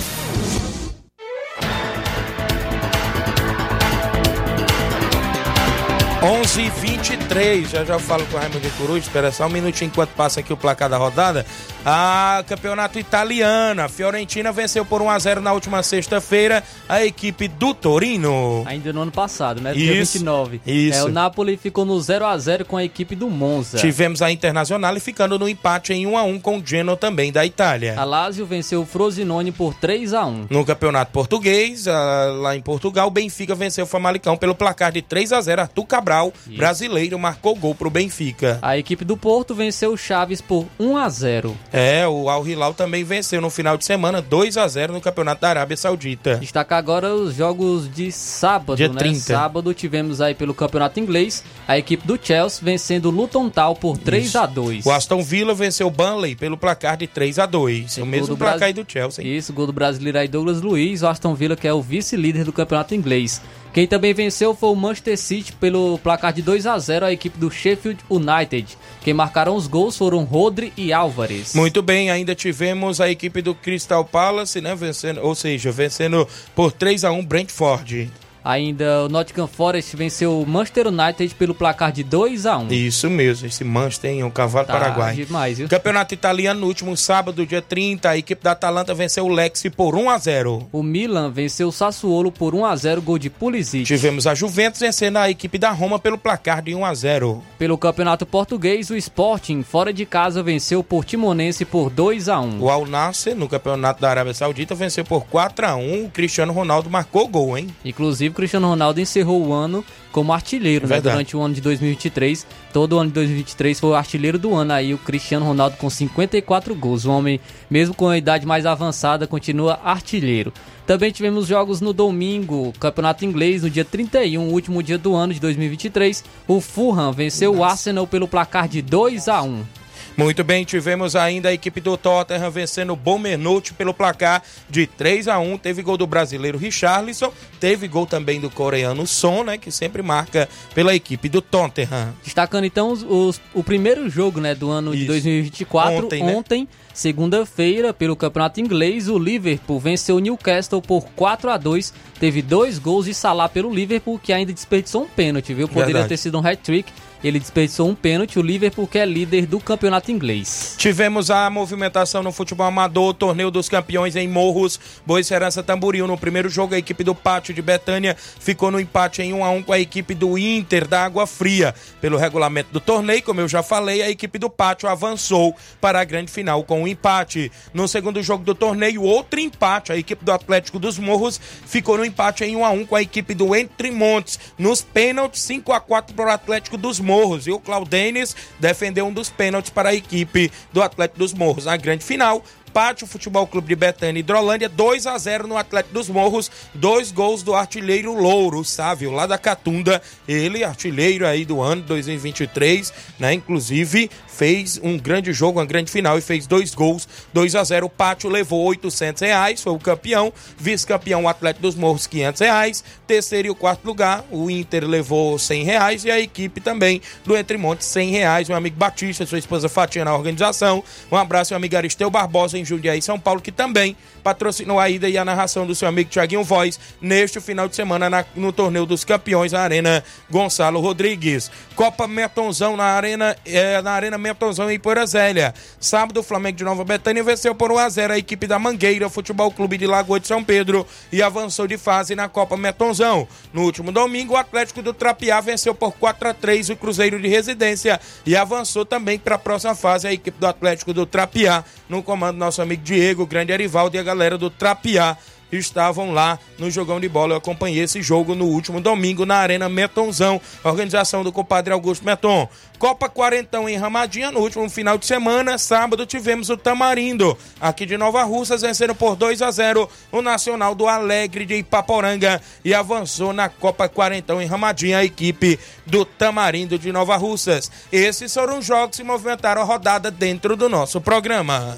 11 6.23 6.61
h 6.61 6.69
23 6.81 7.69
já 7.71 7.83
já 7.83 7.97
falo 7.97 8.23
com 8.27 8.37
o 8.37 8.39
Raimundo 8.39 8.59
de 8.59 8.69
Coruja, 8.71 8.99
espera 8.99 9.31
só 9.31 9.47
um 9.47 9.49
minutinho 9.49 9.87
enquanto 9.87 10.11
passa 10.11 10.39
aqui 10.39 10.53
o 10.53 10.57
placar 10.57 10.87
da 10.87 10.95
rodada. 10.95 11.43
A 11.83 12.43
campeonato 12.47 12.99
italiano, 12.99 13.81
a 13.81 13.89
Fiorentina 13.89 14.51
venceu 14.51 14.85
por 14.85 15.01
1 15.01 15.09
a 15.09 15.17
0 15.17 15.41
na 15.41 15.51
última 15.51 15.81
sexta-feira 15.81 16.63
a 16.87 17.03
equipe 17.03 17.47
do 17.47 17.73
Torino. 17.73 18.63
Ainda 18.67 18.93
no 18.93 19.01
ano 19.01 19.11
passado, 19.11 19.59
né? 19.61 19.73
Dia 19.73 19.93
Isso, 19.93 20.19
29. 20.19 20.61
isso. 20.63 20.99
É, 20.99 21.03
o 21.03 21.07
Napoli 21.07 21.57
ficou 21.57 21.85
no 21.85 21.99
0 21.99 22.23
a 22.23 22.37
0 22.37 22.65
com 22.65 22.77
a 22.77 22.83
equipe 22.83 23.15
do 23.15 23.27
Monza. 23.27 23.79
Tivemos 23.79 24.21
a 24.21 24.31
Internacional 24.31 24.95
ficando 24.99 25.39
no 25.39 25.49
empate 25.49 25.91
em 25.91 26.05
1 26.05 26.15
a 26.15 26.23
1 26.23 26.39
com 26.39 26.59
o 26.59 26.63
Genoa 26.63 26.95
também 26.95 27.31
da 27.31 27.43
Itália. 27.43 27.95
A 27.97 28.03
Lazio 28.03 28.45
venceu 28.45 28.81
o 28.81 28.85
Frosinone 28.85 29.51
por 29.51 29.73
3 29.73 30.13
a 30.13 30.23
1. 30.23 30.47
No 30.51 30.63
campeonato 30.63 31.11
português, 31.11 31.85
lá 31.87 32.55
em 32.55 32.61
Portugal, 32.61 33.07
o 33.07 33.11
Benfica 33.11 33.55
venceu 33.55 33.85
o 33.85 33.87
Famalicão 33.87 34.37
pelo 34.37 34.53
placar 34.53 34.91
de 34.91 35.01
3 35.01 35.33
a 35.33 35.41
0 35.41 35.61
Arthur 35.61 35.85
Cabral, 35.85 36.10
brasileiro, 36.57 37.17
marcou 37.17 37.55
gol 37.55 37.73
pro 37.75 37.89
Benfica. 37.89 38.59
A 38.61 38.77
equipe 38.77 39.05
do 39.05 39.15
Porto 39.17 39.55
venceu 39.55 39.93
o 39.93 39.97
Chaves 39.97 40.41
por 40.41 40.67
1 40.79 40.97
a 40.97 41.09
0. 41.09 41.57
É, 41.71 42.07
o 42.07 42.29
Al 42.29 42.47
Hilal 42.47 42.73
também 42.73 43.03
venceu 43.03 43.41
no 43.41 43.49
final 43.49 43.77
de 43.77 43.85
semana 43.85 44.21
2 44.21 44.57
a 44.57 44.67
0 44.67 44.93
no 44.93 45.01
Campeonato 45.01 45.41
da 45.41 45.49
Arábia 45.49 45.77
Saudita. 45.77 46.35
Destacar 46.37 46.79
agora 46.79 47.13
os 47.13 47.35
jogos 47.35 47.89
de 47.93 48.11
sábado, 48.11 48.75
Dia 48.77 48.89
né? 48.89 48.95
30. 48.95 49.19
Sábado 49.19 49.73
tivemos 49.73 50.21
aí 50.21 50.33
pelo 50.35 50.53
Campeonato 50.53 50.99
Inglês 50.99 51.43
a 51.67 51.77
equipe 51.77 52.05
do 52.05 52.19
Chelsea 52.21 52.59
vencendo 52.63 53.05
o 53.05 53.11
Luton 53.11 53.49
Town 53.49 53.75
por 53.75 53.97
3 53.97 54.25
Isso. 54.25 54.37
a 54.39 54.45
2. 54.45 54.85
O 54.85 54.91
Aston 54.91 55.21
Villa 55.21 55.53
venceu 55.53 55.87
o 55.87 55.91
Burnley 55.91 56.35
pelo 56.35 56.57
placar 56.57 56.97
de 56.97 57.07
3 57.07 57.39
a 57.39 57.45
2 57.45 57.95
Tem 57.95 58.03
O 58.03 58.07
mesmo 58.07 58.37
placar 58.37 58.63
aí 58.63 58.73
do 58.73 58.85
Chelsea. 58.87 59.23
hein? 59.23 59.37
Isso, 59.37 59.53
gol 59.53 59.67
do 59.67 59.73
brasileiro 59.73 60.17
aí 60.17 60.27
Douglas 60.27 60.61
Luiz, 60.61 61.01
o 61.01 61.07
Aston 61.07 61.33
Villa 61.33 61.55
que 61.55 61.67
é 61.67 61.73
o 61.73 61.81
vice-líder 61.81 62.43
do 62.43 62.53
Campeonato 62.53 62.93
Inglês. 62.95 63.41
Quem 63.73 63.87
também 63.87 64.13
venceu 64.13 64.53
foi 64.53 64.69
o 64.69 64.75
Manchester 64.75 65.17
City 65.17 65.53
pelo 65.53 65.97
placar 65.99 66.33
de 66.33 66.41
2 66.41 66.67
a 66.67 66.77
0 66.77 67.05
a 67.05 67.13
equipe 67.13 67.39
do 67.39 67.49
Sheffield 67.49 68.03
United. 68.09 68.77
Quem 69.01 69.13
marcaram 69.13 69.55
os 69.55 69.65
gols 69.65 69.97
foram 69.97 70.23
Rodri 70.25 70.73
e 70.75 70.91
Álvares. 70.91 71.55
Muito 71.55 71.81
bem, 71.81 72.11
ainda 72.11 72.35
tivemos 72.35 72.99
a 72.99 73.09
equipe 73.09 73.41
do 73.41 73.55
Crystal 73.55 74.03
Palace, 74.03 74.59
né, 74.59 74.75
vencendo, 74.75 75.21
ou 75.21 75.33
seja, 75.33 75.71
vencendo 75.71 76.27
por 76.53 76.73
3 76.73 77.05
a 77.05 77.11
1 77.11 77.25
Brentford. 77.25 78.11
Ainda 78.43 79.03
o 79.05 79.09
Nottingham 79.09 79.47
Forest 79.47 79.95
venceu 79.95 80.39
o 80.41 80.45
Manchester 80.47 80.87
United 80.87 81.35
pelo 81.35 81.53
placar 81.53 81.91
de 81.91 82.03
2 82.03 82.45
a 82.45 82.57
1. 82.57 82.67
Isso 82.71 83.09
mesmo, 83.09 83.47
esse 83.47 83.63
Manchester, 83.63 84.11
hein, 84.11 84.23
o 84.23 84.31
cavalo 84.31 84.65
Tá 84.65 84.73
paraguai. 84.73 85.15
demais, 85.15 85.57
viu? 85.57 85.67
Campeonato 85.67 86.13
italiano, 86.13 86.61
no 86.61 86.67
último 86.67 86.95
sábado, 86.97 87.45
dia 87.45 87.61
30, 87.61 88.09
a 88.09 88.17
equipe 88.17 88.43
da 88.43 88.51
Atalanta 88.51 88.93
venceu 88.93 89.25
o 89.25 89.29
Lexi 89.29 89.69
por 89.69 89.95
1 89.95 90.09
a 90.09 90.17
0 90.17 90.67
O 90.71 90.81
Milan 90.83 91.29
venceu 91.31 91.67
o 91.67 91.71
Sassuolo 91.71 92.31
por 92.31 92.55
1 92.55 92.65
a 92.65 92.75
0 92.75 93.01
gol 93.01 93.17
de 93.19 93.29
Pulisic. 93.29 93.85
Tivemos 93.85 94.25
a 94.27 94.33
Juventus 94.33 94.79
vencendo 94.81 95.17
a 95.17 95.29
equipe 95.29 95.57
da 95.57 95.71
Roma 95.71 95.99
pelo 95.99 96.17
placar 96.17 96.61
de 96.61 96.73
1 96.73 96.83
a 96.85 96.93
0 96.93 97.43
Pelo 97.59 97.77
Campeonato 97.77 98.25
Português, 98.25 98.89
o 98.89 98.95
Sporting, 98.95 99.63
fora 99.63 99.93
de 99.93 100.05
casa, 100.05 100.41
venceu 100.41 100.79
o 100.79 100.83
Portimonense 100.83 101.63
por 101.65 101.89
2 101.89 102.27
a 102.29 102.39
1. 102.39 102.61
O 102.61 102.69
Al 102.69 102.85
Nasser, 102.85 103.35
no 103.35 103.47
Campeonato 103.47 104.01
da 104.01 104.09
Arábia 104.09 104.33
Saudita, 104.33 104.73
venceu 104.73 105.05
por 105.05 105.25
4 105.25 105.65
a 105.67 105.75
1 105.75 106.05
O 106.05 106.09
Cristiano 106.09 106.53
Ronaldo 106.53 106.89
marcou 106.89 107.27
gol, 107.27 107.57
hein? 107.57 107.67
Inclusive, 107.85 108.30
o 108.31 108.33
Cristiano 108.33 108.67
Ronaldo 108.67 108.99
encerrou 108.99 109.45
o 109.45 109.53
ano 109.53 109.85
como 110.11 110.33
artilheiro, 110.33 110.87
né? 110.87 110.95
Verdade. 110.95 111.13
Durante 111.13 111.37
o 111.37 111.41
ano 111.41 111.53
de 111.53 111.61
2023. 111.61 112.45
Todo 112.73 112.93
o 112.93 112.99
ano 112.99 113.09
de 113.09 113.13
2023 113.15 113.79
foi 113.79 113.89
o 113.91 113.95
artilheiro 113.95 114.39
do 114.39 114.55
ano 114.55 114.73
aí, 114.73 114.93
o 114.93 114.97
Cristiano 114.97 115.45
Ronaldo 115.45 115.77
com 115.77 115.89
54 115.89 116.73
gols. 116.73 117.05
O 117.05 117.11
homem, 117.11 117.39
mesmo 117.69 117.93
com 117.93 118.07
a 118.07 118.17
idade 118.17 118.45
mais 118.45 118.65
avançada, 118.65 119.27
continua 119.27 119.79
artilheiro. 119.83 120.51
Também 120.87 121.11
tivemos 121.11 121.47
jogos 121.47 121.79
no 121.79 121.93
domingo, 121.93 122.73
Campeonato 122.79 123.23
Inglês, 123.23 123.63
no 123.63 123.69
dia 123.69 123.85
31, 123.85 124.41
último 124.49 124.81
dia 124.81 124.97
do 124.97 125.15
ano 125.15 125.33
de 125.33 125.39
2023. 125.39 126.23
O 126.47 126.59
Fulham 126.59 127.11
venceu 127.11 127.55
o 127.55 127.63
Arsenal 127.63 128.07
pelo 128.07 128.27
placar 128.27 128.67
de 128.67 128.81
2 128.81 129.27
a 129.27 129.41
1. 129.41 129.80
Muito 130.17 130.43
bem, 130.43 130.63
tivemos 130.65 131.15
ainda 131.15 131.49
a 131.49 131.53
equipe 131.53 131.79
do 131.79 131.95
Tottenham 131.97 132.51
vencendo 132.51 132.91
o 132.93 132.95
Bomenute 132.95 133.73
pelo 133.73 133.93
placar 133.93 134.43
de 134.69 134.85
3 134.85 135.27
a 135.27 135.39
1 135.39 135.57
Teve 135.57 135.81
gol 135.81 135.97
do 135.97 136.05
brasileiro 136.05 136.57
Richarlison, 136.57 137.31
teve 137.59 137.87
gol 137.87 138.05
também 138.05 138.39
do 138.39 138.49
coreano 138.49 139.07
Son, 139.07 139.43
né, 139.43 139.57
que 139.57 139.71
sempre 139.71 140.01
marca 140.01 140.47
pela 140.75 140.93
equipe 140.93 141.27
do 141.29 141.41
Tottenham. 141.41 142.13
Destacando 142.23 142.65
então 142.65 142.91
os- 142.91 143.03
os- 143.03 143.41
o 143.53 143.63
primeiro 143.63 144.09
jogo 144.09 144.39
né, 144.41 144.53
do 144.53 144.69
ano 144.69 144.91
de 144.91 144.97
Isso. 144.99 145.07
2024, 145.07 146.05
Ontem, 146.05 146.23
ontem, 146.23 146.61
né? 146.63 146.67
segunda-feira, 146.93 147.93
pelo 147.93 148.15
Campeonato 148.15 148.59
Inglês, 148.59 149.07
o 149.07 149.17
Liverpool 149.17 149.79
venceu 149.79 150.17
o 150.17 150.19
Newcastle 150.19 150.81
por 150.81 151.05
4 151.15 151.49
a 151.49 151.57
2 151.57 151.93
Teve 152.19 152.43
dois 152.43 152.77
gols 152.77 153.05
de 153.05 153.15
Salah 153.15 153.49
pelo 153.49 153.73
Liverpool, 153.73 154.19
que 154.19 154.31
ainda 154.31 154.53
desperdiçou 154.53 155.03
um 155.03 155.07
pênalti, 155.07 155.55
viu? 155.55 155.67
Poderia 155.67 155.85
Verdade. 155.93 156.09
ter 156.09 156.17
sido 156.17 156.37
um 156.39 156.45
hat-trick. 156.45 156.91
Ele 157.23 157.39
desperdiçou 157.39 157.87
um 157.87 157.93
pênalti, 157.93 158.39
o 158.39 158.41
Liverpool 158.41 158.87
que 158.87 158.97
é 158.97 159.05
líder 159.05 159.45
do 159.45 159.59
Campeonato 159.59 160.11
Inglês. 160.11 160.73
Tivemos 160.77 161.29
a 161.29 161.47
movimentação 161.51 162.23
no 162.23 162.31
futebol 162.31 162.65
amador, 162.65 163.09
o 163.09 163.13
torneio 163.13 163.51
dos 163.51 163.69
campeões 163.69 164.15
em 164.15 164.27
Morros, 164.27 164.79
Boa 165.05 165.21
Serança 165.21 165.61
Tamboril. 165.61 166.07
No 166.07 166.17
primeiro 166.17 166.49
jogo, 166.49 166.73
a 166.73 166.79
equipe 166.79 167.03
do 167.03 167.13
Pátio 167.13 167.53
de 167.53 167.61
Betânia 167.61 168.15
ficou 168.17 168.71
no 168.71 168.79
empate 168.79 169.21
em 169.21 169.33
1 169.33 169.45
a 169.45 169.51
1 169.51 169.63
com 169.63 169.73
a 169.73 169.79
equipe 169.79 170.15
do 170.15 170.35
Inter 170.35 170.87
da 170.87 171.05
Água 171.05 171.27
Fria. 171.27 171.75
Pelo 171.99 172.17
regulamento 172.17 172.73
do 172.73 172.79
torneio, 172.79 173.21
como 173.21 173.39
eu 173.39 173.47
já 173.47 173.61
falei, 173.61 174.01
a 174.01 174.09
equipe 174.09 174.39
do 174.39 174.49
Pátio 174.49 174.89
avançou 174.89 175.55
para 175.79 176.01
a 176.01 176.03
grande 176.03 176.31
final 176.31 176.63
com 176.63 176.81
um 176.81 176.87
empate. 176.87 177.51
No 177.71 177.87
segundo 177.87 178.23
jogo 178.23 178.43
do 178.43 178.55
torneio, 178.55 179.03
outro 179.03 179.39
empate. 179.39 179.91
A 179.91 179.97
equipe 179.97 180.25
do 180.25 180.31
Atlético 180.31 180.79
dos 180.79 180.97
Morros 180.97 181.39
ficou 181.67 181.97
no 181.97 182.05
empate 182.05 182.43
em 182.43 182.55
1 182.55 182.65
a 182.65 182.71
1 182.71 182.85
com 182.87 182.95
a 182.95 183.01
equipe 183.01 183.35
do 183.35 183.55
Entre 183.55 183.91
Montes. 183.91 184.39
Nos 184.57 184.81
pênaltis, 184.81 185.43
5 185.43 185.71
a 185.71 185.79
4 185.79 186.15
para 186.15 186.31
o 186.31 186.33
Atlético 186.33 186.77
dos 186.77 186.99
Morros. 186.99 187.10
E 187.45 187.51
o 187.51 187.59
Claudenes 187.59 188.35
defendeu 188.59 189.05
um 189.05 189.13
dos 189.13 189.29
pênaltis 189.29 189.69
para 189.69 189.89
a 189.89 189.95
equipe 189.95 190.51
do 190.71 190.81
Atlético 190.81 191.19
dos 191.19 191.33
Morros. 191.33 191.65
Na 191.65 191.75
grande 191.75 192.05
final, 192.05 192.43
Pátio 192.73 193.05
Futebol 193.05 193.45
Clube 193.45 193.67
de 193.67 193.75
Betânia 193.75 194.19
e 194.19 194.21
Hidrolândia, 194.21 194.69
2 194.69 195.07
a 195.07 195.17
0 195.17 195.47
no 195.47 195.57
Atlético 195.57 195.93
dos 195.93 196.09
Morros, 196.09 196.49
dois 196.73 197.11
gols 197.11 197.43
do 197.43 197.53
artilheiro 197.53 198.13
Louro, 198.13 198.63
Sávio, 198.63 199.11
lá 199.11 199.25
da 199.25 199.37
Catunda, 199.37 200.01
ele 200.27 200.63
artilheiro 200.63 201.27
aí 201.27 201.43
do 201.43 201.61
ano 201.61 201.81
2023, 201.81 202.93
né? 203.19 203.33
Inclusive 203.33 204.09
fez 204.35 204.79
um 204.81 204.97
grande 204.97 205.33
jogo, 205.33 205.59
uma 205.59 205.65
grande 205.65 205.91
final 205.91 206.17
e 206.17 206.21
fez 206.21 206.47
dois 206.47 206.73
gols, 206.73 207.07
2 207.33 207.55
a 207.55 207.63
0 207.63 207.85
O 207.85 207.89
Pátio 207.89 208.29
levou 208.29 208.63
800 208.65 209.21
reais, 209.21 209.61
foi 209.61 209.73
o 209.73 209.79
campeão, 209.79 210.31
vice-campeão 210.57 211.23
o 211.23 211.27
Atlético 211.27 211.61
dos 211.63 211.75
Morros 211.75 212.07
500 212.07 212.39
reais, 212.41 212.83
terceiro 213.05 213.47
e 213.47 213.51
o 213.51 213.55
quarto 213.55 213.85
lugar 213.85 214.23
o 214.31 214.49
Inter 214.49 214.85
levou 214.87 215.37
100 215.37 215.63
reais 215.63 216.05
e 216.05 216.11
a 216.11 216.19
equipe 216.19 216.61
também 216.61 217.01
do 217.25 217.35
Entre 217.37 217.57
Montes 217.57 217.87
100 217.87 218.09
reais, 218.11 218.47
meu 218.47 218.57
amigo 218.57 218.75
Batista, 218.77 219.25
sua 219.25 219.37
esposa 219.39 219.67
Fatia 219.67 220.05
na 220.05 220.15
organização, 220.15 220.83
um 221.11 221.17
abraço 221.17 221.51
meu 221.53 221.57
amigo 221.57 221.75
Aristeu 221.75 222.09
Barbosa 222.09 222.57
em 222.57 222.65
Jundiaí, 222.65 223.01
São 223.01 223.19
Paulo, 223.19 223.41
que 223.41 223.51
também 223.51 223.95
patrocinou 224.23 224.79
a 224.79 224.89
ida 224.89 225.09
e 225.09 225.17
a 225.17 225.25
narração 225.25 225.65
do 225.65 225.73
seu 225.75 225.87
amigo 225.87 226.09
Tiaguinho 226.09 226.43
Voz 226.43 226.79
neste 227.01 227.39
final 227.41 227.67
de 227.67 227.75
semana 227.75 228.09
na- 228.09 228.25
no 228.35 228.51
torneio 228.53 228.85
dos 228.85 229.03
campeões, 229.03 229.51
na 229.51 229.59
Arena 229.61 230.03
Gonçalo 230.29 230.79
Rodrigues. 230.79 231.51
Copa 231.75 232.07
Metonzão 232.07 232.77
na 232.77 232.83
Arena, 232.85 233.35
eh, 233.45 233.81
na 233.81 233.91
Arena 233.91 234.17
Metonzão 234.21 234.71
em 234.71 234.79
Poeira 234.79 235.05
Zélia. 235.05 235.53
Sábado, 235.79 236.19
o 236.19 236.23
Flamengo 236.23 236.57
de 236.57 236.63
Nova 236.63 236.85
Betânia 236.85 237.23
venceu 237.23 237.53
por 237.53 237.71
1 237.71 237.77
a 237.77 237.89
0 237.89 238.13
a 238.13 238.17
equipe 238.17 238.47
da 238.47 238.57
Mangueira 238.57 239.09
Futebol 239.09 239.51
Clube 239.51 239.77
de 239.77 239.87
Lagoa 239.87 240.19
de 240.19 240.27
São 240.27 240.43
Pedro 240.43 240.87
e 241.11 241.21
avançou 241.21 241.67
de 241.67 241.77
fase 241.77 242.15
na 242.15 242.29
Copa 242.29 242.55
Metonzão. 242.55 243.27
No 243.51 243.63
último 243.63 243.91
domingo, 243.91 244.33
o 244.33 244.37
Atlético 244.37 244.81
do 244.81 244.93
Trapiá 244.93 245.41
venceu 245.41 245.75
por 245.75 245.91
4 245.93 246.29
a 246.29 246.33
3 246.33 246.69
o 246.69 246.75
Cruzeiro 246.75 247.19
de 247.19 247.27
Residência 247.27 247.99
e 248.25 248.35
avançou 248.35 248.85
também 248.85 249.17
para 249.19 249.35
a 249.35 249.39
próxima 249.39 249.75
fase 249.75 250.07
a 250.07 250.13
equipe 250.13 250.39
do 250.39 250.47
Atlético 250.47 250.93
do 250.93 251.05
Trapiá, 251.05 251.65
no 251.89 252.03
comando 252.03 252.35
do 252.35 252.39
nosso 252.39 252.61
amigo 252.61 252.83
Diego, 252.83 253.25
grande 253.25 253.51
Arivaldo 253.51 253.95
e 253.95 253.99
a 253.99 254.03
galera 254.03 254.37
do 254.37 254.49
Trapiá 254.49 255.17
estavam 255.51 256.11
lá 256.11 256.39
no 256.57 256.69
jogão 256.71 256.99
de 256.99 257.09
bola. 257.09 257.33
Eu 257.33 257.37
acompanhei 257.37 257.83
esse 257.83 258.01
jogo 258.01 258.35
no 258.35 258.45
último 258.45 258.79
domingo 258.79 259.25
na 259.25 259.35
Arena 259.35 259.67
Metonzão, 259.67 260.39
organização 260.63 261.23
do 261.23 261.31
compadre 261.31 261.73
Augusto 261.73 262.05
Meton. 262.05 262.47
Copa 262.81 263.07
Quarentão 263.07 263.69
em 263.69 263.77
Ramadinha 263.77 264.31
no 264.31 264.39
último 264.39 264.67
final 264.67 264.97
de 264.97 265.05
semana, 265.05 265.59
sábado 265.59 266.03
tivemos 266.03 266.49
o 266.49 266.57
Tamarindo, 266.57 267.37
aqui 267.59 267.85
de 267.85 267.95
Nova 267.95 268.23
Russas, 268.23 268.63
vencendo 268.63 268.95
por 268.95 269.15
2 269.15 269.43
a 269.43 269.51
0 269.51 269.87
o 270.11 270.19
Nacional 270.19 270.73
do 270.73 270.87
Alegre 270.87 271.45
de 271.45 271.53
Ipaporanga 271.57 272.41
e 272.65 272.73
avançou 272.73 273.33
na 273.33 273.49
Copa 273.49 273.87
Quarentão 273.87 274.41
em 274.41 274.47
Ramadinha 274.47 274.97
a 274.97 275.05
equipe 275.05 275.59
do 275.85 276.03
Tamarindo 276.03 276.79
de 276.79 276.91
Nova 276.91 277.15
Russas. 277.17 277.71
Esses 277.91 278.33
foram 278.33 278.57
os 278.57 278.65
jogos 278.65 278.97
que 278.97 279.03
movimentaram 279.03 279.61
a 279.61 279.65
rodada 279.65 280.09
dentro 280.09 280.55
do 280.55 280.67
nosso 280.67 280.99
programa. 280.99 281.77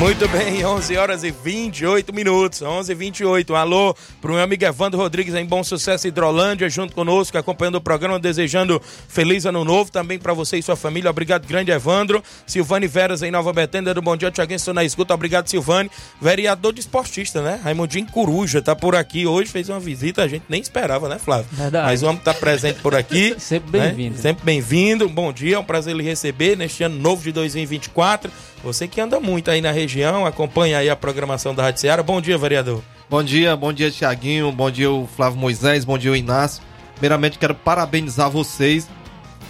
Muito 0.00 0.26
bem, 0.28 0.64
11 0.64 0.96
horas 0.96 1.24
e 1.24 1.30
28 1.30 2.10
minutos, 2.14 2.62
11 2.62 2.90
e 2.90 2.94
28. 2.94 3.54
Alô 3.54 3.94
pro 4.18 4.32
meu 4.32 4.42
amigo 4.42 4.64
Evandro 4.64 4.98
Rodrigues 4.98 5.34
em 5.34 5.44
Bom 5.44 5.62
Sucesso 5.62 6.08
Hidrolândia, 6.08 6.70
junto 6.70 6.94
conosco, 6.94 7.36
acompanhando 7.36 7.74
o 7.74 7.80
programa, 7.82 8.18
desejando 8.18 8.80
feliz 8.80 9.44
ano 9.44 9.62
novo 9.62 9.92
também 9.92 10.18
para 10.18 10.32
você 10.32 10.56
e 10.56 10.62
sua 10.62 10.74
família. 10.74 11.10
Obrigado, 11.10 11.46
grande 11.46 11.70
Evandro. 11.70 12.24
Silvane 12.46 12.86
Veras 12.86 13.22
em 13.22 13.30
Nova 13.30 13.52
Betânia, 13.52 13.92
do 13.92 14.00
Bom 14.00 14.16
Dia, 14.16 14.30
Tiaguinho, 14.30 14.56
estou 14.56 14.72
na 14.72 14.82
escuta. 14.82 15.12
Obrigado, 15.12 15.48
Silvane. 15.48 15.90
Vereador 16.18 16.72
de 16.72 16.80
esportista, 16.80 17.42
né? 17.42 17.60
Raimundinho 17.62 18.06
Coruja 18.06 18.62
tá 18.62 18.74
por 18.74 18.96
aqui 18.96 19.26
hoje, 19.26 19.50
fez 19.50 19.68
uma 19.68 19.78
visita, 19.78 20.22
a 20.22 20.28
gente 20.28 20.44
nem 20.48 20.62
esperava, 20.62 21.10
né, 21.10 21.18
Flávio? 21.18 21.46
Verdade. 21.52 21.84
Mas 21.84 22.02
o 22.02 22.06
homem 22.06 22.22
tá 22.22 22.32
presente 22.32 22.80
por 22.80 22.94
aqui. 22.94 23.36
Sempre 23.38 23.78
né? 23.78 23.88
bem-vindo. 23.88 24.16
Sempre 24.16 24.44
bem-vindo. 24.46 25.06
Bom 25.10 25.30
dia, 25.30 25.56
é 25.56 25.58
um 25.58 25.64
prazer 25.64 25.94
lhe 25.94 26.02
receber 26.02 26.56
neste 26.56 26.82
ano 26.82 26.98
novo 26.98 27.22
de 27.22 27.32
2024. 27.32 28.32
Você 28.62 28.86
que 28.86 29.00
anda 29.00 29.18
muito 29.18 29.50
aí 29.50 29.60
na 29.60 29.70
região, 29.70 30.26
acompanha 30.26 30.78
aí 30.78 30.90
a 30.90 30.96
programação 30.96 31.54
da 31.54 31.62
Rádio 31.62 31.80
Ceará. 31.80 32.02
Bom 32.02 32.20
dia, 32.20 32.36
vereador. 32.36 32.82
Bom 33.08 33.22
dia, 33.22 33.56
bom 33.56 33.72
dia, 33.72 33.90
Tiaguinho. 33.90 34.52
Bom 34.52 34.70
dia, 34.70 34.90
o 34.90 35.06
Flávio 35.16 35.38
Moisés. 35.38 35.84
Bom 35.84 35.96
dia, 35.96 36.12
o 36.12 36.16
Inácio. 36.16 36.62
Primeiramente, 36.94 37.38
quero 37.38 37.54
parabenizar 37.54 38.30
vocês 38.30 38.86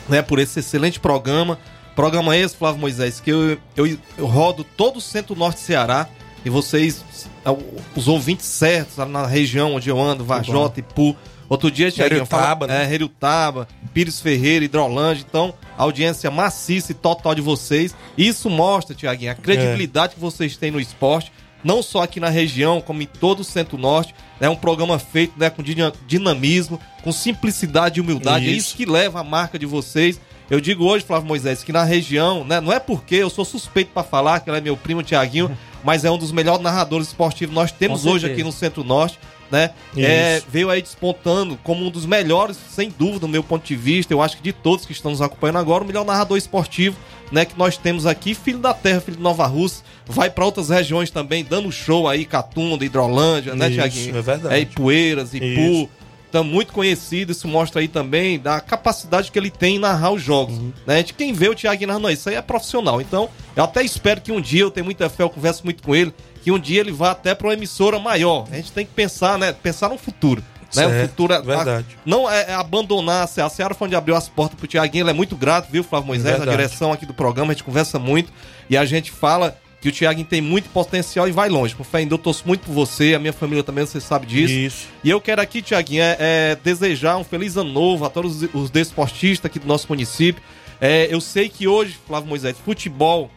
né, 0.08 0.22
por 0.22 0.38
esse 0.38 0.60
excelente 0.60 1.00
programa. 1.00 1.58
Programa 1.96 2.36
esse, 2.36 2.56
Flávio 2.56 2.80
Moisés, 2.80 3.20
que 3.20 3.30
eu, 3.30 3.58
eu, 3.76 3.98
eu 4.16 4.26
rodo 4.26 4.62
todo 4.64 4.98
o 4.98 5.00
centro-norte 5.00 5.56
de 5.56 5.64
Ceará 5.64 6.06
e 6.44 6.48
vocês, 6.48 7.04
é, 7.44 7.50
os 7.96 8.06
ouvintes 8.06 8.46
certos, 8.46 8.96
lá 8.96 9.04
na 9.04 9.26
região 9.26 9.74
onde 9.74 9.90
eu 9.90 10.00
ando, 10.00 10.24
Vajota, 10.24 10.78
Ipu. 10.80 11.16
Outro 11.48 11.68
dia, 11.68 11.90
Tiaguinho, 11.90 12.18
Heriutaba, 12.18 12.66
fala- 12.66 12.72
né? 12.72 12.84
É, 12.88 12.94
Heriutaba, 12.94 13.66
Pires 13.92 14.20
Ferreira, 14.20 14.64
Hidrolândia. 14.64 15.24
Então, 15.28 15.52
audiência 15.82 16.30
maciça 16.30 16.92
e 16.92 16.94
total 16.94 17.34
de 17.34 17.40
vocês. 17.40 17.94
Isso 18.16 18.48
mostra, 18.50 18.94
Tiaguinho, 18.94 19.32
a 19.32 19.34
credibilidade 19.34 20.14
que 20.14 20.20
vocês 20.20 20.56
têm 20.56 20.70
no 20.70 20.80
esporte, 20.80 21.32
não 21.62 21.82
só 21.82 22.02
aqui 22.02 22.18
na 22.20 22.28
região, 22.28 22.80
como 22.80 23.02
em 23.02 23.06
todo 23.06 23.40
o 23.40 23.44
Centro-Norte. 23.44 24.14
É 24.40 24.48
um 24.48 24.56
programa 24.56 24.98
feito 24.98 25.34
né, 25.38 25.50
com 25.50 25.62
dina- 25.62 25.92
dinamismo, 26.06 26.80
com 27.02 27.12
simplicidade 27.12 27.98
e 27.98 28.00
humildade. 28.00 28.46
É 28.46 28.48
Isso. 28.48 28.68
isso 28.68 28.76
que 28.76 28.86
leva 28.86 29.20
a 29.20 29.24
marca 29.24 29.58
de 29.58 29.66
vocês. 29.66 30.20
Eu 30.50 30.60
digo 30.60 30.84
hoje, 30.84 31.04
Flávio 31.04 31.28
Moisés, 31.28 31.62
que 31.62 31.72
na 31.72 31.84
região, 31.84 32.44
né, 32.44 32.60
não 32.60 32.72
é 32.72 32.80
porque 32.80 33.14
eu 33.16 33.30
sou 33.30 33.44
suspeito 33.44 33.92
para 33.92 34.02
falar, 34.02 34.40
que 34.40 34.50
ele 34.50 34.58
é 34.58 34.60
meu 34.60 34.76
primo 34.76 35.02
Tiaguinho, 35.02 35.56
mas 35.84 36.04
é 36.04 36.10
um 36.10 36.18
dos 36.18 36.32
melhores 36.32 36.62
narradores 36.62 37.08
esportivos 37.08 37.54
que 37.54 37.60
nós 37.60 37.70
temos 37.70 38.04
hoje 38.04 38.26
aqui 38.26 38.42
no 38.42 38.50
Centro-Norte, 38.50 39.18
né? 39.50 39.70
É, 39.96 40.42
veio 40.48 40.70
aí 40.70 40.80
despontando 40.80 41.58
como 41.62 41.84
um 41.84 41.90
dos 41.90 42.06
melhores, 42.06 42.56
sem 42.70 42.90
dúvida, 42.90 43.20
do 43.20 43.28
meu 43.28 43.42
ponto 43.42 43.66
de 43.66 43.76
vista. 43.76 44.12
Eu 44.12 44.22
acho 44.22 44.36
que 44.36 44.42
de 44.42 44.52
todos 44.52 44.86
que 44.86 44.92
estão 44.92 45.10
nos 45.10 45.20
acompanhando 45.20 45.58
agora, 45.58 45.84
o 45.84 45.86
melhor 45.86 46.04
narrador 46.04 46.38
esportivo, 46.38 46.96
né, 47.30 47.44
que 47.44 47.56
nós 47.58 47.76
temos 47.76 48.06
aqui, 48.06 48.34
filho 48.34 48.58
da 48.58 48.74
terra, 48.74 49.00
filho 49.00 49.16
de 49.16 49.22
Nova 49.22 49.46
Rússia, 49.46 49.84
vai 50.06 50.30
para 50.30 50.44
outras 50.44 50.68
regiões 50.68 51.10
também, 51.10 51.44
dando 51.44 51.70
show 51.70 52.08
aí, 52.08 52.24
Catunda, 52.24 52.84
Hidrolândia, 52.84 53.54
né, 53.54 53.70
Tiaguinho? 53.70 54.16
é 54.16 54.22
verdade. 54.22 54.54
É, 54.54 54.60
Ipueiras, 54.60 55.34
Ipu. 55.34 55.44
Isso. 55.44 55.88
Então, 56.30 56.44
muito 56.44 56.72
conhecido, 56.72 57.32
isso 57.32 57.48
mostra 57.48 57.80
aí 57.80 57.88
também 57.88 58.38
da 58.38 58.60
capacidade 58.60 59.32
que 59.32 59.38
ele 59.38 59.50
tem 59.50 59.76
em 59.76 59.78
narrar 59.80 60.12
os 60.12 60.22
jogos. 60.22 60.56
Uhum. 60.58 60.72
Né? 60.86 61.02
De 61.02 61.12
quem 61.12 61.32
vê 61.32 61.48
o 61.48 61.56
Thiago 61.56 61.84
narrando 61.84 62.08
isso 62.08 62.28
aí 62.28 62.36
é 62.36 62.42
profissional. 62.42 63.00
Então, 63.00 63.28
eu 63.56 63.64
até 63.64 63.82
espero 63.82 64.20
que 64.20 64.30
um 64.30 64.40
dia, 64.40 64.62
eu 64.62 64.70
tenho 64.70 64.84
muita 64.84 65.10
fé, 65.10 65.24
eu 65.24 65.28
converso 65.30 65.64
muito 65.64 65.82
com 65.82 65.92
ele, 65.92 66.14
que 66.42 66.50
um 66.50 66.58
dia 66.58 66.80
ele 66.80 66.92
vá 66.92 67.10
até 67.10 67.34
para 67.34 67.48
uma 67.48 67.54
emissora 67.54 67.98
maior. 67.98 68.46
A 68.50 68.56
gente 68.56 68.72
tem 68.72 68.86
que 68.86 68.92
pensar, 68.92 69.38
né? 69.38 69.52
Pensar 69.52 69.88
no 69.88 69.98
futuro. 69.98 70.42
Né? 70.74 70.86
O 70.86 70.90
Certo, 70.90 71.08
futuro 71.08 71.32
é, 71.32 71.42
verdade. 71.42 71.86
não 72.04 72.30
é, 72.30 72.50
é 72.50 72.54
abandonar 72.54 73.22
a. 73.22 73.44
A 73.44 73.48
Seara 73.48 73.74
foi 73.74 73.88
onde 73.88 73.96
abriu 73.96 74.14
as 74.14 74.28
portas 74.28 74.58
pro 74.58 74.68
Tiaguinho, 74.68 75.02
ele 75.02 75.10
é 75.10 75.14
muito 75.14 75.34
grato, 75.34 75.68
viu, 75.70 75.82
Flávio 75.82 76.06
Moisés, 76.06 76.36
Verdade. 76.36 76.50
a 76.50 76.56
direção 76.56 76.92
aqui 76.92 77.04
do 77.04 77.14
programa, 77.14 77.50
a 77.50 77.54
gente 77.54 77.64
conversa 77.64 77.98
muito 77.98 78.32
e 78.68 78.76
a 78.76 78.84
gente 78.84 79.10
fala 79.10 79.56
que 79.80 79.88
o 79.88 79.92
Tiaguinho 79.92 80.26
tem 80.26 80.40
muito 80.40 80.68
potencial 80.68 81.26
e 81.26 81.32
vai 81.32 81.48
longe. 81.48 81.74
Com 81.74 81.82
fé 81.82 82.02
em 82.02 82.06
Deus, 82.06 82.18
eu 82.18 82.22
torço 82.22 82.44
muito 82.46 82.60
por 82.60 82.72
você, 82.72 83.14
a 83.14 83.18
minha 83.18 83.32
família 83.32 83.64
também, 83.64 83.84
você 83.84 84.00
sabe 84.00 84.26
disso. 84.26 84.52
Isso. 84.52 84.88
E 85.02 85.08
eu 85.08 85.20
quero 85.20 85.40
aqui, 85.40 85.62
Tiaguinho, 85.62 86.02
é, 86.02 86.16
é 86.18 86.58
desejar 86.62 87.16
um 87.16 87.24
feliz 87.24 87.56
ano 87.56 87.72
novo 87.72 88.04
a 88.04 88.10
todos 88.10 88.42
os, 88.42 88.54
os 88.54 88.70
desportistas 88.70 89.50
aqui 89.50 89.58
do 89.58 89.66
nosso 89.66 89.86
município. 89.88 90.42
É, 90.80 91.08
eu 91.10 91.20
sei 91.20 91.48
que 91.48 91.66
hoje, 91.66 91.98
Flávio 92.06 92.28
Moisés, 92.28 92.56
futebol 92.62 93.30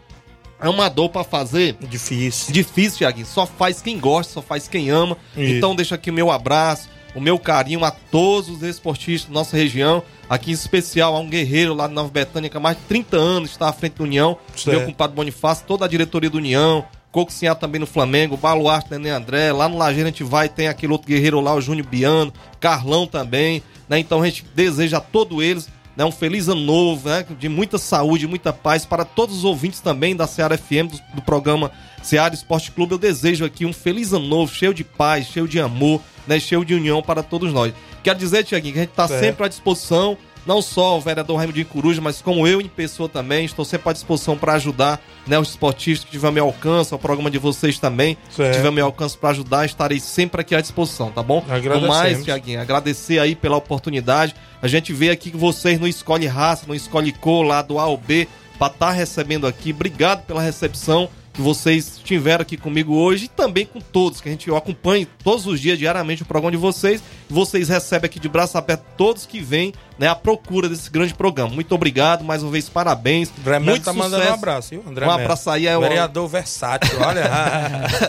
é 0.60 0.70
uma 0.70 0.90
dor 0.90 1.10
pra 1.10 1.24
fazer. 1.24 1.76
Difícil. 1.82 2.54
Difícil, 2.54 3.00
Tiaguinho. 3.00 3.26
Só 3.26 3.46
faz 3.46 3.82
quem 3.82 4.00
gosta, 4.00 4.34
só 4.34 4.42
faz 4.42 4.68
quem 4.68 4.90
ama. 4.90 5.18
Isso. 5.36 5.54
Então 5.56 5.76
deixa 5.76 5.96
aqui 5.96 6.10
o 6.10 6.14
meu 6.14 6.32
abraço, 6.32 6.90
o 7.14 7.20
meu 7.20 7.38
carinho 7.38 7.84
a 7.84 7.92
todos 7.92 8.50
os 8.50 8.64
esportistas 8.64 9.30
da 9.30 9.34
nossa 9.34 9.58
região. 9.58 10.02
Aqui 10.30 10.52
em 10.52 10.54
especial 10.54 11.16
a 11.16 11.20
um 11.20 11.30
guerreiro 11.30 11.74
lá 11.74 11.88
de 11.88 11.94
Nova 11.94 12.10
Betânia 12.10 12.50
que 12.50 12.58
há 12.58 12.60
mais 12.60 12.78
de 12.78 12.84
30 12.84 13.18
anos 13.18 13.52
está 13.52 13.70
à 13.70 13.74
frente 13.74 13.98
da 13.98 14.04
União. 14.04 14.38
Certo. 14.56 14.78
Meu 14.78 14.86
compadre 14.86 15.16
Bonifácio, 15.16 15.66
toda 15.68 15.86
a 15.86 15.88
diretoria 15.88 16.30
da 16.30 16.38
União. 16.38 16.86
Coco 17.12 17.32
Sinhá 17.32 17.54
também 17.54 17.80
no 17.80 17.86
Flamengo, 17.86 18.36
Baluarte, 18.36 18.90
Nenê 18.90 19.12
André. 19.12 19.52
Lá 19.52 19.70
no 19.70 19.78
Lajeiro 19.78 20.08
a 20.08 20.12
gente 20.12 20.24
vai, 20.24 20.50
tem 20.50 20.68
aquele 20.68 20.92
outro 20.92 21.08
guerreiro 21.08 21.40
lá, 21.40 21.54
o 21.54 21.62
Júnior 21.62 21.86
Biano, 21.86 22.34
Carlão 22.60 23.06
também. 23.06 23.62
Né? 23.88 24.00
Então 24.00 24.22
a 24.22 24.26
gente 24.26 24.44
deseja 24.56 24.98
a 24.98 25.02
todos 25.02 25.44
eles 25.44 25.70
né, 25.96 26.04
um 26.04 26.12
feliz 26.12 26.48
ano 26.48 26.62
novo, 26.62 27.08
né, 27.08 27.26
de 27.40 27.48
muita 27.48 27.78
saúde, 27.78 28.28
muita 28.28 28.52
paz 28.52 28.86
para 28.86 29.06
todos 29.06 29.38
os 29.38 29.44
ouvintes 29.44 29.80
também 29.80 30.16
da 30.16 30.26
Seara 30.28 30.58
FM, 30.58 30.90
do, 30.92 31.16
do 31.16 31.22
programa 31.22 31.72
Seara 32.02 32.34
Esporte 32.34 32.72
Clube. 32.72 32.94
Eu 32.94 32.98
desejo 32.98 33.46
aqui 33.46 33.66
um 33.66 33.74
feliz 33.74 34.14
ano 34.14 34.28
novo, 34.28 34.54
cheio 34.54 34.74
de 34.74 34.84
paz, 34.84 35.28
cheio 35.28 35.48
de 35.48 35.60
amor, 35.60 36.02
né, 36.28 36.40
cheio 36.40 36.66
de 36.66 36.74
união 36.74 37.02
para 37.02 37.22
todos 37.22 37.52
nós. 37.54 37.74
Quero 38.04 38.18
dizer, 38.20 38.44
Tiaguinho, 38.44 38.74
que 38.74 38.80
a 38.80 38.84
gente 38.84 38.92
está 38.92 39.08
Certo. 39.08 39.22
sempre 39.22 39.46
à 39.46 39.48
disposição 39.48 40.18
não 40.46 40.62
só 40.62 40.98
o 40.98 41.02
vereador 41.02 41.38
Raimundinho 41.38 41.66
Coruja, 41.66 42.02
mas 42.02 42.22
como 42.22 42.48
eu 42.48 42.60
em 42.60 42.68
pessoa 42.68 43.08
também. 43.08 43.46
Estou 43.46 43.64
sempre 43.64 43.90
à 43.90 43.94
disposição 43.94 44.38
para 44.38 44.54
ajudar 44.54 45.02
né, 45.26 45.40
os 45.40 45.50
esportistas 45.50 46.06
que 46.06 46.12
tiver 46.12 46.32
meu 46.32 46.46
alcance, 46.46 46.94
o 46.94 47.00
programa 47.00 47.32
de 47.32 47.38
vocês 47.38 47.80
também, 47.80 48.18
Certo. 48.30 48.52
que 48.52 48.58
tiver 48.58 48.72
meu 48.72 48.86
alcance 48.86 49.18
para 49.18 49.30
ajudar, 49.30 49.66
estarei 49.66 50.00
sempre 50.00 50.42
aqui 50.42 50.54
à 50.54 50.62
disposição, 50.62 51.12
tá 51.12 51.24
bom? 51.24 51.44
No 51.82 51.88
mais, 51.88 52.24
Tiaguinho, 52.26 52.62
agradecer 52.62 53.20
aí 53.20 53.36
pela 53.36 53.56
oportunidade. 53.58 54.36
A 54.62 54.68
gente 54.68 54.92
vê 54.94 55.10
aqui 55.10 55.32
que 55.32 55.38
vocês 55.38 55.80
não 55.80 55.88
escolhem 55.88 56.28
raça, 56.28 56.66
não 56.68 56.76
escolhem 56.76 57.14
cor 57.14 57.44
lá 57.46 57.62
do 57.62 57.80
A 57.80 57.86
ou 57.86 57.98
B 57.98 58.28
para 58.58 58.72
estar 58.72 58.92
recebendo 58.92 59.48
aqui. 59.48 59.72
Obrigado 59.72 60.26
pela 60.26 60.42
recepção 60.42 61.10
que 61.34 61.42
vocês 61.42 62.00
tiveram 62.04 62.44
aqui 62.44 62.56
comigo 62.56 62.94
hoje 62.94 63.26
e 63.26 63.28
também 63.28 63.66
com 63.66 63.80
todos, 63.82 64.22
que 64.22 64.30
a 64.30 64.32
gente 64.32 64.50
acompanha 64.52 65.08
todos 65.24 65.48
os 65.48 65.60
dias, 65.60 65.80
diariamente, 65.80 66.22
o 66.22 66.26
programa 66.26 66.52
de 66.52 66.58
vocês. 66.58 67.02
Vocês 67.34 67.68
recebem 67.68 68.06
aqui 68.06 68.20
de 68.20 68.30
braço 68.30 68.56
aberto 68.60 68.84
todos 68.96 69.26
que 69.26 69.40
vêm 69.42 69.74
né, 69.98 70.08
à 70.08 70.14
procura 70.14 70.70
desse 70.70 70.88
grande 70.90 71.16
programa. 71.16 71.50
Muito 71.52 71.74
obrigado, 71.74 72.24
mais 72.24 72.44
uma 72.44 72.52
vez, 72.52 72.70
parabéns. 72.70 73.32
André 73.40 73.58
Melo 73.58 73.72
Muito 73.72 73.84
tá 73.84 73.92
mandando 73.92 74.18
um 74.18 74.20
sucesso. 74.20 74.34
abraço, 74.34 74.70
viu? 74.70 74.84
André 74.88 75.08
Um 75.08 75.10
abraço 75.12 75.50
aí, 75.50 75.66
é 75.66 75.76
o 75.76 75.82
Vereador 75.82 76.28
versátil, 76.28 76.92
olha. 77.02 77.24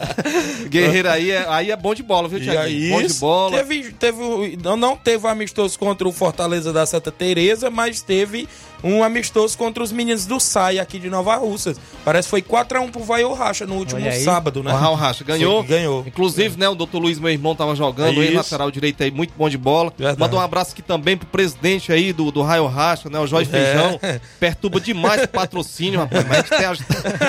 Guerreiro 0.69 1.09
aí, 1.11 1.31
é, 1.31 1.47
aí 1.49 1.71
é 1.71 1.77
bom 1.77 1.95
de 1.95 2.03
bola, 2.03 2.29
viu, 2.29 2.39
aí, 2.61 2.91
Bom 2.91 3.03
de 3.03 3.15
bola. 3.15 3.57
Teve, 3.57 3.93
teve, 3.93 4.23
o- 4.23 4.59
não, 4.63 4.77
não 4.77 4.97
teve 4.97 5.27
um 5.27 5.31
amistoso 5.31 5.79
contra 5.79 6.07
o 6.07 6.13
Fortaleza 6.13 6.71
da 6.71 6.85
Santa 6.85 7.11
Teresa, 7.11 7.71
mas 7.71 8.03
teve 8.03 8.47
um 8.83 9.03
amistoso 9.03 9.57
contra 9.57 9.83
os 9.83 9.91
meninos 9.91 10.27
do 10.27 10.39
SAI 10.39 10.79
aqui 10.79 10.99
de 10.99 11.09
Nova 11.09 11.37
Russas. 11.37 11.79
Parece 12.05 12.27
que 12.27 12.31
foi 12.31 12.43
4x1 12.43 12.91
pro 12.91 13.03
Vai 13.03 13.25
Racha 13.25 13.67
no 13.67 13.77
último 13.77 14.01
sábado, 14.23 14.63
né? 14.63 14.71
O 14.73 14.77
Raul 14.77 14.95
Racha 14.95 15.25
ganhou. 15.25 15.61
Foi, 15.61 15.69
ganhou. 15.69 16.05
Inclusive, 16.07 16.59
né, 16.59 16.69
o 16.69 16.75
doutor 16.75 16.99
Luiz, 16.99 17.19
meu 17.19 17.31
irmão, 17.31 17.55
tava 17.57 17.75
jogando, 17.75 18.13
Isso. 18.13 18.23
ele 18.23 18.37
lateral 18.37 18.71
direito 18.71 19.03
aí, 19.03 19.11
muito 19.15 19.33
bom 19.37 19.49
de 19.49 19.57
bola. 19.57 19.93
Verdade. 19.97 20.19
Manda 20.21 20.37
um 20.37 20.41
abraço 20.41 20.73
aqui 20.73 20.83
também 20.83 21.17
pro 21.17 21.27
presidente 21.27 21.93
aí 21.93 22.13
do, 22.13 22.31
do 22.31 22.43
Raio 22.43 22.67
Racha, 22.67 23.09
né, 23.09 23.19
o 23.19 23.27
Jorge 23.27 23.49
É. 23.53 23.53
Feijão. 23.53 24.01
Perturba 24.41 24.81
demais 24.81 25.23
o 25.23 25.29
patrocínio, 25.29 26.01
rapaz, 26.01 26.27
mas 26.27 26.39
a 26.39 26.43
gente, 26.43 26.65
ajuda, 26.65 26.87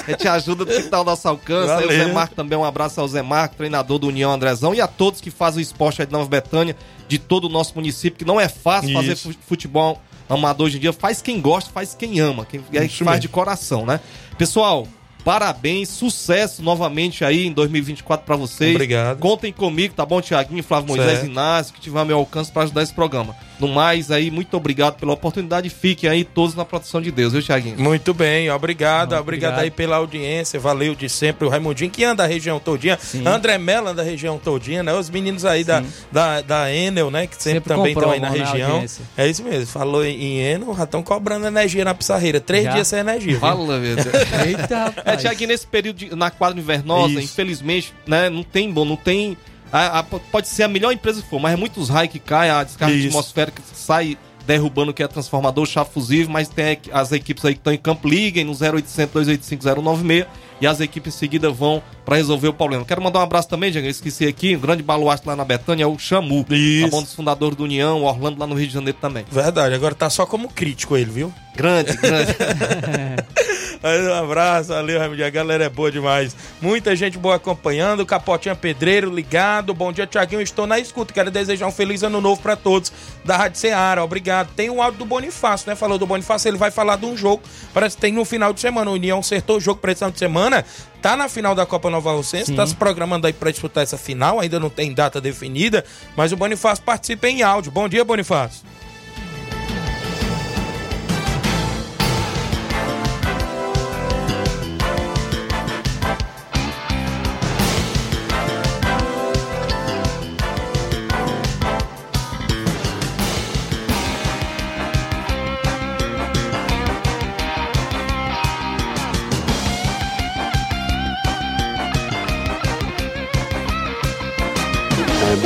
a 0.07 0.11
gente 0.11 0.27
ajuda 0.27 0.65
do 0.65 0.71
que 0.71 0.83
tá 0.83 0.97
ao 0.97 1.03
nosso 1.05 1.27
alcance. 1.27 1.71
Aí 1.71 1.85
o 1.85 1.87
Valeu. 1.87 2.07
Zé 2.07 2.11
Marco 2.13 2.35
também, 2.35 2.57
um 2.57 2.63
abraço 2.65 2.99
ao 2.99 3.07
Zé 3.07 3.21
Marco, 3.21 3.55
treinador 3.55 3.99
do 3.99 4.07
União 4.07 4.31
Andrezão, 4.31 4.73
e 4.73 4.81
a 4.81 4.87
todos 4.87 5.21
que 5.21 5.29
fazem 5.31 5.59
o 5.59 5.61
esporte 5.61 6.01
aí 6.01 6.07
de 6.07 6.11
Nova 6.13 6.27
Betânia, 6.27 6.75
de 7.07 7.19
todo 7.19 7.45
o 7.45 7.49
nosso 7.49 7.73
município, 7.75 8.17
que 8.17 8.25
não 8.25 8.39
é 8.41 8.49
fácil 8.49 8.91
fazer 8.93 9.13
Isso. 9.13 9.31
fu- 9.31 9.39
futebol 9.47 10.01
amador 10.27 10.65
hoje 10.65 10.77
em 10.77 10.79
dia. 10.79 10.91
Faz 10.91 11.21
quem 11.21 11.39
gosta, 11.39 11.69
faz 11.71 11.93
quem 11.93 12.19
ama, 12.19 12.45
quem 12.45 12.59
é, 12.73 12.79
faz 12.87 12.99
mesmo. 13.01 13.19
de 13.19 13.27
coração, 13.29 13.85
né? 13.85 13.99
Pessoal, 14.37 14.87
parabéns, 15.25 15.89
sucesso 15.89 16.61
novamente 16.61 17.25
aí 17.25 17.47
em 17.47 17.51
2024 17.51 18.23
pra 18.23 18.35
vocês. 18.35 18.75
Obrigado. 18.75 19.17
Contem 19.17 19.51
comigo, 19.51 19.95
tá 19.95 20.05
bom, 20.05 20.21
Tiaguinho, 20.21 20.63
Flávio 20.63 20.89
Moisés 20.89 21.19
Certo. 21.19 21.25
Inácio, 21.25 21.73
que 21.73 21.81
tiver 21.81 21.99
ao 21.99 22.05
meu 22.05 22.17
alcance 22.19 22.51
pra 22.51 22.61
ajudar 22.61 22.83
esse 22.83 22.93
programa. 22.93 23.35
No 23.59 23.67
mais, 23.67 24.11
aí, 24.11 24.29
muito 24.29 24.55
obrigado 24.57 24.95
pela 24.95 25.13
oportunidade. 25.13 25.69
Fiquem 25.69 26.09
aí 26.09 26.23
todos 26.23 26.55
na 26.55 26.65
proteção 26.65 27.01
de 27.01 27.11
Deus, 27.11 27.33
viu, 27.33 27.41
Tiaguinho? 27.41 27.79
Muito 27.79 28.13
bem, 28.13 28.49
obrigado, 28.51 29.11
Não, 29.13 29.19
obrigado, 29.21 29.51
obrigado. 29.53 29.63
aí 29.63 29.71
pela 29.71 29.95
audiência, 29.97 30.59
valeu 30.59 30.93
de 30.95 31.07
sempre 31.09 31.45
o 31.47 31.49
Raimundinho, 31.49 31.89
que 31.89 32.03
anda 32.03 32.23
a 32.23 32.27
região 32.27 32.59
todinha, 32.59 32.97
Sim. 33.01 33.25
André 33.27 33.57
Mello 33.57 33.87
anda 33.89 34.01
a 34.01 34.05
região 34.05 34.37
todinha, 34.37 34.83
né, 34.83 34.93
os 34.93 35.09
meninos 35.09 35.45
aí 35.45 35.63
da, 35.63 35.81
Sim. 35.81 35.87
da, 36.11 36.41
da 36.41 36.73
Enel, 36.73 37.09
né, 37.11 37.27
que 37.27 37.35
sempre, 37.41 37.59
Sempre 37.59 37.75
também 37.75 37.93
estão 37.93 38.11
aí 38.11 38.19
na 38.19 38.29
né, 38.29 38.39
região, 38.39 38.71
audiência. 38.71 39.05
é 39.17 39.27
isso 39.27 39.43
mesmo, 39.43 39.65
falou 39.67 40.05
em, 40.05 40.39
Enel, 40.39 40.75
já 40.75 40.83
estão 40.83 41.01
cobrando 41.01 41.47
energia 41.47 41.85
na 41.85 41.93
pissarreira, 41.93 42.39
três 42.39 42.65
Já? 42.65 42.71
dias 42.73 42.87
sem 42.87 42.99
energia? 42.99 43.39
Fala, 43.39 43.79
meu 43.79 43.95
Deus. 43.95 44.07
Eita, 44.45 44.77
rapaz. 44.85 45.07
É, 45.07 45.15
Tiaguinho, 45.17 45.49
nesse 45.49 45.65
período 45.67 45.97
de- 45.97 46.15
na 46.15 46.29
quadra 46.29 46.59
invernosa, 46.59 47.13
Isso. 47.13 47.21
infelizmente, 47.33 47.93
né, 48.05 48.29
não 48.29 48.43
tem 48.43 48.71
bom, 48.71 48.83
não 48.85 48.95
tem. 48.95 49.37
A- 49.71 49.99
a- 49.99 50.03
pode 50.03 50.47
ser 50.47 50.63
a 50.63 50.67
melhor 50.67 50.91
empresa 50.91 51.21
que 51.21 51.27
for, 51.29 51.39
mas 51.39 51.53
é 51.53 51.55
muitos 51.55 51.89
raios 51.89 52.11
que 52.11 52.19
cai, 52.19 52.49
a 52.49 52.63
descarga 52.63 52.93
Isso. 52.95 53.07
atmosférica 53.07 53.61
sai 53.73 54.17
derrubando 54.47 54.91
o 54.91 54.93
que 54.93 55.01
é 55.01 55.07
transformador, 55.07 55.65
chave 55.65 55.89
fusível, 55.91 56.29
mas 56.31 56.47
tem 56.47 56.77
as 56.91 57.11
equipes 57.11 57.43
aí 57.45 57.53
que 57.53 57.59
estão 57.59 57.73
em 57.73 57.77
campo, 57.77 58.07
liguem 58.07 58.43
no 58.45 58.53
0800 58.53 59.11
285 59.11 59.63
096 59.81 60.27
e 60.61 60.67
as 60.67 60.79
equipes 60.79 61.15
em 61.15 61.17
seguida 61.17 61.49
vão 61.49 61.81
pra 62.05 62.15
resolver 62.15 62.47
o 62.49 62.53
problema. 62.53 62.85
Quero 62.85 63.01
mandar 63.01 63.19
um 63.19 63.23
abraço 63.23 63.49
também, 63.49 63.71
Diego, 63.71 63.87
eu 63.87 63.91
esqueci 63.91 64.25
aqui, 64.27 64.55
um 64.55 64.59
grande 64.59 64.83
baluarte 64.83 65.27
lá 65.27 65.35
na 65.35 65.43
Betânia, 65.43 65.83
é 65.83 65.87
o 65.87 65.97
Chamu, 65.97 66.45
Isso. 66.49 66.85
tá 66.85 66.91
bom, 66.95 67.01
dos 67.01 67.13
fundadores 67.13 67.57
do 67.57 67.63
União, 67.63 68.01
o 68.01 68.05
Orlando 68.05 68.39
lá 68.39 68.45
no 68.45 68.53
Rio 68.53 68.67
de 68.67 68.73
Janeiro 68.73 68.97
também. 69.01 69.25
Verdade, 69.31 69.73
agora 69.73 69.95
tá 69.95 70.09
só 70.11 70.27
como 70.27 70.47
crítico 70.47 70.95
ele, 70.95 71.09
viu? 71.09 71.33
Grande, 71.55 71.97
grande. 71.97 72.35
Um 73.83 74.13
abraço, 74.13 74.69
valeu, 74.69 74.99
Raimundinho. 74.99 75.27
A 75.27 75.29
galera 75.29 75.65
é 75.65 75.69
boa 75.69 75.91
demais. 75.91 76.35
Muita 76.61 76.95
gente 76.95 77.17
boa 77.17 77.35
acompanhando. 77.35 78.05
Capotinha 78.05 78.55
Pedreiro 78.55 79.13
ligado. 79.13 79.73
Bom 79.73 79.91
dia, 79.91 80.07
Tiaguinho. 80.07 80.41
Estou 80.41 80.65
na 80.65 80.79
escuta. 80.79 81.13
Quero 81.13 81.29
desejar 81.29 81.67
um 81.67 81.71
feliz 81.71 82.03
ano 82.03 82.19
novo 82.21 82.41
pra 82.41 82.55
todos 82.55 82.91
da 83.23 83.37
Rádio 83.37 83.59
Ceará. 83.59 84.03
Obrigado. 84.03 84.49
Tem 84.55 84.69
um 84.69 84.81
áudio 84.81 84.99
do 84.99 85.05
Bonifácio, 85.05 85.69
né? 85.69 85.75
Falou 85.75 85.97
do 85.97 86.05
Bonifácio. 86.05 86.47
Ele 86.47 86.57
vai 86.57 86.71
falar 86.71 86.95
de 86.95 87.05
um 87.05 87.15
jogo. 87.15 87.43
Parece 87.73 87.95
que 87.95 88.01
tem 88.01 88.11
no 88.11 88.25
final 88.25 88.53
de 88.53 88.59
semana. 88.59 88.89
O 88.89 88.93
União 88.93 89.19
acertou 89.19 89.57
o 89.57 89.61
jogo 89.61 89.79
pra 89.79 89.91
esse 89.91 89.99
final 89.99 90.11
de 90.11 90.19
semana. 90.19 90.65
Tá 91.01 91.15
na 91.15 91.29
final 91.29 91.53
da 91.53 91.65
Copa 91.65 91.89
Nova 91.89 92.11
Rocense. 92.11 92.47
Sim. 92.47 92.55
Tá 92.55 92.65
se 92.65 92.75
programando 92.75 93.27
aí 93.27 93.33
pra 93.33 93.51
disputar 93.51 93.83
essa 93.83 93.97
final. 93.97 94.39
Ainda 94.39 94.59
não 94.59 94.69
tem 94.69 94.93
data 94.93 95.21
definida. 95.21 95.85
Mas 96.15 96.31
o 96.31 96.37
Bonifácio 96.37 96.83
participa 96.83 97.27
em 97.27 97.43
áudio. 97.43 97.71
Bom 97.71 97.87
dia, 97.87 98.03
Bonifácio. 98.03 98.65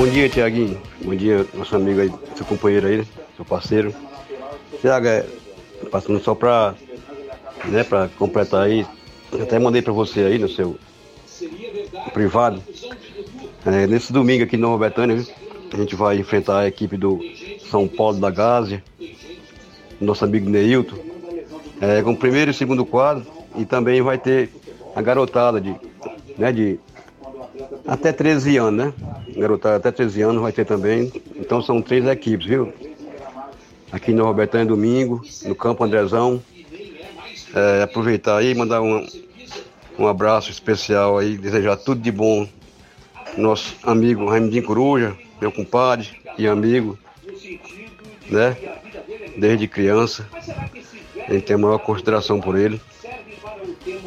Bom 0.09 0.13
dia, 0.13 0.27
Tiaguinho. 0.27 0.81
Bom 1.03 1.15
dia, 1.15 1.45
nosso 1.53 1.75
amigo 1.75 2.01
aí, 2.01 2.11
seu 2.35 2.43
companheiro 2.43 2.87
aí, 2.87 3.03
seu 3.35 3.45
parceiro. 3.45 3.93
Tiago, 4.81 5.05
é, 5.05 5.23
passando 5.91 6.19
só 6.19 6.33
pra, 6.33 6.73
né, 7.65 7.83
pra 7.83 8.09
completar 8.17 8.63
aí, 8.63 8.87
eu 9.31 9.43
até 9.43 9.59
mandei 9.59 9.83
pra 9.83 9.93
você 9.93 10.21
aí 10.21 10.39
no 10.39 10.49
seu 10.49 10.79
privado. 12.11 12.59
É, 13.63 13.85
nesse 13.85 14.11
domingo 14.11 14.43
aqui 14.43 14.55
em 14.55 14.59
Nova 14.59 14.83
Betânia, 14.83 15.15
viu? 15.15 15.27
a 15.71 15.77
gente 15.77 15.95
vai 15.95 16.17
enfrentar 16.17 16.61
a 16.61 16.67
equipe 16.67 16.97
do 16.97 17.19
São 17.69 17.87
Paulo 17.87 18.19
da 18.19 18.31
Gásia, 18.31 18.83
nosso 20.01 20.25
amigo 20.25 20.49
Neilton, 20.49 20.97
é, 21.79 22.01
com 22.01 22.13
o 22.13 22.17
primeiro 22.17 22.49
e 22.49 22.53
segundo 22.55 22.83
quadro, 22.83 23.27
e 23.55 23.63
também 23.63 24.01
vai 24.01 24.17
ter 24.17 24.49
a 24.95 25.03
garotada 25.03 25.61
de, 25.61 25.75
né, 26.35 26.51
de 26.51 26.79
até 27.89 28.13
13 28.13 28.57
anos, 28.57 28.85
né? 28.85 28.93
Garotada 29.35 29.77
até 29.77 29.91
13 29.91 30.21
anos 30.21 30.41
vai 30.41 30.51
ter 30.51 30.63
também. 30.63 31.11
Então 31.35 31.61
são 31.61 31.81
três 31.81 32.05
equipes, 32.05 32.45
viu? 32.45 32.71
Aqui 33.91 34.11
no 34.11 34.23
Robertão 34.23 34.63
domingo, 34.63 35.21
no 35.43 35.55
Campo 35.55 35.83
Andrezão. 35.83 36.41
É, 37.55 37.81
aproveitar 37.81 38.37
aí 38.37 38.53
mandar 38.53 38.81
um, 38.81 39.07
um 39.97 40.07
abraço 40.07 40.51
especial 40.51 41.17
aí, 41.17 41.35
desejar 41.35 41.77
tudo 41.77 41.99
de 41.99 42.11
bom. 42.11 42.47
Nosso 43.35 43.75
amigo 43.83 44.27
Raimundinho 44.27 44.63
Coruja, 44.63 45.15
meu 45.41 45.51
compadre 45.51 46.09
e 46.37 46.47
amigo, 46.47 46.97
né? 48.29 48.55
Desde 49.37 49.67
criança. 49.67 50.27
A 51.27 51.33
gente 51.33 51.45
tem 51.45 51.55
a 51.55 51.59
maior 51.59 51.79
consideração 51.79 52.39
por 52.39 52.57
ele. 52.57 52.79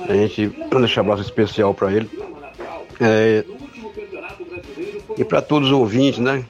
A 0.08 0.12
gente 0.12 0.52
manda 0.72 0.86
esse 0.86 1.00
abraço 1.00 1.22
especial 1.22 1.72
para 1.74 1.92
ele. 1.92 2.10
É, 3.00 3.44
e 5.22 5.24
para 5.24 5.40
todos 5.40 5.68
os 5.68 5.74
ouvintes, 5.74 6.18
né? 6.18 6.44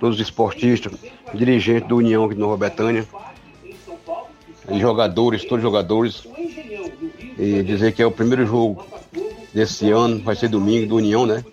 Todos 0.00 0.16
os 0.16 0.22
esportistas, 0.22 0.92
dirigentes 1.34 1.88
do 1.88 1.96
União 1.96 2.24
aqui 2.24 2.34
de 2.34 2.40
Nova 2.40 2.56
Betânia, 2.56 3.06
jogadores, 4.78 5.44
todos 5.44 5.58
os 5.58 5.62
jogadores. 5.62 6.26
E 7.38 7.62
dizer 7.62 7.92
que 7.92 8.02
é 8.02 8.06
o 8.06 8.10
primeiro 8.10 8.46
jogo 8.46 8.84
desse 9.54 9.90
ano, 9.90 10.22
vai 10.22 10.36
ser 10.36 10.48
domingo 10.48 10.86
do 10.86 10.96
União, 10.96 11.24
né? 11.24 11.44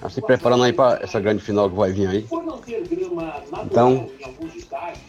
Tá 0.00 0.10
se 0.10 0.20
preparando 0.20 0.64
aí 0.64 0.72
para 0.72 1.02
essa 1.02 1.20
grande 1.20 1.42
final 1.42 1.68
que 1.70 1.76
vai 1.76 1.92
vir 1.92 2.08
aí. 2.08 2.26
Então, 3.64 4.08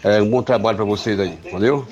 é 0.04 0.22
um 0.22 0.30
bom 0.30 0.42
trabalho 0.42 0.78
para 0.78 0.86
vocês 0.86 1.20
aí, 1.20 1.38
valeu? 1.52 1.86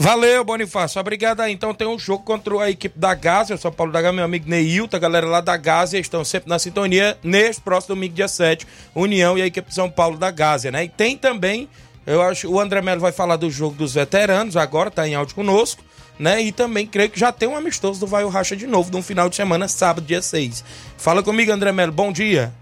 Valeu, 0.00 0.44
Bonifácio. 0.44 1.00
Obrigado 1.00 1.40
aí. 1.40 1.52
Então 1.52 1.74
tem 1.74 1.86
um 1.86 1.98
jogo 1.98 2.22
contra 2.22 2.62
a 2.62 2.70
equipe 2.70 2.96
da 2.96 3.12
Gásia, 3.14 3.56
São 3.56 3.72
Paulo 3.72 3.92
da 3.92 4.00
Gásia, 4.00 4.14
meu 4.14 4.24
amigo 4.24 4.48
Neilton, 4.48 4.96
a 4.96 5.00
galera 5.00 5.26
lá 5.26 5.40
da 5.40 5.56
Gásia 5.56 5.98
estão 5.98 6.24
sempre 6.24 6.48
na 6.48 6.56
sintonia. 6.56 7.18
Neste 7.20 7.60
próximo 7.60 7.96
domingo, 7.96 8.14
dia 8.14 8.28
7, 8.28 8.64
União 8.94 9.36
e 9.36 9.42
a 9.42 9.46
equipe 9.46 9.68
de 9.68 9.74
São 9.74 9.90
Paulo 9.90 10.16
da 10.16 10.30
Gásia, 10.30 10.70
né? 10.70 10.84
E 10.84 10.88
tem 10.88 11.16
também, 11.16 11.68
eu 12.06 12.22
acho, 12.22 12.48
o 12.48 12.60
André 12.60 12.80
Melo 12.80 13.00
vai 13.00 13.10
falar 13.10 13.34
do 13.34 13.50
jogo 13.50 13.74
dos 13.74 13.94
veteranos, 13.94 14.56
agora 14.56 14.88
tá 14.88 15.06
em 15.06 15.16
áudio 15.16 15.34
conosco, 15.34 15.82
né? 16.16 16.40
E 16.42 16.52
também 16.52 16.86
creio 16.86 17.10
que 17.10 17.18
já 17.18 17.32
tem 17.32 17.48
um 17.48 17.56
amistoso 17.56 17.98
do 17.98 18.06
Vai 18.06 18.22
o 18.22 18.28
Racha 18.28 18.54
de 18.54 18.68
novo, 18.68 18.92
num 18.92 19.02
final 19.02 19.28
de 19.28 19.34
semana, 19.34 19.66
sábado, 19.66 20.06
dia 20.06 20.22
6. 20.22 20.62
Fala 20.96 21.24
comigo, 21.24 21.50
André 21.50 21.72
Melo. 21.72 21.92
Bom 21.92 22.12
dia. 22.12 22.52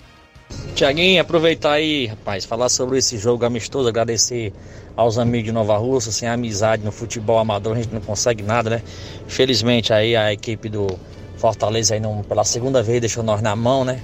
Tiaguinho, 0.75 1.21
aproveitar 1.21 1.73
aí, 1.73 2.07
rapaz, 2.07 2.47
falar 2.47 2.71
sobre 2.71 2.97
esse 2.99 3.19
jogo 3.19 3.45
amistoso, 3.45 3.89
agradecer 3.89 4.55
aos 4.97 5.19
amigos 5.19 5.45
de 5.45 5.53
Nova 5.53 5.77
Rússia, 5.77 6.11
sem 6.11 6.29
amizade 6.29 6.83
no 6.83 6.91
futebol 6.91 7.39
amador 7.39 7.75
a 7.77 7.83
gente 7.83 7.93
não 7.93 8.01
consegue 8.01 8.43
nada, 8.43 8.71
né? 8.71 8.83
Felizmente 9.29 9.93
aí 9.93 10.17
a 10.17 10.33
equipe 10.33 10.69
do 10.69 10.99
Fortaleza 11.37 11.95
aí 11.95 12.01
não, 12.01 12.23
pela 12.23 12.45
segunda 12.45 12.83
vez 12.83 13.01
deixou 13.01 13.23
nós 13.23 13.43
na 13.43 13.55
mão, 13.55 13.85
né? 13.85 14.01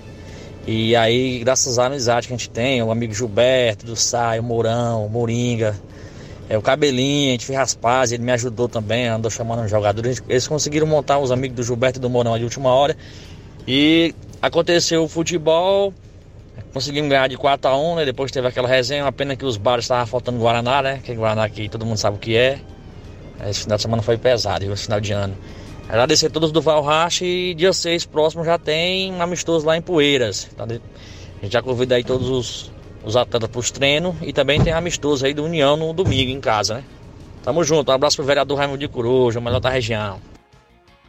E 0.67 0.95
aí, 0.95 1.41
graças 1.41 1.79
à 1.79 1.87
amizade 1.87 2.29
que 2.29 2.35
a 2.35 2.37
gente 2.37 2.51
tem, 2.51 2.83
o 2.83 2.91
amigo 2.91 3.13
Gilberto, 3.13 3.85
do 3.85 3.97
Sai, 3.97 4.39
o 4.39 4.43
Mourão, 4.45 5.09
Moringa, 5.09 5.75
é, 6.49 6.57
o 6.57 6.63
Cabelinho, 6.63 7.31
a 7.31 7.33
gente 7.33 7.47
fez 7.47 7.59
as 7.59 7.75
pazes, 7.75 8.13
ele 8.13 8.23
me 8.23 8.31
ajudou 8.31 8.69
também, 8.69 9.09
andou 9.09 9.31
chamando 9.31 9.65
os 9.65 9.71
jogadores. 9.71 10.23
Eles 10.29 10.47
conseguiram 10.47 10.87
montar 10.87 11.19
os 11.19 11.33
amigos 11.33 11.57
do 11.57 11.63
Gilberto 11.65 11.99
e 11.99 12.01
do 12.01 12.09
Mourão 12.09 12.39
de 12.39 12.45
última 12.45 12.69
hora. 12.69 12.97
E 13.67 14.15
aconteceu 14.41 15.03
o 15.03 15.09
futebol, 15.09 15.93
conseguimos 16.73 17.11
ganhar 17.11 17.29
de 17.29 17.37
4 17.37 17.71
a 17.71 17.77
1 17.77 17.97
né? 17.97 18.05
Depois 18.05 18.31
teve 18.31 18.47
aquela 18.47 18.69
resenha, 18.69 19.05
uma 19.05 19.13
pena 19.13 19.37
que 19.37 19.45
os 19.45 19.57
bares 19.57 19.85
estavam 19.85 20.07
faltando 20.07 20.39
Guaraná, 20.39 20.83
né? 20.83 21.01
Que 21.03 21.15
Guaraná 21.15 21.45
aqui 21.45 21.69
todo 21.69 21.85
mundo 21.85 21.97
sabe 21.97 22.17
o 22.17 22.19
que 22.21 22.37
é. 22.37 22.59
Esse 23.49 23.63
final 23.63 23.77
de 23.77 23.83
semana 23.83 24.03
foi 24.03 24.17
pesado, 24.17 24.65
esse 24.73 24.85
final 24.85 25.01
de 25.01 25.13
ano. 25.13 25.37
Agradecer 25.89 26.27
a 26.27 26.31
todos 26.31 26.53
do 26.53 26.63
Valrache 26.63 27.25
e 27.25 27.55
dia 27.55 27.73
6 27.73 28.07
próximo 28.07 28.45
já 28.45 28.59
tem 28.59 29.13
um 29.13 29.21
amistoso 29.21 29.67
lá 29.67 29.77
em 29.77 29.83
Poeiras. 29.83 30.49
Tá? 30.57 30.65
A 30.65 30.69
gente 31.43 31.53
já 31.53 31.61
convida 31.61 31.97
aí 31.97 32.05
todos 32.05 32.29
os, 32.29 32.73
os 33.05 33.17
atletas 33.17 33.51
para 33.51 33.59
os 33.59 33.71
treinos 33.71 34.15
e 34.23 34.33
também 34.33 34.61
tem 34.63 34.73
amistoso 34.73 35.27
aí 35.27 35.35
do 35.35 35.45
União 35.45 35.77
no 35.77 35.93
domingo 35.93 36.31
em 36.31 36.41
casa, 36.41 36.77
né? 36.77 36.85
Tamo 37.43 37.65
junto, 37.65 37.91
um 37.91 37.95
abraço 37.95 38.17
pro 38.17 38.25
vereador 38.25 38.57
Raimundo 38.57 38.79
de 38.79 38.87
Coruja, 38.87 39.41
o 39.41 39.43
melhor 39.43 39.59
da 39.59 39.69
região. 39.69 40.21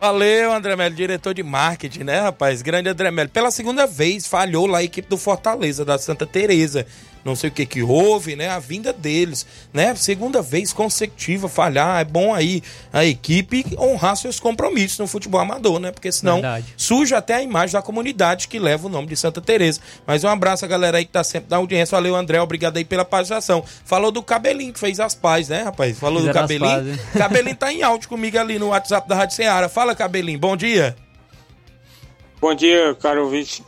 Valeu, 0.04 0.52
André 0.52 0.76
Melo, 0.76 0.94
diretor 0.94 1.34
de 1.34 1.42
marketing, 1.42 2.04
né, 2.04 2.20
rapaz? 2.20 2.62
Grande 2.62 2.90
André 2.90 3.10
Melo. 3.10 3.30
Pela 3.30 3.50
segunda 3.50 3.88
vez, 3.88 4.28
falhou 4.28 4.68
lá 4.68 4.80
a 4.80 4.84
equipe 4.84 5.08
do 5.08 5.18
Fortaleza, 5.18 5.86
da 5.86 5.98
Santa 5.98 6.28
Teresa. 6.28 6.86
Não 7.24 7.36
sei 7.36 7.50
o 7.50 7.54
que 7.54 7.66
que 7.66 7.82
houve, 7.82 8.36
né? 8.36 8.50
A 8.50 8.60
vinda 8.60 8.92
deles, 8.92 9.46
né? 9.72 9.96
Segunda 9.96 10.42
vez 10.42 10.74
consecutiva 10.74 11.48
falhar. 11.48 12.02
É 12.02 12.04
bom 12.04 12.34
aí 12.34 12.62
a 12.92 13.06
equipe 13.06 13.66
honrar 13.78 14.18
seus 14.18 14.40
compromissos 14.40 15.00
no 15.00 15.08
futebol 15.08 15.40
amador, 15.40 15.80
né? 15.80 15.92
Porque 15.92 16.12
senão 16.12 16.42
Verdade. 16.42 16.74
suja 16.76 17.18
até 17.18 17.36
a 17.36 17.42
imagem 17.42 17.74
da 17.74 17.82
comunidade 17.82 18.48
que 18.50 18.60
leva 18.60 18.88
o 18.88 18.90
nome 18.90 19.08
de 19.08 19.16
Santa 19.16 19.40
Teresa. 19.40 19.80
Mas 20.06 20.24
um 20.24 20.28
abraço 20.28 20.66
a 20.66 20.68
galera 20.68 20.98
aí 20.98 21.06
que 21.06 21.12
tá 21.12 21.24
sempre 21.24 21.50
na 21.50 21.58
audiência. 21.58 21.96
Valeu, 21.96 22.16
André. 22.16 22.42
Obrigado 22.42 22.76
aí 22.76 22.84
pela 22.84 23.06
participação. 23.06 23.64
Falou 23.86 24.12
do 24.12 24.22
Cabelinho 24.22 24.74
que 24.74 24.80
fez 24.80 25.00
as 25.00 25.16
pazes, 25.16 25.48
né, 25.48 25.64
rapaz? 25.64 25.98
Falou 25.98 26.22
do 26.22 26.28
Fizeram 26.28 26.42
as 26.42 26.52
Cabelinho. 26.52 26.98
pazes. 26.98 27.00
Cabelinho 27.18 27.56
tá 27.56 27.72
em 27.72 27.84
áudio 27.84 28.10
comigo 28.10 28.38
ali 28.38 28.60
no 28.60 28.68
WhatsApp 28.68 29.08
da 29.08 29.16
Rádio 29.16 29.36
Ceará. 29.38 29.70
Fala, 29.70 29.96
Cabelinho. 29.96 30.40
Bom 30.40 30.58
dia. 30.58 30.96
Bom 32.42 32.54
dia, 32.54 32.94
caro 32.96 33.24
ouvinte. 33.24 33.64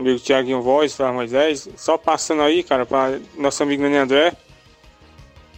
Amigo 0.00 0.18
Tiaguinho 0.18 0.62
Voz, 0.62 0.94
Flávio 0.94 1.16
Moisés. 1.16 1.68
Só 1.76 1.98
passando 1.98 2.40
aí, 2.40 2.62
cara, 2.62 2.86
para 2.86 3.20
nosso 3.36 3.62
amigo 3.62 3.82
Nenê 3.82 3.98
André. 3.98 4.32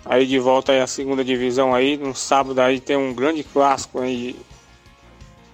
Aí 0.05 0.26
de 0.26 0.36
volta 0.40 0.72
aí 0.72 0.80
a 0.80 0.86
segunda 0.88 1.24
divisão 1.24 1.72
aí. 1.72 1.97
No 1.97 2.12
sábado 2.12 2.61
aí 2.61 2.80
tem 2.80 2.97
um 2.97 3.14
grande 3.14 3.45
clássico 3.45 4.01
aí 4.01 4.34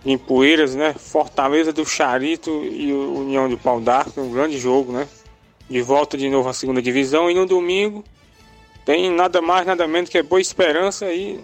em 0.07 0.17
Poeiras, 0.17 0.75
né? 0.75 0.95
Fortaleza 0.95 1.71
do 1.71 1.85
Charito 1.85 2.51
e 2.65 2.91
União 2.91 3.47
de 3.47 3.59
Pau 3.59 3.79
d'Arco. 3.79 4.23
Um 4.23 4.33
grande 4.33 4.59
jogo, 4.59 4.91
né? 4.91 5.07
De 5.69 5.83
volta 5.83 6.17
de 6.17 6.31
novo 6.31 6.49
à 6.49 6.55
segunda 6.55 6.81
divisão. 6.81 7.31
E 7.31 7.35
no 7.35 7.45
domingo 7.45 8.03
tem 8.87 9.11
nada 9.11 9.43
mais, 9.43 9.67
nada 9.67 9.87
menos 9.87 10.09
que 10.09 10.23
Boa 10.23 10.41
Esperança 10.41 11.05
aí. 11.05 11.39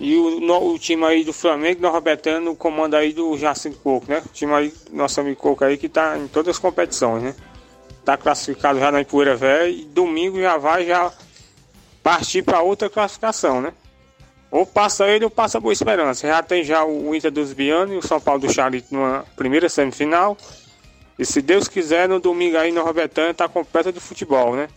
E 0.00 0.16
o, 0.16 0.40
no- 0.40 0.72
o 0.72 0.78
time 0.78 1.04
aí 1.04 1.22
do 1.24 1.32
Flamengo, 1.32 1.82
Norbertano, 1.82 2.46
no 2.46 2.56
comando 2.56 2.96
aí 2.96 3.12
do 3.12 3.36
Jacinto 3.36 3.78
Coco, 3.78 4.06
né? 4.10 4.22
O 4.24 4.28
time 4.30 4.52
aí, 4.54 4.74
nosso 4.90 5.20
amigo 5.20 5.38
Coco 5.38 5.62
aí, 5.62 5.76
que 5.76 5.88
tá 5.90 6.16
em 6.18 6.26
todas 6.26 6.56
as 6.56 6.58
competições, 6.58 7.22
né? 7.22 7.34
Tá 8.04 8.16
classificado 8.16 8.78
já 8.80 8.90
na 8.90 9.02
Empoeira 9.02 9.36
Velha 9.36 9.68
e 9.68 9.84
domingo 9.84 10.40
já 10.40 10.56
vai 10.56 10.86
já 10.86 11.12
partir 12.02 12.42
para 12.42 12.62
outra 12.62 12.88
classificação, 12.88 13.60
né? 13.60 13.74
Ou 14.50 14.64
passa 14.64 15.06
ele 15.06 15.24
ou 15.24 15.30
passa 15.30 15.60
Boa 15.60 15.72
Esperança. 15.72 16.26
Já 16.26 16.42
tem 16.42 16.64
já 16.64 16.82
o 16.82 17.14
Inter 17.14 17.30
dos 17.30 17.52
Bianos 17.52 17.94
e 17.94 17.98
o 17.98 18.02
São 18.06 18.18
Paulo 18.20 18.40
do 18.40 18.52
Charito 18.52 18.88
numa 18.92 19.24
primeira 19.36 19.68
semifinal. 19.68 20.36
E 21.18 21.26
se 21.26 21.42
Deus 21.42 21.68
quiser, 21.68 22.08
no 22.08 22.18
domingo 22.18 22.56
aí 22.56 22.72
no 22.72 22.82
Robertano 22.82 23.34
tá 23.34 23.46
completa 23.46 23.92
de 23.92 24.00
futebol, 24.00 24.56
né? 24.56 24.68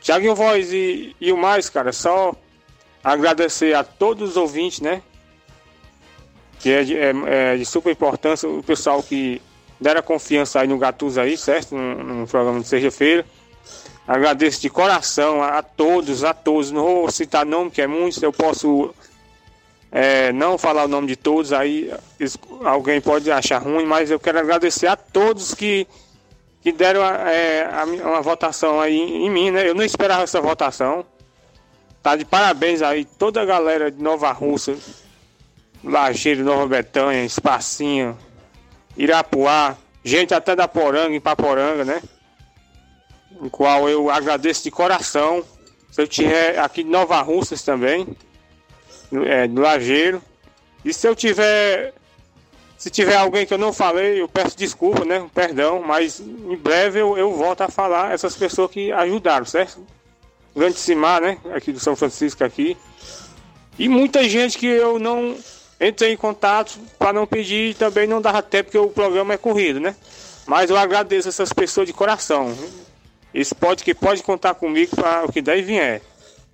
Tiaguinho 0.00 0.34
Voz 0.34 0.72
e, 0.72 1.14
e 1.20 1.30
o 1.32 1.36
mais, 1.36 1.70
cara, 1.70 1.92
só 1.92 2.34
agradecer 3.02 3.74
a 3.74 3.82
todos 3.84 4.30
os 4.30 4.36
ouvintes, 4.36 4.80
né? 4.80 5.02
Que 6.58 6.70
é 6.70 6.82
de, 6.84 6.96
é- 6.96 7.12
é 7.26 7.56
de 7.56 7.64
super 7.64 7.90
importância 7.90 8.48
o 8.48 8.62
pessoal 8.62 9.02
que 9.02 9.40
deram 9.80 10.02
confiança 10.02 10.60
aí 10.60 10.68
no 10.68 10.76
Gatuso 10.78 11.20
aí, 11.20 11.36
certo? 11.36 11.74
No, 11.74 11.94
no 12.20 12.26
programa 12.26 12.60
de 12.60 12.68
sexta-feira. 12.68 13.24
Agradeço 14.06 14.60
de 14.60 14.68
coração 14.68 15.42
a, 15.42 15.58
a 15.58 15.62
todos, 15.62 16.24
a 16.24 16.34
todos. 16.34 16.70
Não 16.70 16.82
vou 16.84 17.10
citar 17.10 17.46
nome, 17.46 17.70
que 17.70 17.80
é 17.80 17.86
muitos, 17.86 18.20
eu 18.22 18.32
posso 18.32 18.94
é, 19.90 20.32
não 20.32 20.58
falar 20.58 20.84
o 20.84 20.88
nome 20.88 21.06
de 21.06 21.16
todos, 21.16 21.52
aí 21.52 21.90
alguém 22.64 23.00
pode 23.00 23.30
achar 23.30 23.58
ruim, 23.58 23.86
mas 23.86 24.10
eu 24.10 24.20
quero 24.20 24.38
agradecer 24.38 24.86
a 24.86 24.96
todos 24.96 25.54
que, 25.54 25.86
que 26.60 26.72
deram 26.72 27.02
a- 27.02 27.30
é, 27.30 27.64
a 27.72 27.84
uma 27.84 28.20
votação 28.20 28.80
aí 28.80 28.96
em, 28.96 29.26
em 29.26 29.30
mim, 29.30 29.50
né? 29.50 29.68
Eu 29.68 29.74
não 29.74 29.84
esperava 29.84 30.24
essa 30.24 30.40
votação. 30.40 31.04
Tá 32.02 32.16
de 32.16 32.24
parabéns 32.24 32.80
aí 32.80 33.04
toda 33.04 33.42
a 33.42 33.44
galera 33.44 33.90
de 33.90 34.02
Nova 34.02 34.32
Russa, 34.32 34.76
Lajeiro, 35.84 36.42
Nova 36.42 36.66
Betânia, 36.66 37.24
Espacinho, 37.24 38.16
Irapuá, 38.96 39.76
gente 40.02 40.32
até 40.32 40.56
da 40.56 40.66
Poranga, 40.66 41.14
em 41.14 41.20
Paporanga, 41.20 41.84
né? 41.84 42.02
O 43.40 43.50
qual 43.50 43.88
eu 43.88 44.10
agradeço 44.10 44.64
de 44.64 44.70
coração. 44.70 45.44
Se 45.90 46.00
eu 46.00 46.08
tiver 46.08 46.58
aqui 46.58 46.82
de 46.82 46.90
Nova 46.90 47.20
Russas 47.20 47.62
também, 47.62 48.06
é, 49.26 49.46
do 49.46 49.60
Lajeiro. 49.60 50.22
E 50.84 50.92
se 50.92 51.06
eu 51.06 51.14
tiver. 51.14 51.92
Se 52.78 52.88
tiver 52.88 53.16
alguém 53.16 53.44
que 53.44 53.52
eu 53.52 53.58
não 53.58 53.74
falei, 53.74 54.22
eu 54.22 54.28
peço 54.28 54.56
desculpa, 54.56 55.04
né? 55.04 55.28
Perdão, 55.34 55.82
mas 55.82 56.18
em 56.18 56.56
breve 56.56 56.98
eu, 56.98 57.18
eu 57.18 57.30
volto 57.34 57.60
a 57.60 57.68
falar 57.68 58.14
essas 58.14 58.34
pessoas 58.34 58.70
que 58.70 58.90
ajudaram, 58.90 59.44
certo? 59.44 59.84
Grande 60.54 60.78
Simar, 60.78 61.20
né? 61.20 61.38
Aqui 61.54 61.72
do 61.72 61.80
São 61.80 61.94
Francisco 61.96 62.42
aqui. 62.44 62.76
E 63.78 63.88
muita 63.88 64.28
gente 64.28 64.58
que 64.58 64.66
eu 64.66 64.98
não 64.98 65.36
entrei 65.80 66.12
em 66.12 66.16
contato 66.16 66.78
para 66.98 67.12
não 67.12 67.26
pedir 67.26 67.70
e 67.70 67.74
também 67.74 68.06
não 68.06 68.20
dava 68.20 68.42
tempo 68.42 68.64
porque 68.64 68.78
o 68.78 68.88
programa 68.88 69.34
é 69.34 69.38
corrido, 69.38 69.80
né? 69.80 69.94
Mas 70.46 70.68
eu 70.68 70.76
agradeço 70.76 71.28
essas 71.28 71.52
pessoas 71.52 71.86
de 71.86 71.92
coração. 71.92 72.54
Esse 73.32 73.54
pode 73.54 73.84
que 73.84 73.94
pode 73.94 74.22
contar 74.22 74.54
comigo 74.54 74.96
para 74.96 75.24
o 75.24 75.32
que 75.32 75.40
der 75.40 75.58
e 75.58 75.62
vier. 75.62 76.02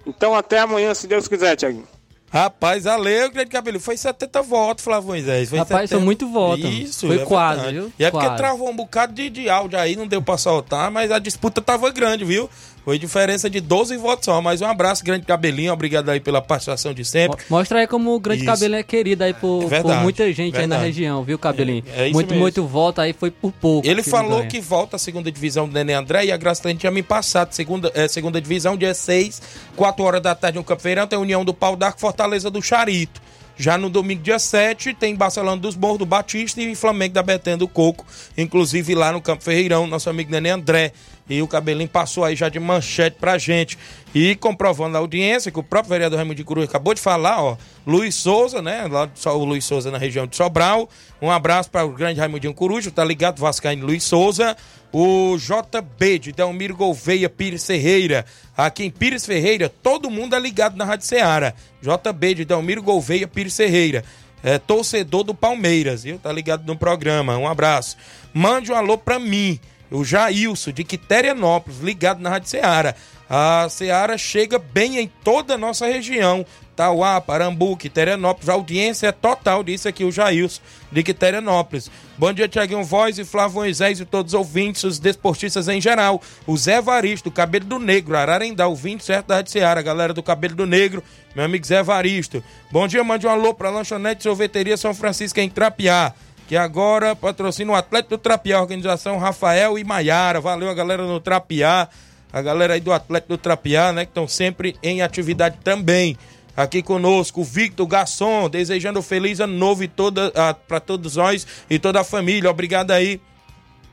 Então 0.06 0.34
até 0.34 0.58
amanhã, 0.60 0.94
se 0.94 1.06
Deus 1.08 1.26
quiser, 1.26 1.56
Tiaguinho. 1.56 1.88
Rapaz, 2.30 2.84
valeu, 2.84 3.30
grande 3.30 3.50
cabelo. 3.50 3.80
Foi 3.80 3.96
70 3.96 4.42
votos, 4.42 4.84
Flávio 4.84 5.08
Moisés. 5.08 5.48
Foi 5.48 5.58
Rapaz, 5.58 5.88
foi 5.88 6.00
muito 6.00 6.28
voto. 6.28 6.66
Isso, 6.66 7.06
Foi 7.06 7.20
é 7.20 7.24
quase, 7.24 7.62
verdade. 7.62 7.78
viu? 7.80 7.92
E 7.98 8.04
é 8.04 8.10
porque 8.10 8.26
Quase. 8.26 8.36
travou 8.36 8.68
um 8.68 8.76
bocado 8.76 9.12
de, 9.14 9.30
de 9.30 9.48
áudio 9.48 9.78
aí, 9.78 9.96
não 9.96 10.06
deu 10.06 10.20
pra 10.20 10.36
soltar, 10.36 10.90
mas 10.90 11.10
a 11.10 11.18
disputa 11.18 11.62
tava 11.62 11.90
grande, 11.90 12.24
viu? 12.24 12.50
Foi 12.86 13.00
diferença 13.00 13.50
de 13.50 13.60
12 13.60 13.96
votos 13.96 14.26
só. 14.26 14.40
Mas 14.40 14.60
um 14.60 14.64
abraço, 14.64 15.04
grande 15.04 15.26
cabelinho. 15.26 15.72
Obrigado 15.72 16.08
aí 16.08 16.20
pela 16.20 16.40
participação 16.40 16.94
de 16.94 17.04
sempre. 17.04 17.44
Mostra 17.50 17.80
aí 17.80 17.86
como 17.88 18.14
o 18.14 18.20
Grande 18.20 18.42
Isso. 18.42 18.46
Cabelinho 18.46 18.78
é 18.78 18.82
querido 18.84 19.24
aí 19.24 19.34
por, 19.34 19.64
É 19.64 19.66
verdade, 19.66 19.96
por 19.96 20.02
muita 20.04 20.32
gente 20.32 20.56
aí 20.56 20.68
na 20.68 20.76
verdade. 20.76 20.84
região, 20.84 21.24
viu, 21.24 21.36
Cabelinho? 21.36 21.82
É, 21.96 22.08
é 22.08 22.12
muito, 22.12 22.28
mesmo. 22.28 22.42
muito 22.42 22.64
voto 22.64 23.00
aí, 23.00 23.12
foi 23.12 23.32
por 23.32 23.50
pouco. 23.50 23.88
Ele 23.88 24.04
que 24.04 24.08
falou 24.08 24.46
que 24.46 24.60
volta 24.60 24.94
à 24.94 24.98
segunda 25.00 25.32
divisão 25.32 25.66
do 25.66 25.74
Nenê 25.74 25.94
André 25.94 26.26
e 26.26 26.30
a 26.30 26.36
Graçlândia 26.36 26.78
tinha 26.78 26.92
me 26.92 27.02
passado. 27.02 27.52
Segunda, 27.52 27.90
eh, 27.92 28.06
segunda 28.06 28.40
divisão, 28.40 28.76
dia 28.76 28.94
6, 28.94 29.42
4 29.74 30.04
horas 30.04 30.22
da 30.22 30.36
tarde 30.36 30.56
no 30.56 30.62
Campo 30.62 30.80
Feirão, 30.80 31.08
tem 31.08 31.18
União 31.18 31.44
do 31.44 31.52
Pau 31.52 31.74
d'Arco, 31.74 31.98
Fortaleza 31.98 32.48
do 32.52 32.62
Charito. 32.62 33.20
Já 33.56 33.78
no 33.78 33.88
domingo, 33.88 34.22
dia 34.22 34.38
7, 34.38 34.92
tem 34.94 35.16
Barcelona 35.16 35.60
dos 35.60 35.74
Morros 35.74 35.98
do 35.98 36.06
Batista 36.06 36.60
e 36.60 36.74
Flamengo 36.74 37.14
da 37.14 37.22
Betânia 37.22 37.56
do 37.56 37.66
Coco. 37.66 38.04
Inclusive 38.36 38.94
lá 38.94 39.10
no 39.10 39.20
Campo 39.20 39.42
Ferreirão, 39.42 39.86
nosso 39.86 40.10
amigo 40.10 40.30
Nenê 40.30 40.50
André. 40.50 40.92
E 41.28 41.42
o 41.42 41.48
Cabelinho 41.48 41.88
passou 41.88 42.24
aí 42.24 42.36
já 42.36 42.48
de 42.48 42.60
manchete 42.60 43.16
pra 43.18 43.36
gente. 43.36 43.76
E 44.14 44.36
comprovando 44.36 44.96
a 44.96 45.00
audiência, 45.00 45.50
que 45.50 45.58
o 45.58 45.62
próprio 45.62 45.90
vereador 45.90 46.16
Raimundo 46.16 46.36
de 46.36 46.44
Cruz 46.44 46.68
acabou 46.68 46.94
de 46.94 47.00
falar, 47.00 47.42
ó. 47.42 47.56
Luiz 47.86 48.14
Souza, 48.14 48.62
né? 48.62 48.86
Lá 48.86 49.10
o 49.34 49.44
Luiz 49.44 49.64
Souza 49.64 49.90
na 49.90 49.98
região 49.98 50.26
de 50.26 50.36
Sobral. 50.36 50.88
Um 51.20 51.30
abraço 51.30 51.70
para 51.70 51.84
o 51.84 51.90
grande 51.90 52.20
Raimundinho 52.20 52.54
Coruja, 52.54 52.90
tá 52.90 53.04
ligado? 53.04 53.40
Vascaíno 53.40 53.86
Luiz 53.86 54.04
Souza. 54.04 54.56
O 54.92 55.36
JB 55.36 56.18
de 56.18 56.32
Delmiro 56.32 56.76
Gouveia 56.76 57.28
Pires 57.28 57.66
Ferreira. 57.66 58.24
Aqui 58.56 58.84
em 58.84 58.90
Pires 58.90 59.26
Ferreira, 59.26 59.68
todo 59.68 60.08
mundo 60.08 60.34
é 60.34 60.40
ligado 60.40 60.76
na 60.76 60.84
Rádio 60.84 61.06
Ceará. 61.06 61.52
JB 61.82 62.34
de 62.34 62.44
Delmiro 62.44 62.82
Gouveia 62.82 63.28
Pires 63.28 63.56
Ferreira. 63.56 64.04
É 64.42 64.58
torcedor 64.58 65.24
do 65.24 65.34
Palmeiras, 65.34 66.04
viu? 66.04 66.18
Tá 66.18 66.32
ligado 66.32 66.64
no 66.64 66.76
programa. 66.76 67.36
Um 67.36 67.48
abraço. 67.48 67.96
Mande 68.32 68.70
um 68.70 68.76
alô 68.76 68.96
pra 68.96 69.18
mim. 69.18 69.58
O 69.90 70.04
Jailson, 70.04 70.72
de 70.72 70.84
Quiterianópolis, 70.84 71.80
ligado 71.80 72.20
na 72.20 72.30
Rádio 72.30 72.48
Ceará. 72.48 72.94
A 73.28 73.66
Seara 73.68 74.16
chega 74.16 74.58
bem 74.58 74.98
em 74.98 75.10
toda 75.24 75.54
a 75.54 75.58
nossa 75.58 75.86
região. 75.86 76.46
Tauá, 76.76 77.20
Parambu, 77.20 77.76
Quiterianópolis. 77.76 78.48
A 78.48 78.52
audiência 78.52 79.08
é 79.08 79.12
total, 79.12 79.64
disse 79.64 79.88
aqui 79.88 80.04
o 80.04 80.12
Jailson 80.12 80.60
de 80.92 81.02
Quiterianópolis. 81.02 81.90
Bom 82.18 82.32
dia, 82.32 82.46
Tiaguinho 82.46 82.84
Voz 82.84 83.18
e 83.18 83.24
Flávio 83.24 83.56
Moisés 83.56 83.98
e 83.98 84.04
todos 84.04 84.32
os 84.34 84.38
ouvintes, 84.38 84.84
os 84.84 84.98
desportistas 84.98 85.68
em 85.68 85.80
geral. 85.80 86.20
O 86.46 86.56
Zé 86.56 86.80
Varisto, 86.80 87.30
Cabelo 87.30 87.64
do 87.64 87.78
Negro, 87.78 88.16
Ararendá, 88.16 88.68
ouvinte 88.68 89.04
certo 89.04 89.28
da 89.28 89.36
Rádio 89.36 89.52
Seara, 89.52 89.82
galera 89.82 90.12
do 90.12 90.22
Cabelo 90.22 90.54
do 90.54 90.66
Negro, 90.66 91.02
meu 91.34 91.44
amigo 91.44 91.66
Zé 91.66 91.82
Varisto. 91.82 92.44
Bom 92.70 92.86
dia, 92.86 93.02
mande 93.02 93.26
um 93.26 93.30
alô 93.30 93.54
pra 93.54 93.70
Lanchonete 93.70 94.22
Sorveteria 94.22 94.76
São 94.76 94.94
Francisco 94.94 95.40
em 95.40 95.48
Trapiá 95.48 96.14
que 96.46 96.56
agora 96.56 97.16
patrocina 97.16 97.72
o 97.72 97.74
Atlético 97.74 98.16
do 98.16 98.18
Trapiá, 98.18 98.60
organização 98.60 99.18
Rafael 99.18 99.78
e 99.78 99.84
Maiara. 99.84 100.40
Valeu 100.40 100.70
a 100.70 100.74
galera 100.74 101.04
no 101.04 101.18
Trapiá, 101.20 101.88
a 102.32 102.42
galera 102.42 102.74
aí 102.74 102.80
do 102.80 102.92
Atlético 102.92 103.34
do 103.34 103.38
Trapiá, 103.38 103.92
né, 103.92 104.04
que 104.04 104.10
estão 104.10 104.28
sempre 104.28 104.76
em 104.82 105.02
atividade 105.02 105.58
também. 105.64 106.16
Aqui 106.56 106.82
conosco, 106.82 107.44
Victor 107.44 107.86
Garçom, 107.86 108.48
desejando 108.48 109.02
feliz 109.02 109.40
ano 109.40 109.52
novo 109.52 109.84
e 109.84 109.88
toda, 109.88 110.32
para 110.66 110.80
todos 110.80 111.16
nós 111.16 111.46
e 111.68 111.78
toda 111.78 112.00
a 112.00 112.04
família. 112.04 112.50
Obrigado 112.50 112.92
aí 112.92 113.20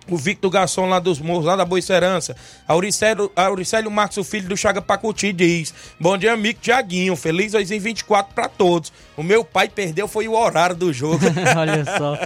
o 0.07 0.17
Victor 0.17 0.49
Garçom 0.49 0.87
lá 0.87 0.99
dos 0.99 1.19
Morros, 1.19 1.45
lá 1.45 1.55
da 1.55 1.65
Boicerança. 1.65 2.35
Auricélio, 2.67 3.31
Auricélio 3.35 3.89
Marcos, 3.89 4.17
o 4.17 4.23
filho 4.23 4.47
do 4.47 4.57
Chaga 4.57 4.81
Pacuti, 4.81 5.31
diz: 5.31 5.73
Bom 5.99 6.17
dia, 6.17 6.33
amigo 6.33 6.59
Tiaguinho. 6.61 7.15
Feliz 7.15 7.53
2024 7.53 8.33
para 8.33 8.47
todos. 8.47 8.91
O 9.15 9.21
meu 9.23 9.43
pai 9.43 9.69
perdeu, 9.69 10.07
foi 10.07 10.27
o 10.27 10.33
horário 10.33 10.75
do 10.75 10.91
jogo. 10.91 11.19
Olha 11.55 11.85
só. 11.85 12.17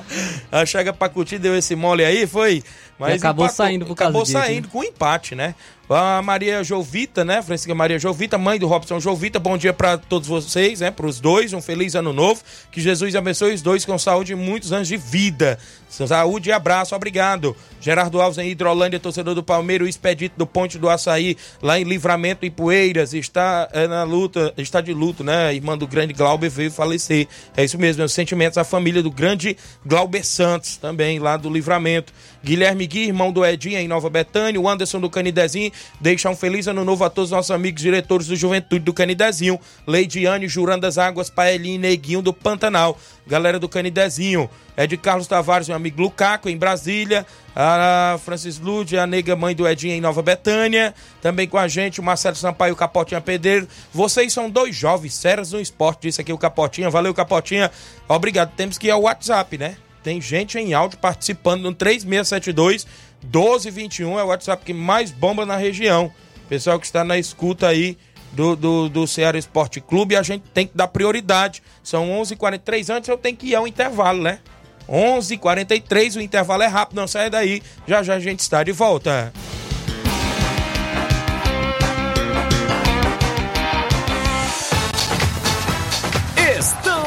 A 0.51 0.65
Chaga 0.65 0.93
Pacuti 0.93 1.38
deu 1.38 1.57
esse 1.57 1.75
mole 1.75 2.05
aí, 2.05 2.25
foi. 2.25 2.63
Mas 2.97 3.15
e 3.15 3.17
acabou 3.17 3.45
empatou, 3.45 3.65
saindo 3.65 3.85
por 3.85 3.95
causa 3.95 4.09
Acabou 4.09 4.23
disso, 4.23 4.38
saindo 4.38 4.65
né? 4.65 4.69
com 4.71 4.83
empate, 4.83 5.35
né? 5.35 5.53
A 5.89 6.21
Maria 6.21 6.63
Jovita, 6.63 7.23
né? 7.23 7.41
Francisca 7.41 7.73
Maria 7.73 7.97
Jovita, 7.97 8.38
mãe 8.38 8.59
do 8.59 8.67
Robson 8.67 8.99
Jovita. 8.99 9.39
Bom 9.39 9.57
dia 9.57 9.71
para 9.71 9.97
todos 9.97 10.27
vocês, 10.27 10.81
né? 10.81 10.91
Para 10.91 11.05
os 11.05 11.19
dois, 11.19 11.53
um 11.53 11.61
feliz 11.61 11.95
ano 11.95 12.11
novo. 12.11 12.41
Que 12.71 12.81
Jesus 12.81 13.15
abençoe 13.15 13.53
os 13.53 13.61
dois 13.61 13.85
com 13.85 13.97
saúde 13.97 14.33
e 14.33 14.35
muitos 14.35 14.73
anos 14.73 14.88
de 14.88 14.97
vida. 14.97 15.57
Saúde 15.88 16.49
e 16.49 16.51
abraço, 16.51 16.93
obrigado. 16.93 17.55
Gerardo 17.79 18.19
Alves 18.19 18.38
em 18.38 18.49
Hidrolândia, 18.49 18.99
torcedor 18.99 19.33
do 19.33 19.41
Palmeiras, 19.41 19.85
o 19.85 19.89
expedito 19.89 20.35
do 20.38 20.45
Ponte 20.45 20.77
do 20.77 20.89
Açaí, 20.89 21.38
lá 21.61 21.79
em 21.79 21.83
Livramento 21.83 22.45
e 22.45 22.49
Poeiras, 22.49 23.13
está 23.13 23.69
é, 23.71 23.88
na 23.88 24.03
luta, 24.03 24.53
está 24.57 24.81
de 24.81 24.93
luto, 24.93 25.23
né? 25.23 25.55
Irmã 25.55 25.77
do 25.77 25.88
grande 25.88 26.11
Glauber 26.11 26.49
veio 26.49 26.71
falecer. 26.78 27.28
É 27.55 27.63
isso 27.63 27.78
mesmo, 27.78 27.99
meus 27.99 28.13
sentimentos 28.13 28.57
à 28.57 28.63
família 28.63 29.01
do 29.01 29.09
grande 29.09 29.57
Glauber 29.84 30.23
Santos, 30.23 30.78
também 30.78 31.17
lá 31.17 31.36
do 31.36 31.49
Livramento. 31.49 32.13
Guilherme 32.47 32.87
Gui, 32.87 33.07
irmão 33.07 33.29
do 33.29 33.45
Edinho 33.45 33.77
em 33.77 33.89
Nova 33.89 34.09
Betânia, 34.09 34.59
o 34.59 34.69
Anderson 34.69 35.01
do 35.01 35.09
Canidezinho, 35.09 35.69
deixa 35.99 36.29
um 36.29 36.35
feliz 36.35 36.65
ano 36.65 36.85
novo 36.85 37.03
a 37.03 37.09
todos 37.09 37.29
os 37.29 37.35
nossos 37.35 37.51
amigos 37.51 37.81
diretores 37.81 38.27
do 38.27 38.37
Juventude 38.37 38.85
do 38.85 38.93
Canidezinho, 38.93 39.59
Leidiane, 39.85 40.47
Jurandas 40.47 40.97
Águas, 40.97 41.29
Paelinho 41.29 41.75
e 41.75 41.77
Neguinho 41.77 42.21
do 42.21 42.31
Pantanal, 42.31 42.97
galera 43.27 43.59
do 43.59 43.67
Canidezinho, 43.67 44.49
é 44.77 44.87
de 44.87 44.95
Carlos 44.95 45.27
Tavares, 45.27 45.67
meu 45.67 45.75
amigo 45.75 46.01
Lucaco, 46.01 46.47
em 46.47 46.55
Brasília, 46.55 47.25
a 47.53 48.17
Francis 48.23 48.57
Lude, 48.59 48.97
a 48.97 49.05
nega 49.05 49.35
mãe 49.35 49.53
do 49.53 49.67
Edinho 49.67 49.95
em 49.95 49.99
Nova 49.99 50.21
Betânia, 50.21 50.95
também 51.21 51.49
com 51.49 51.57
a 51.57 51.67
gente 51.67 51.99
o 51.99 52.03
Marcelo 52.03 52.37
Sampaio, 52.37 52.73
o 52.73 52.77
Capotinha 52.77 53.19
Pedreiro, 53.19 53.67
vocês 53.93 54.31
são 54.31 54.49
dois 54.49 54.73
jovens 54.73 55.15
sérios 55.15 55.51
no 55.51 55.59
esporte, 55.59 56.03
disse 56.03 56.21
aqui 56.21 56.31
o 56.31 56.37
Capotinha, 56.37 56.89
valeu 56.89 57.13
Capotinha, 57.13 57.69
obrigado, 58.07 58.53
temos 58.55 58.77
que 58.77 58.87
ir 58.87 58.91
ao 58.91 59.01
WhatsApp, 59.01 59.57
né? 59.57 59.75
Tem 60.07 60.21
gente 60.21 60.57
em 60.57 60.73
áudio 60.73 60.97
participando 60.99 61.63
no 61.63 61.73
3672 61.73 62.87
1221, 63.23 64.17
é 64.17 64.23
o 64.23 64.27
WhatsApp 64.27 64.63
que 64.63 64.73
mais 64.73 65.11
bomba 65.11 65.45
na 65.45 65.57
região. 65.57 66.09
Pessoal 66.47 66.79
que 66.79 66.85
está 66.85 67.03
na 67.03 67.17
escuta 67.17 67.67
aí 67.67 67.97
do, 68.31 68.55
do, 68.55 68.87
do 68.87 69.05
Ceará 69.05 69.37
Esporte 69.37 69.81
Clube, 69.81 70.15
a 70.15 70.23
gente 70.23 70.43
tem 70.53 70.65
que 70.65 70.77
dar 70.77 70.87
prioridade. 70.87 71.61
São 71.83 72.09
11 72.09 72.35
h 72.35 72.39
43 72.39 72.89
antes 72.89 73.09
eu 73.09 73.17
tenho 73.17 73.35
que 73.35 73.47
ir 73.47 73.55
ao 73.55 73.67
intervalo, 73.67 74.23
né? 74.23 74.39
11 74.87 75.33
h 75.33 75.41
43 75.41 76.15
o 76.15 76.21
intervalo 76.21 76.63
é 76.63 76.67
rápido, 76.67 76.95
não 76.95 77.05
sai 77.05 77.29
daí. 77.29 77.61
Já 77.85 78.01
já 78.01 78.13
a 78.13 78.19
gente 78.21 78.39
está 78.39 78.63
de 78.63 78.71
volta. 78.71 79.33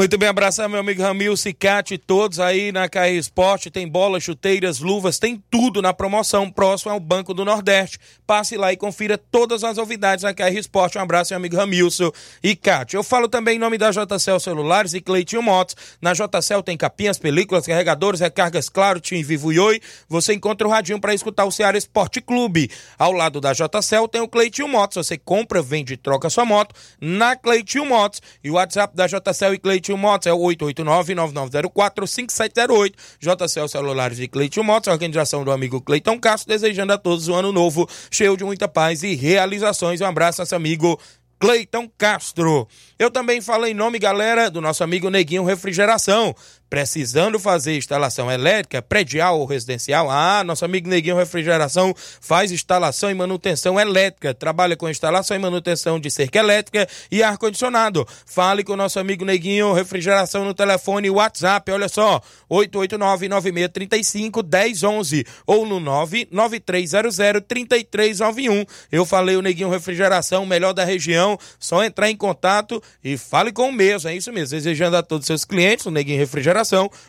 Muito 0.00 0.16
bem, 0.16 0.30
abraçar 0.30 0.66
meu 0.66 0.80
amigo 0.80 1.02
Ramil 1.02 1.36
Cicate, 1.36 1.98
todos 1.98 2.40
aí 2.40 2.72
na 2.72 2.88
KR 2.88 3.10
Esporte, 3.18 3.70
tem 3.70 3.86
bolas, 3.86 4.22
chuteiras, 4.22 4.78
luvas, 4.78 5.18
tem 5.18 5.44
tudo 5.50 5.82
na 5.82 5.92
promoção 5.92 6.50
próximo 6.50 6.90
ao 6.90 6.98
Banco 6.98 7.34
do 7.34 7.44
Nordeste. 7.44 7.98
Passe 8.26 8.56
lá 8.56 8.72
e 8.72 8.78
confira 8.78 9.18
todas 9.18 9.62
as 9.62 9.76
novidades 9.76 10.24
na 10.24 10.32
KR 10.32 10.56
Esporte. 10.56 10.96
Um 10.96 11.02
abraço, 11.02 11.34
meu 11.34 11.36
amigo 11.36 11.54
Ramilson 11.54 12.10
e 12.42 12.56
Cate. 12.56 12.96
Eu 12.96 13.04
falo 13.04 13.28
também 13.28 13.56
em 13.56 13.58
nome 13.58 13.76
da 13.76 13.90
JCL 13.90 14.40
Celulares 14.40 14.94
e 14.94 15.02
Cleitinho 15.02 15.42
Motos. 15.42 15.76
Na 16.00 16.14
JCL 16.14 16.62
tem 16.64 16.78
capinhas, 16.78 17.18
películas, 17.18 17.66
carregadores, 17.66 18.20
recargas 18.20 18.70
Claro, 18.70 19.00
Tim 19.00 19.22
Vivo 19.22 19.52
e 19.52 19.60
Oi. 19.60 19.82
Você 20.08 20.32
encontra 20.32 20.66
o 20.66 20.70
radinho 20.70 20.98
para 20.98 21.12
escutar 21.12 21.44
o 21.44 21.52
Ceará 21.52 21.76
Esporte 21.76 22.22
Clube. 22.22 22.70
Ao 22.98 23.12
lado 23.12 23.38
da 23.38 23.52
JCL 23.52 24.08
tem 24.10 24.22
o 24.22 24.28
Cleitinho 24.28 24.66
Motos. 24.66 25.06
Você 25.06 25.18
compra, 25.18 25.60
vende 25.60 25.92
e 25.92 25.96
troca 25.98 26.30
sua 26.30 26.46
moto 26.46 26.74
na 26.98 27.36
Cleitinho 27.36 27.84
Motos. 27.84 28.22
E 28.42 28.50
o 28.50 28.54
WhatsApp 28.54 28.96
da 28.96 29.06
JCL 29.06 29.52
e 29.52 29.58
Cleitinho 29.58 29.89
Motos 29.96 30.26
é 30.26 30.32
o 30.32 30.38
889-9904-5708. 30.38 32.94
JCL 33.20 33.68
Celulares 33.68 34.18
e 34.18 34.28
Cleitinho 34.28 34.64
Motos, 34.64 34.92
organização 34.92 35.44
do 35.44 35.52
amigo 35.52 35.80
Cleiton 35.80 36.18
Castro, 36.18 36.48
desejando 36.48 36.92
a 36.92 36.98
todos 36.98 37.28
um 37.28 37.34
ano 37.34 37.52
novo, 37.52 37.88
cheio 38.10 38.36
de 38.36 38.44
muita 38.44 38.68
paz 38.68 39.02
e 39.02 39.14
realizações. 39.14 40.00
Um 40.00 40.06
abraço, 40.06 40.40
nosso 40.40 40.54
amigo 40.54 40.98
Cleiton 41.40 41.90
Castro. 41.96 42.68
Eu 42.98 43.10
também 43.10 43.40
falo 43.40 43.64
em 43.64 43.72
nome, 43.72 43.98
galera, 43.98 44.50
do 44.50 44.60
nosso 44.60 44.84
amigo 44.84 45.08
Neguinho 45.08 45.42
Refrigeração. 45.42 46.36
Precisando 46.70 47.38
fazer 47.40 47.76
instalação 47.76 48.30
elétrica, 48.30 48.80
predial 48.80 49.40
ou 49.40 49.44
residencial? 49.44 50.08
Ah, 50.08 50.44
nosso 50.44 50.64
amigo 50.64 50.88
Neguinho 50.88 51.16
Refrigeração 51.16 51.92
faz 52.20 52.52
instalação 52.52 53.10
e 53.10 53.14
manutenção 53.14 53.80
elétrica. 53.80 54.32
Trabalha 54.32 54.76
com 54.76 54.88
instalação 54.88 55.36
e 55.36 55.40
manutenção 55.40 55.98
de 55.98 56.08
cerca 56.12 56.38
elétrica 56.38 56.88
e 57.10 57.24
ar-condicionado. 57.24 58.06
Fale 58.24 58.62
com 58.62 58.74
o 58.74 58.76
nosso 58.76 59.00
amigo 59.00 59.24
Neguinho 59.24 59.72
Refrigeração 59.72 60.44
no 60.44 60.54
telefone 60.54 61.10
WhatsApp. 61.10 61.72
Olha 61.72 61.88
só, 61.88 62.22
889-9635-1011 62.48 65.26
ou 65.44 65.66
no 65.66 65.80
99300-3391. 65.80 68.64
Eu 68.92 69.04
falei 69.04 69.34
o 69.34 69.42
Neguinho 69.42 69.70
Refrigeração, 69.70 70.46
melhor 70.46 70.72
da 70.72 70.84
região. 70.84 71.36
Só 71.58 71.82
entrar 71.82 72.08
em 72.08 72.16
contato 72.16 72.80
e 73.02 73.16
fale 73.16 73.50
com 73.50 73.70
o 73.70 73.72
mesmo. 73.72 74.08
É 74.08 74.14
isso 74.14 74.32
mesmo. 74.32 74.56
Desejando 74.56 74.96
a 74.96 75.02
todos 75.02 75.24
os 75.24 75.26
seus 75.26 75.44
clientes, 75.44 75.84
o 75.84 75.90
Neguinho 75.90 76.20
Refrigeração 76.20 76.59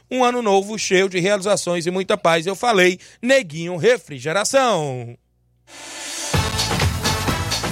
um 0.10 0.24
ano 0.24 0.42
novo 0.42 0.78
cheio 0.78 1.10
de 1.10 1.20
realizações 1.20 1.86
e 1.86 1.92
muita 1.92 2.18
paz. 2.18 2.46
Eu 2.46 2.56
falei, 2.56 3.00
Neguinho 3.22 3.78
Refrigeração. 3.78 5.18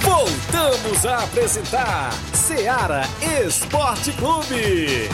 Voltamos 0.02 1.06
a 1.06 1.24
apresentar 1.24 2.12
Seara 2.34 3.02
Esporte 3.46 4.12
Clube. 4.12 5.08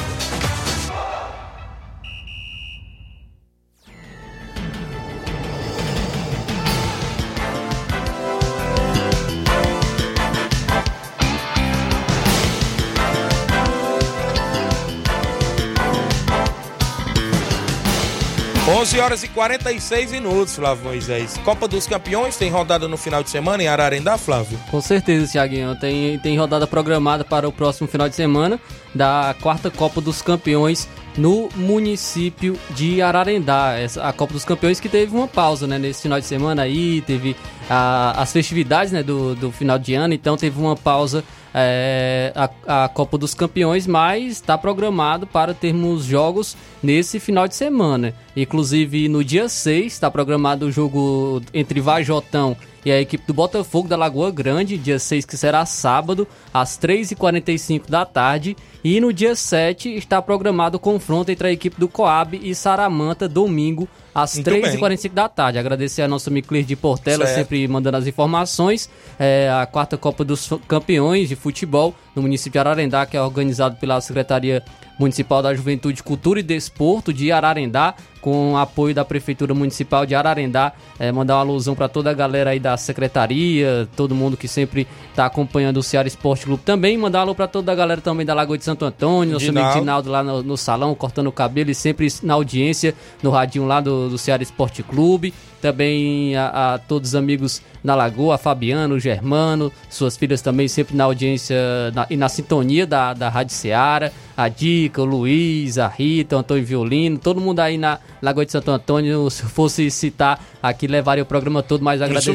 11 18.68 18.98
horas 18.98 19.22
e 19.22 19.28
46 19.28 20.10
minutos, 20.10 20.56
Flávio 20.56 20.86
Moisés. 20.86 21.38
Copa 21.44 21.68
dos 21.68 21.86
Campeões 21.86 22.36
tem 22.36 22.50
rodada 22.50 22.88
no 22.88 22.96
final 22.96 23.22
de 23.22 23.30
semana 23.30 23.62
em 23.62 23.68
Ararendá, 23.68 24.18
Flávio? 24.18 24.58
Com 24.72 24.80
certeza, 24.80 25.30
Thiaguinho. 25.30 25.76
Tem, 25.76 26.18
tem 26.18 26.36
rodada 26.36 26.66
programada 26.66 27.24
para 27.24 27.48
o 27.48 27.52
próximo 27.52 27.86
final 27.86 28.08
de 28.08 28.16
semana 28.16 28.58
da 28.92 29.36
quarta 29.40 29.70
Copa 29.70 30.00
dos 30.00 30.20
Campeões 30.20 30.88
no 31.16 31.48
município 31.54 32.58
de 32.70 33.00
Ararendá. 33.00 33.74
A 34.02 34.12
Copa 34.12 34.32
dos 34.32 34.44
Campeões 34.44 34.80
que 34.80 34.88
teve 34.88 35.14
uma 35.14 35.28
pausa, 35.28 35.66
né? 35.66 35.78
Nesse 35.78 36.02
final 36.02 36.20
de 36.20 36.26
semana 36.26 36.62
aí, 36.62 37.00
teve 37.02 37.36
a, 37.68 38.20
as 38.20 38.32
festividades 38.32 38.92
né, 38.92 39.02
do, 39.02 39.34
do 39.34 39.50
final 39.50 39.78
de 39.78 39.94
ano, 39.94 40.14
então 40.14 40.36
teve 40.36 40.58
uma 40.60 40.76
pausa 40.76 41.24
é, 41.58 42.32
a, 42.34 42.84
a 42.84 42.88
Copa 42.88 43.16
dos 43.16 43.32
Campeões, 43.32 43.86
mas 43.86 44.32
está 44.32 44.58
programado 44.58 45.26
para 45.26 45.54
termos 45.54 46.04
jogos 46.04 46.54
nesse 46.82 47.18
final 47.18 47.48
de 47.48 47.54
semana. 47.54 48.14
Inclusive 48.36 49.08
no 49.08 49.24
dia 49.24 49.48
6 49.48 49.86
está 49.86 50.10
programado 50.10 50.66
o 50.66 50.70
jogo 50.70 51.40
entre 51.54 51.80
Vajotão 51.80 52.54
e 52.84 52.92
a 52.92 53.00
equipe 53.00 53.26
do 53.26 53.32
Botafogo 53.32 53.88
da 53.88 53.96
Lagoa 53.96 54.30
Grande, 54.30 54.76
dia 54.76 54.98
6 54.98 55.24
que 55.24 55.36
será 55.36 55.64
sábado, 55.64 56.28
às 56.52 56.78
3h45 56.78 57.88
da 57.88 58.04
tarde. 58.04 58.54
E 58.88 59.00
no 59.00 59.12
dia 59.12 59.34
7 59.34 59.96
está 59.96 60.22
programado 60.22 60.76
o 60.76 60.78
confronto 60.78 61.28
entre 61.32 61.48
a 61.48 61.50
equipe 61.50 61.76
do 61.76 61.88
Coab 61.88 62.38
e 62.40 62.54
Saramanta, 62.54 63.28
domingo, 63.28 63.88
às 64.14 64.38
3h45 64.38 65.12
da 65.12 65.28
tarde. 65.28 65.58
Agradecer 65.58 66.02
a 66.02 66.08
nossa 66.08 66.30
Cleir 66.40 66.64
de 66.64 66.76
Portela, 66.76 67.26
Certo. 67.26 67.36
sempre 67.36 67.66
mandando 67.66 67.96
as 67.96 68.06
informações. 68.06 68.88
É, 69.18 69.50
a 69.50 69.66
quarta 69.66 69.98
Copa 69.98 70.24
dos 70.24 70.48
Campeões 70.68 71.28
de 71.28 71.34
Futebol 71.34 71.96
no 72.14 72.22
município 72.22 72.52
de 72.52 72.58
Ararendá, 72.60 73.04
que 73.04 73.16
é 73.16 73.20
organizado 73.20 73.74
pela 73.74 74.00
Secretaria 74.00 74.62
Municipal 74.98 75.42
da 75.42 75.54
Juventude, 75.54 76.02
Cultura 76.02 76.40
e 76.40 76.42
Desporto 76.42 77.12
de 77.12 77.30
Ararendá, 77.30 77.94
com 78.22 78.56
apoio 78.56 78.94
da 78.94 79.04
Prefeitura 79.04 79.52
Municipal 79.54 80.06
de 80.06 80.14
Ararendá. 80.14 80.72
É, 80.98 81.12
mandar 81.12 81.34
uma 81.34 81.40
alusão 81.42 81.74
para 81.74 81.86
toda 81.86 82.10
a 82.10 82.14
galera 82.14 82.50
aí 82.50 82.58
da 82.58 82.76
Secretaria, 82.78 83.86
todo 83.94 84.14
mundo 84.14 84.36
que 84.36 84.48
sempre 84.48 84.86
está 85.10 85.26
acompanhando 85.26 85.76
o 85.76 85.82
Ceará 85.82 86.08
Esporte 86.08 86.46
Clube 86.46 86.62
também. 86.64 86.96
Mandar 86.96 87.18
um 87.18 87.22
alô 87.22 87.34
para 87.34 87.46
toda 87.46 87.70
a 87.70 87.74
galera 87.74 88.00
também 88.00 88.24
da 88.24 88.32
Lagoa 88.32 88.56
de 88.56 88.64
Santo 88.76 88.84
Antônio, 88.84 89.32
nosso 89.34 89.44
amigo 89.46 89.58
Dinaldo. 89.58 89.80
Dinaldo 89.80 90.10
lá 90.10 90.22
no, 90.22 90.42
no 90.42 90.56
salão, 90.56 90.94
cortando 90.94 91.26
o 91.28 91.32
cabelo 91.32 91.70
e 91.70 91.74
sempre 91.74 92.06
na 92.22 92.34
audiência, 92.34 92.94
no 93.22 93.30
radinho 93.30 93.66
lá 93.66 93.80
do, 93.80 94.08
do 94.10 94.18
Ceará 94.18 94.42
Esporte 94.42 94.82
Clube. 94.82 95.32
Também 95.60 96.36
a, 96.36 96.74
a 96.74 96.78
todos 96.78 97.10
os 97.10 97.14
amigos 97.14 97.62
na 97.82 97.94
Lagoa, 97.94 98.34
a 98.34 98.38
Fabiano, 98.38 98.94
o 98.96 99.00
Germano, 99.00 99.72
suas 99.90 100.16
filhas 100.16 100.40
também 100.42 100.68
sempre 100.68 100.94
na 100.94 101.04
audiência 101.04 101.56
na- 101.94 102.06
e 102.10 102.16
na 102.16 102.28
sintonia 102.28 102.86
da, 102.86 103.14
da 103.14 103.28
Rádio 103.28 103.54
Ceará, 103.54 104.12
a 104.36 104.48
Dica, 104.48 105.00
o 105.00 105.04
Luiz, 105.04 105.78
a 105.78 105.88
Rita, 105.88 106.36
o 106.36 106.38
Antônio 106.40 106.64
Violino, 106.64 107.18
todo 107.18 107.40
mundo 107.40 107.60
aí 107.60 107.78
na 107.78 107.98
Lagoa 108.22 108.44
de 108.44 108.52
Santo 108.52 108.70
Antônio, 108.70 109.28
se 109.30 109.42
fosse 109.44 109.90
citar 109.90 110.38
aqui, 110.62 110.86
levaria 110.86 111.22
o 111.22 111.26
programa 111.26 111.62
todo, 111.62 111.82
mas 111.82 112.00
agradecer. 112.02 112.32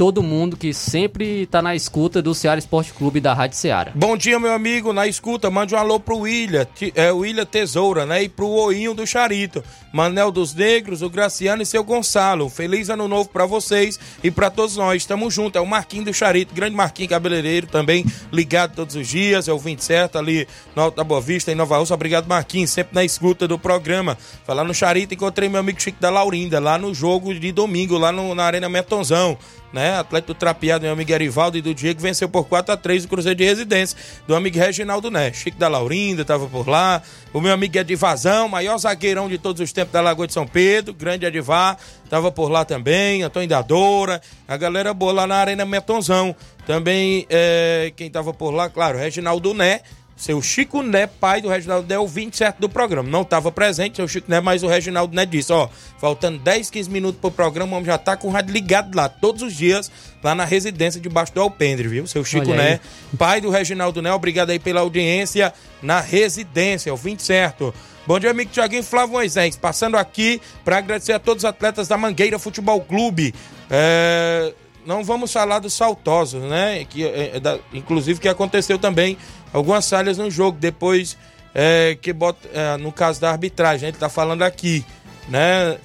Todo 0.00 0.22
mundo 0.22 0.56
que 0.56 0.72
sempre 0.72 1.42
está 1.42 1.60
na 1.60 1.74
escuta 1.76 2.22
do 2.22 2.34
Ceará 2.34 2.58
Esporte 2.58 2.90
Clube 2.90 3.20
da 3.20 3.34
Rádio 3.34 3.58
Ceará. 3.58 3.92
Bom 3.94 4.16
dia, 4.16 4.40
meu 4.40 4.50
amigo. 4.54 4.94
Na 4.94 5.06
escuta, 5.06 5.50
mande 5.50 5.74
um 5.74 5.78
alô 5.78 6.00
pro 6.00 6.20
William, 6.20 6.66
é, 6.94 7.12
William 7.12 7.44
Tesoura, 7.44 8.06
né? 8.06 8.22
E 8.22 8.28
pro 8.30 8.48
Oinho 8.48 8.94
do 8.94 9.06
Charito, 9.06 9.62
Manel 9.92 10.30
dos 10.32 10.54
Negros, 10.54 11.02
o 11.02 11.10
Graciano 11.10 11.60
e 11.60 11.66
seu 11.66 11.84
Gonçalo. 11.84 12.48
Feliz 12.48 12.88
ano 12.88 13.06
novo 13.06 13.28
pra 13.28 13.44
vocês 13.44 14.00
e 14.24 14.30
pra 14.30 14.48
todos 14.48 14.78
nós. 14.78 15.04
Tamo 15.04 15.30
junto. 15.30 15.58
É 15.58 15.60
o 15.60 15.66
Marquinho 15.66 16.06
do 16.06 16.14
Charito, 16.14 16.54
grande 16.54 16.74
Marquinho 16.74 17.10
cabeleireiro 17.10 17.66
também, 17.66 18.02
ligado 18.32 18.74
todos 18.76 18.96
os 18.96 19.06
dias. 19.06 19.48
É 19.48 19.52
o 19.52 19.58
20 19.58 19.84
certo 19.84 20.16
ali 20.16 20.48
no 20.74 20.80
Alto 20.80 20.96
da 20.96 21.04
Boa 21.04 21.20
Vista, 21.20 21.52
em 21.52 21.54
Nova 21.54 21.76
Rússia. 21.76 21.92
Obrigado, 21.92 22.26
Marquinhos, 22.26 22.70
sempre 22.70 22.94
na 22.94 23.04
escuta 23.04 23.46
do 23.46 23.58
programa. 23.58 24.16
Falar 24.46 24.64
no 24.64 24.72
Charito, 24.72 25.12
encontrei 25.12 25.46
meu 25.50 25.60
amigo 25.60 25.78
Chico 25.78 26.00
da 26.00 26.08
Laurinda, 26.08 26.58
lá 26.58 26.78
no 26.78 26.94
jogo 26.94 27.34
de 27.34 27.52
domingo, 27.52 27.98
lá 27.98 28.10
no- 28.10 28.34
na 28.34 28.44
Arena 28.44 28.66
Metonzão 28.66 29.36
né? 29.72 29.96
Atleta 29.96 30.28
do 30.28 30.34
Trapeado, 30.34 30.82
meu 30.82 30.92
amigo 30.92 31.12
Erivaldo 31.12 31.56
e 31.56 31.62
do 31.62 31.74
Diego 31.74 32.00
venceu 32.00 32.28
por 32.28 32.44
4 32.44 32.74
a 32.74 32.76
3 32.76 33.04
o 33.04 33.08
Cruzeiro 33.08 33.36
de 33.36 33.44
Residência 33.44 33.96
do 34.26 34.34
amigo 34.34 34.58
Reginaldo 34.58 35.10
Né. 35.10 35.32
Chico 35.32 35.58
da 35.58 35.68
Laurinda 35.68 36.24
tava 36.24 36.46
por 36.46 36.68
lá. 36.68 37.02
O 37.32 37.40
meu 37.40 37.52
amigo 37.52 37.78
Edivazão, 37.78 38.48
maior 38.48 38.76
zagueirão 38.78 39.28
de 39.28 39.38
todos 39.38 39.60
os 39.60 39.72
tempos 39.72 39.92
da 39.92 40.00
Lagoa 40.00 40.26
de 40.26 40.32
São 40.32 40.46
Pedro, 40.46 40.92
grande 40.92 41.24
Edivar, 41.24 41.78
tava 42.08 42.32
por 42.32 42.48
lá 42.48 42.64
também. 42.64 43.22
Antônio 43.22 43.48
da 43.48 43.62
Doura, 43.62 44.20
a 44.48 44.56
galera 44.56 44.92
boa 44.92 45.12
lá 45.12 45.26
na 45.26 45.36
Arena 45.36 45.64
Metonzão. 45.64 46.34
Também 46.66 47.26
é, 47.30 47.92
quem 47.96 48.10
tava 48.10 48.32
por 48.32 48.50
lá, 48.50 48.68
claro, 48.68 48.98
Reginaldo 48.98 49.54
Né. 49.54 49.80
Seu 50.20 50.42
Chico 50.42 50.82
Né, 50.82 51.06
pai 51.06 51.40
do 51.40 51.48
Reginaldo 51.48 51.88
Né, 51.88 51.98
o 51.98 52.06
27 52.06 52.60
do 52.60 52.68
programa. 52.68 53.08
Não 53.08 53.22
estava 53.22 53.50
presente, 53.50 53.96
seu 53.96 54.06
Chico 54.06 54.30
Né, 54.30 54.38
mas 54.38 54.62
o 54.62 54.66
Reginaldo 54.68 55.16
Né 55.16 55.24
disse: 55.24 55.50
Ó, 55.50 55.66
faltando 55.98 56.38
10, 56.38 56.68
15 56.68 56.90
minutos 56.90 57.18
pro 57.18 57.30
programa, 57.30 57.72
o 57.72 57.76
homem 57.76 57.86
já 57.86 57.96
tá 57.96 58.18
com 58.18 58.28
o 58.28 58.30
rádio 58.30 58.52
ligado 58.52 58.94
lá, 58.94 59.08
todos 59.08 59.40
os 59.42 59.54
dias, 59.56 59.90
lá 60.22 60.34
na 60.34 60.44
residência 60.44 61.00
debaixo 61.00 61.32
do 61.32 61.40
Alpendre, 61.40 61.88
viu? 61.88 62.06
Seu 62.06 62.22
Chico 62.22 62.50
Olha 62.50 62.62
aí. 62.62 62.70
Né, 62.72 62.80
pai 63.18 63.40
do 63.40 63.48
Reginaldo 63.48 64.02
Né, 64.02 64.12
obrigado 64.12 64.50
aí 64.50 64.58
pela 64.58 64.80
audiência 64.80 65.54
na 65.82 66.00
residência, 66.00 66.92
o 66.92 66.96
20 66.98 67.22
certo. 67.22 67.72
Bom 68.06 68.18
dia, 68.18 68.30
amigo 68.30 68.50
Tiaguinho 68.50 68.82
Flávio 68.82 69.12
Moisés. 69.14 69.56
Passando 69.56 69.96
aqui 69.96 70.38
para 70.64 70.78
agradecer 70.78 71.12
a 71.12 71.18
todos 71.18 71.44
os 71.44 71.48
atletas 71.48 71.88
da 71.88 71.96
Mangueira 71.96 72.38
Futebol 72.38 72.80
Clube. 72.80 73.32
É, 73.70 74.52
não 74.84 75.04
vamos 75.04 75.32
falar 75.32 75.60
dos 75.60 75.74
saltosos, 75.74 76.42
né? 76.42 76.84
Que, 76.88 77.04
é, 77.04 77.36
é 77.36 77.40
da- 77.40 77.58
inclusive 77.72 78.18
que 78.18 78.28
aconteceu 78.28 78.78
também 78.78 79.16
algumas 79.52 79.88
falhas 79.88 80.18
no 80.18 80.30
jogo, 80.30 80.58
depois 80.58 81.16
é, 81.54 81.96
que 82.00 82.12
bota, 82.12 82.48
é, 82.52 82.76
no 82.76 82.92
caso 82.92 83.20
da 83.20 83.30
arbitragem, 83.30 83.88
a 83.88 83.90
gente 83.90 84.00
tá 84.00 84.08
falando 84.08 84.42
aqui, 84.42 84.84
né? 85.28 85.78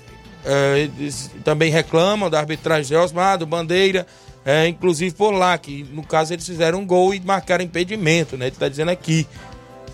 É, 0.46 0.80
eles 0.80 1.32
também 1.44 1.72
reclamam 1.72 2.30
da 2.30 2.40
arbitragem 2.40 2.86
de 2.86 2.96
Osmar, 2.96 3.38
do 3.38 3.48
Bandeira, 3.48 4.06
é, 4.46 4.68
inclusive 4.68 5.16
por 5.16 5.32
lá, 5.32 5.58
que 5.58 5.84
no 5.92 6.04
caso 6.04 6.34
eles 6.34 6.46
fizeram 6.46 6.80
um 6.80 6.86
gol 6.86 7.16
e 7.16 7.20
marcaram 7.20 7.64
impedimento, 7.64 8.38
né? 8.38 8.48
Ele 8.48 8.56
tá 8.56 8.70
dizendo 8.70 8.92
aqui. 8.92 9.28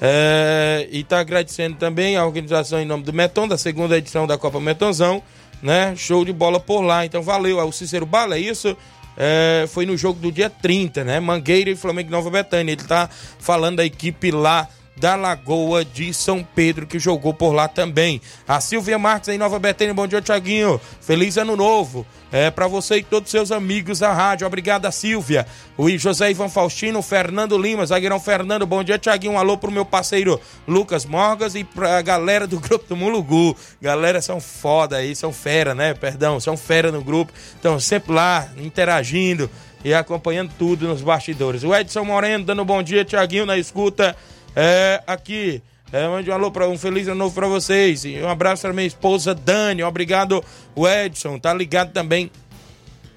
É, 0.04 0.88
e 0.92 1.04
tá 1.04 1.20
agradecendo 1.20 1.78
também 1.78 2.18
a 2.18 2.26
organização 2.26 2.82
em 2.82 2.86
nome 2.86 3.04
do 3.04 3.14
Meton, 3.14 3.48
da 3.48 3.58
segunda 3.58 3.96
edição 3.98 4.26
da 4.26 4.38
Copa 4.38 4.60
Metonzão, 4.60 5.22
né? 5.62 5.94
Show 5.96 6.26
de 6.26 6.34
bola 6.34 6.60
por 6.60 6.82
lá. 6.82 7.06
Então 7.06 7.22
valeu. 7.22 7.60
É 7.60 7.64
o 7.64 7.72
Cícero 7.72 8.06
Bala, 8.06 8.36
é 8.36 8.40
isso? 8.40 8.76
É, 9.24 9.68
foi 9.68 9.86
no 9.86 9.96
jogo 9.96 10.20
do 10.20 10.32
dia 10.32 10.50
30, 10.50 11.04
né? 11.04 11.20
Mangueira 11.20 11.70
e 11.70 11.76
Flamengo 11.76 12.10
Nova 12.10 12.32
Betânia. 12.32 12.72
Ele 12.72 12.82
tá 12.84 13.08
falando 13.38 13.76
da 13.76 13.86
equipe 13.86 14.32
lá 14.32 14.68
da 15.02 15.16
Lagoa 15.16 15.84
de 15.84 16.14
São 16.14 16.44
Pedro, 16.44 16.86
que 16.86 17.00
jogou 17.00 17.34
por 17.34 17.54
lá 17.54 17.68
também. 17.68 18.22
A 18.48 18.62
Silvia 18.62 19.00
Marques 19.00 19.30
em 19.30 19.38
Nova 19.38 19.58
Betânia. 19.58 19.96
Bom 19.96 20.06
dia, 20.06 20.22
Tiaguinho. 20.22 20.80
Feliz 21.02 21.38
ano 21.38 21.56
novo. 21.56 22.06
É 22.32 22.52
para 22.52 22.68
você 22.68 22.98
e 22.98 23.04
todos 23.04 23.28
os 23.28 23.32
seus 23.32 23.52
amigos 23.52 23.98
da 23.98 24.14
rádio. 24.14 24.46
Obrigada, 24.46 24.92
Silvia. 24.92 25.48
O 25.76 25.90
José 25.98 26.30
Ivan 26.30 26.50
Faustino, 26.50 27.02
Fernando 27.02 27.58
Lima, 27.58 27.84
zagueirão 27.84 28.20
Fernando. 28.20 28.68
Bom 28.68 28.84
dia, 28.84 29.00
Tiaguinho. 29.00 29.34
Um 29.34 29.40
alô 29.40 29.58
pro 29.58 29.72
meu 29.72 29.84
parceiro 29.84 30.40
Lucas 30.68 31.04
Morgas 31.04 31.56
e 31.56 31.64
pra 31.64 32.00
galera 32.04 32.46
do 32.46 32.60
grupo 32.62 32.86
do 32.88 32.96
Mulugu. 32.96 33.58
Galera 33.82 34.22
são 34.22 34.40
foda 34.40 34.98
aí, 34.98 35.16
são 35.16 35.34
fera, 35.34 35.74
né? 35.74 35.96
Perdão, 35.96 36.40
são 36.40 36.56
fera 36.56 36.92
no 36.92 37.04
grupo. 37.04 37.34
Estão 37.56 37.80
sempre 37.80 38.14
lá 38.14 38.48
interagindo 38.56 39.50
e 39.84 39.96
acompanhando 39.96 40.52
tudo 40.60 40.88
nos 40.88 41.02
bastidores. 41.02 41.64
O 41.64 41.74
Edson 41.76 42.04
Moreno 42.04 42.46
dando 42.46 42.64
bom 42.64 42.84
dia, 42.84 43.04
Tiaguinho, 43.04 43.48
na 43.48 43.58
escuta. 43.58 44.16
É, 44.56 45.02
aqui. 45.08 45.62
É, 45.94 46.08
mande 46.08 46.30
um 46.30 46.34
alô 46.34 46.50
para 46.52 46.70
um 46.70 46.78
feliz 46.78 47.08
ano 47.08 47.18
novo 47.18 47.36
para 47.36 47.48
vocês. 47.48 48.06
E 48.06 48.18
um 48.22 48.30
abraço 48.30 48.62
para 48.62 48.72
minha 48.74 48.88
esposa 48.88 49.36
Dani. 49.36 49.84
Obrigado, 49.84 50.44
o 50.74 50.88
Edson. 50.88 51.38
Tá 51.38 51.54
ligado 51.54 51.92
também 51.92 52.32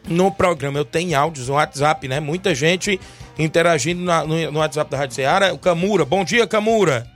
no 0.09 0.31
programa. 0.31 0.79
Eu 0.79 0.85
tenho 0.85 1.17
áudios 1.19 1.49
no 1.49 1.55
WhatsApp, 1.55 2.09
né? 2.09 2.19
Muita 2.19 2.53
gente 2.55 3.01
interagindo 3.39 4.03
na- 4.03 4.25
no, 4.25 4.51
no 4.51 4.59
WhatsApp 4.59 4.91
da 4.91 4.97
Rádio 4.99 5.15
Ceará. 5.15 5.53
O 5.53 5.59
Camura. 5.59 6.05
Bom 6.05 6.25
dia, 6.25 6.47
Camura. 6.47 7.07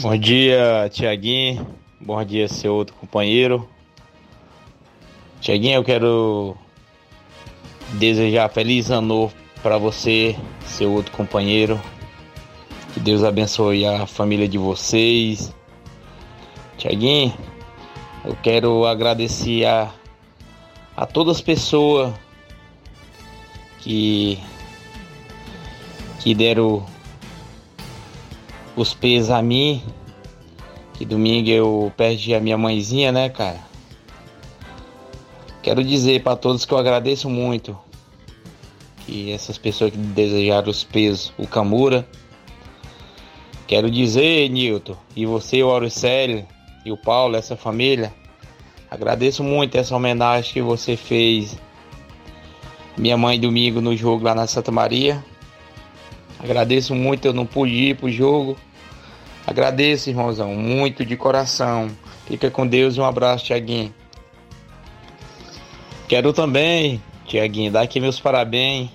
Bom 0.00 0.16
dia, 0.18 0.90
Tiaguinho. 0.92 1.66
Bom 2.00 2.22
dia, 2.24 2.48
seu 2.48 2.74
outro 2.74 2.94
companheiro. 2.96 3.68
Tiaguinho, 5.40 5.76
eu 5.76 5.84
quero 5.84 6.56
desejar 7.94 8.48
feliz 8.48 8.90
ano 8.90 9.06
novo 9.06 9.34
para 9.62 9.78
você, 9.78 10.36
seu 10.66 10.92
outro 10.92 11.12
companheiro. 11.12 11.80
Que 12.92 13.00
Deus 13.00 13.24
abençoe 13.24 13.86
a 13.86 14.06
família 14.06 14.46
de 14.46 14.58
vocês. 14.58 15.52
Tiaguinho, 16.76 17.32
eu 18.24 18.36
quero 18.42 18.84
agradecer 18.86 19.64
a, 19.64 19.90
a 20.96 21.06
todas 21.06 21.36
as 21.36 21.42
pessoas 21.42 22.12
que, 23.78 24.38
que 26.20 26.34
deram 26.34 26.84
os 28.76 28.92
pesos 28.92 29.30
a 29.30 29.40
mim. 29.40 29.82
Que 30.94 31.04
domingo 31.04 31.48
eu 31.48 31.92
perdi 31.96 32.34
a 32.34 32.40
minha 32.40 32.58
mãezinha, 32.58 33.10
né, 33.10 33.28
cara? 33.28 33.60
Quero 35.62 35.82
dizer 35.82 36.22
para 36.22 36.36
todos 36.36 36.64
que 36.64 36.72
eu 36.74 36.78
agradeço 36.78 37.30
muito. 37.30 37.76
Que 39.06 39.32
essas 39.32 39.56
pessoas 39.56 39.92
que 39.92 39.96
desejaram 39.96 40.70
os 40.70 40.84
pesos, 40.84 41.32
o 41.38 41.46
Camura. 41.46 42.06
Quero 43.72 43.90
dizer, 43.90 44.50
Nilton, 44.50 44.94
e 45.16 45.24
você, 45.24 45.62
o 45.62 45.70
Auricélio, 45.70 46.46
e 46.84 46.92
o 46.92 46.96
Paulo, 46.98 47.36
essa 47.36 47.56
família. 47.56 48.12
Agradeço 48.90 49.42
muito 49.42 49.78
essa 49.78 49.96
homenagem 49.96 50.52
que 50.52 50.60
você 50.60 50.94
fez 50.94 51.58
minha 52.98 53.16
mãe 53.16 53.40
domingo 53.40 53.80
no 53.80 53.96
jogo 53.96 54.26
lá 54.26 54.34
na 54.34 54.46
Santa 54.46 54.70
Maria. 54.70 55.24
Agradeço 56.38 56.94
muito, 56.94 57.24
eu 57.24 57.32
não 57.32 57.46
pude 57.46 57.72
ir 57.72 57.96
pro 57.96 58.10
jogo. 58.10 58.58
Agradeço, 59.46 60.10
irmãozão, 60.10 60.54
muito 60.54 61.02
de 61.02 61.16
coração. 61.16 61.88
Fica 62.26 62.50
com 62.50 62.66
Deus 62.66 62.98
e 62.98 63.00
um 63.00 63.06
abraço, 63.06 63.46
Tiaguinho. 63.46 63.94
Quero 66.06 66.34
também, 66.34 67.02
Tiaguinho, 67.24 67.72
dar 67.72 67.80
aqui 67.80 67.98
meus 67.98 68.20
parabéns 68.20 68.90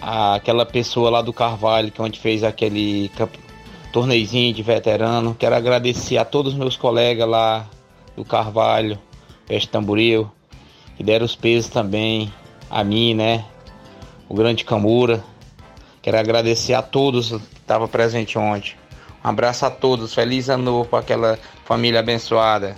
àquela 0.00 0.66
pessoa 0.66 1.10
lá 1.10 1.22
do 1.22 1.32
Carvalho, 1.32 1.90
que 1.90 2.00
é 2.00 2.04
onde 2.04 2.18
fez 2.20 2.44
aquele 2.44 3.10
torneizinho 3.92 4.52
de 4.52 4.62
veterano. 4.62 5.34
Quero 5.38 5.54
agradecer 5.54 6.18
a 6.18 6.24
todos 6.24 6.52
os 6.52 6.58
meus 6.58 6.76
colegas 6.76 7.28
lá 7.28 7.66
do 8.16 8.24
Carvalho, 8.24 8.98
Peste 9.46 9.68
Tamboril, 9.68 10.30
que 10.96 11.02
deram 11.02 11.24
os 11.24 11.36
pesos 11.36 11.70
também 11.70 12.32
a 12.70 12.82
mim, 12.82 13.14
né? 13.14 13.44
O 14.28 14.34
grande 14.34 14.64
Camura. 14.64 15.22
Quero 16.02 16.18
agradecer 16.18 16.74
a 16.74 16.82
todos 16.82 17.30
que 17.30 17.60
estavam 17.60 17.88
presentes 17.88 18.36
ontem. 18.36 18.74
Um 19.24 19.28
abraço 19.28 19.66
a 19.66 19.70
todos, 19.70 20.14
feliz 20.14 20.48
ano 20.48 20.62
novo 20.62 20.88
para 20.88 21.00
aquela 21.00 21.38
família 21.64 22.00
abençoada. 22.00 22.76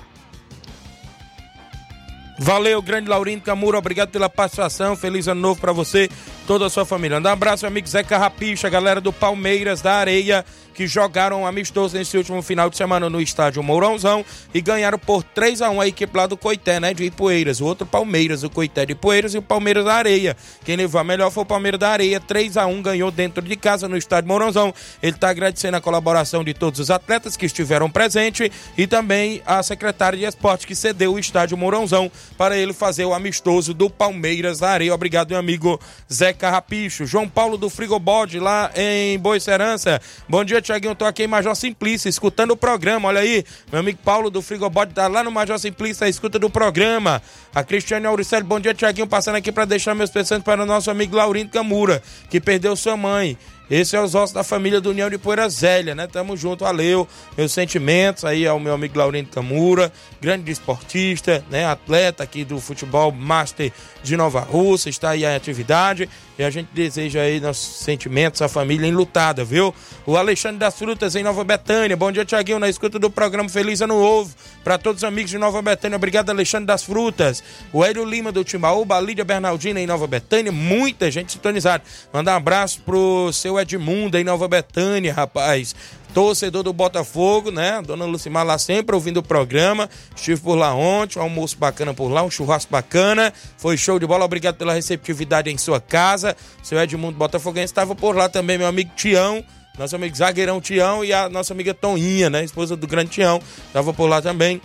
Valeu, 2.39 2.81
grande 2.81 3.09
Laurindo 3.09 3.43
Camura, 3.43 3.79
obrigado 3.79 4.11
pela 4.11 4.31
participação. 4.31 4.95
Feliz 4.95 5.27
ano 5.27 5.41
novo 5.41 5.61
para 5.61 5.73
você, 5.73 6.09
toda 6.49 6.65
a 6.65 6.71
sua 6.71 6.87
família. 6.87 7.21
Um 7.21 7.27
abraço, 7.27 7.65
meu 7.65 7.69
amigo 7.69 7.87
Zé 7.87 8.03
Carrapicha, 8.03 8.71
galera 8.71 9.03
do 9.03 9.13
Palmeiras 9.13 9.83
da 9.83 9.97
Areia, 9.97 10.43
que 10.73 10.87
jogaram 10.87 11.47
amistoso 11.47 11.95
nesse 11.95 12.17
último 12.17 12.41
final 12.41 12.71
de 12.71 12.77
semana 12.77 13.11
no 13.11 13.21
estádio 13.21 13.63
Mourãozão 13.63 14.25
e 14.55 14.61
ganharam 14.63 14.99
por 14.99 15.23
3 15.23 15.61
a 15.61 15.69
1 15.69 15.81
a 15.81 15.89
equipe 15.89 16.17
lá 16.17 16.27
do 16.27 16.39
Coité, 16.39 16.81
né, 16.81 16.95
de 16.95 17.05
Ipueiras. 17.05 17.61
O 17.61 17.67
outro 17.67 17.85
Palmeiras, 17.85 18.45
o 18.45 18.49
Coité 18.49 18.87
de 18.87 18.93
Ipueiras 18.93 19.35
e 19.35 19.39
o 19.39 19.43
Palmeiras 19.43 19.85
da 19.85 19.93
Areia. 19.93 20.37
Quem 20.65 20.77
levou 20.77 20.99
a 20.99 21.05
melhor 21.05 21.31
foi 21.31 21.43
o 21.43 21.47
Palmeiras 21.47 21.81
da 21.81 21.91
Areia, 21.91 22.19
3 22.19 22.57
a 22.57 22.65
1 22.65 22.81
ganhou 22.81 23.11
dentro 23.11 23.43
de 23.43 23.55
casa 23.55 23.87
no 23.87 23.97
estádio 23.97 24.29
Mourãozão. 24.29 24.73
Ele 25.03 25.17
está 25.17 25.29
agradecendo 25.29 25.77
a 25.77 25.83
colaboração 25.83 26.43
de 26.43 26.55
todos 26.55 26.81
os 26.81 26.91
atletas 26.91 27.37
que 27.37 27.45
estiveram 27.45 27.91
presentes 27.91 28.49
e 28.75 28.87
também 28.87 29.43
a 29.45 29.63
secretária 29.63 30.19
de 30.19 30.25
esporte 30.25 30.67
que 30.67 30.75
cedeu 30.75 31.13
o 31.13 31.19
estádio 31.19 31.59
Mourãozão 31.59 32.11
para 32.39 32.57
ele 32.57 32.73
fazer 32.73 33.05
o 33.05 33.13
amistoso 33.13 33.75
do 33.75 33.91
Palmeiras 33.91 34.61
da 34.61 34.71
Areia. 34.71 34.95
Obrigado, 34.95 35.31
meu 35.31 35.39
amigo 35.39 35.79
Zé 36.11 36.38
Carrapicho. 36.39 37.05
João 37.05 37.29
Paulo 37.29 37.59
do 37.59 37.69
Frigobode, 37.69 38.39
lá 38.39 38.71
em 38.75 39.19
Boa 39.19 39.39
Serança. 39.39 40.01
Bom 40.29 40.45
dia, 40.45 40.63
Tiaguinho. 40.63 40.95
Tô 40.95 41.05
aqui 41.05 41.25
em 41.25 41.27
Major 41.27 41.55
Simplício, 41.55 42.09
escutando 42.09 42.53
o 42.53 42.57
programa. 42.57 43.09
Olha 43.09 43.21
aí, 43.21 43.45
meu 43.71 43.81
amigo 43.81 43.99
Paulo 44.05 44.31
do 44.31 44.41
Frigobode 44.41 44.95
tá 44.95 45.07
lá 45.09 45.23
no 45.23 45.31
Major 45.31 45.59
Simplício, 45.59 46.07
a 46.07 46.09
escuta 46.09 46.39
do 46.39 46.49
programa. 46.49 47.21
A 47.55 47.63
Cristiane 47.63 48.07
Auricelli, 48.07 48.45
bom 48.45 48.61
dia, 48.61 48.73
Tiaguinho. 48.73 49.07
Passando 49.07 49.37
aqui 49.37 49.53
para 49.53 49.65
deixar 49.65 49.95
meus 49.95 50.11
pensamentos 50.11 50.45
para 50.45 50.63
o 50.63 50.67
nosso 50.67 50.91
amigo 50.91 51.17
Laurindo 51.17 51.51
Camura, 51.51 52.03
que 52.31 52.41
perdeu 52.41 52.75
sua 52.77 52.97
mãe. 52.97 53.37
Esse 53.71 53.97
é 53.97 54.01
os 54.01 54.15
ossos 54.15 54.33
da 54.33 54.43
família 54.43 54.81
do 54.81 54.91
União 54.91 55.11
de 55.11 55.19
Poeira 55.19 55.49
Zélia, 55.49 55.95
né? 55.95 56.07
Tamo 56.07 56.37
junto, 56.37 56.65
valeu. 56.65 57.07
Meus 57.37 57.53
sentimentos 57.53 58.25
aí 58.25 58.47
ao 58.47 58.59
meu 58.59 58.73
amigo 58.73 58.99
Laurindo 58.99 59.29
Camura, 59.29 59.93
grande 60.21 60.51
esportista, 60.51 61.45
né? 61.51 61.67
Atleta 61.67 62.23
aqui 62.23 62.45
do 62.45 62.61
futebol 62.61 63.13
Master 63.13 63.71
de 64.03 64.17
Nova 64.17 64.41
Rússia, 64.41 64.89
está 64.89 65.11
aí 65.11 65.25
em 65.25 65.35
atividade. 65.35 66.09
E 66.39 66.45
a 66.45 66.51
gente 66.51 66.69
deseja 66.73 67.21
aí 67.21 67.41
nossos 67.41 67.81
sentimentos, 67.81 68.41
a 68.41 68.49
família 68.49 68.87
enlutada, 68.87 69.45
viu? 69.45 69.75
O 70.07 70.17
Alexandre 70.17 70.59
das 70.59 70.79
Frutas 70.79 71.17
em 71.17 71.23
Nova 71.23 71.43
Betânia. 71.43 71.97
Bom 71.97 72.13
dia, 72.13 72.25
Tiaguinho, 72.25 72.61
na 72.61 72.69
escuta 72.69 72.97
do 72.97 73.11
programa 73.11 73.49
Feliz 73.49 73.81
Ano 73.81 74.01
Novo. 74.01 74.33
Para 74.63 74.79
todos 74.79 75.03
os 75.03 75.05
amigos 75.05 75.31
de 75.31 75.37
Nova 75.37 75.61
Betânia, 75.61 75.97
obrigado, 75.97 76.31
Alexandre 76.31 76.67
das 76.67 76.85
Frutas. 76.85 77.43
O 77.73 77.85
Hélio 77.85 78.05
Lima 78.05 78.31
do 78.31 78.45
Timbaúba, 78.45 78.97
a 78.97 79.01
Lídia 79.01 79.25
Bernardina 79.25 79.81
em 79.81 79.87
Nova 79.87 80.07
Betânia, 80.07 80.53
muita 80.53 81.11
gente 81.11 81.33
sintonizada. 81.33 81.83
Mandar 82.13 82.35
um 82.35 82.37
abraço 82.37 82.83
pro 82.83 83.33
seu 83.33 83.58
Edmundo 83.61 84.17
em 84.17 84.25
Nova 84.25 84.49
Betânia, 84.49 85.13
rapaz 85.13 85.75
torcedor 86.15 86.63
do 86.63 86.73
Botafogo, 86.73 87.51
né? 87.51 87.81
Dona 87.83 88.05
Lucimar 88.05 88.45
lá 88.45 88.59
sempre 88.59 88.95
ouvindo 88.95 89.19
o 89.19 89.23
programa. 89.23 89.89
Estive 90.17 90.41
por 90.41 90.57
lá 90.57 90.75
ontem, 90.75 91.19
um 91.19 91.23
almoço 91.23 91.57
bacana 91.59 91.95
por 91.95 92.09
lá, 92.09 92.23
um 92.23 92.31
churrasco 92.31 92.71
bacana. 92.71 93.33
Foi 93.57 93.77
show 93.77 93.99
de 93.99 94.07
bola, 94.07 94.25
obrigado 94.25 94.57
pela 94.57 94.73
receptividade 94.73 95.51
em 95.51 95.59
sua 95.59 95.81
casa. 95.81 96.37
Seu 96.63 96.81
Edmundo 96.81 97.17
Botafoguense 97.17 97.67
estava 97.67 97.95
por 97.95 98.17
lá 98.17 98.29
também, 98.29 98.59
meu 98.59 98.67
amigo 98.67 98.91
Tião. 98.97 99.45
Nosso 99.79 99.95
amigo 99.95 100.17
Zagueirão 100.17 100.61
Tião 100.61 101.05
e 101.05 101.13
a 101.13 101.29
nossa 101.29 101.53
amiga 101.53 101.73
Toninha, 101.73 102.29
né? 102.29 102.43
Esposa 102.43 102.77
do 102.77 102.87
grande 102.87 103.11
Tião. 103.11 103.41
Estava 103.69 103.93
por 103.95 104.09
lá 104.09 104.21
também. 104.21 104.61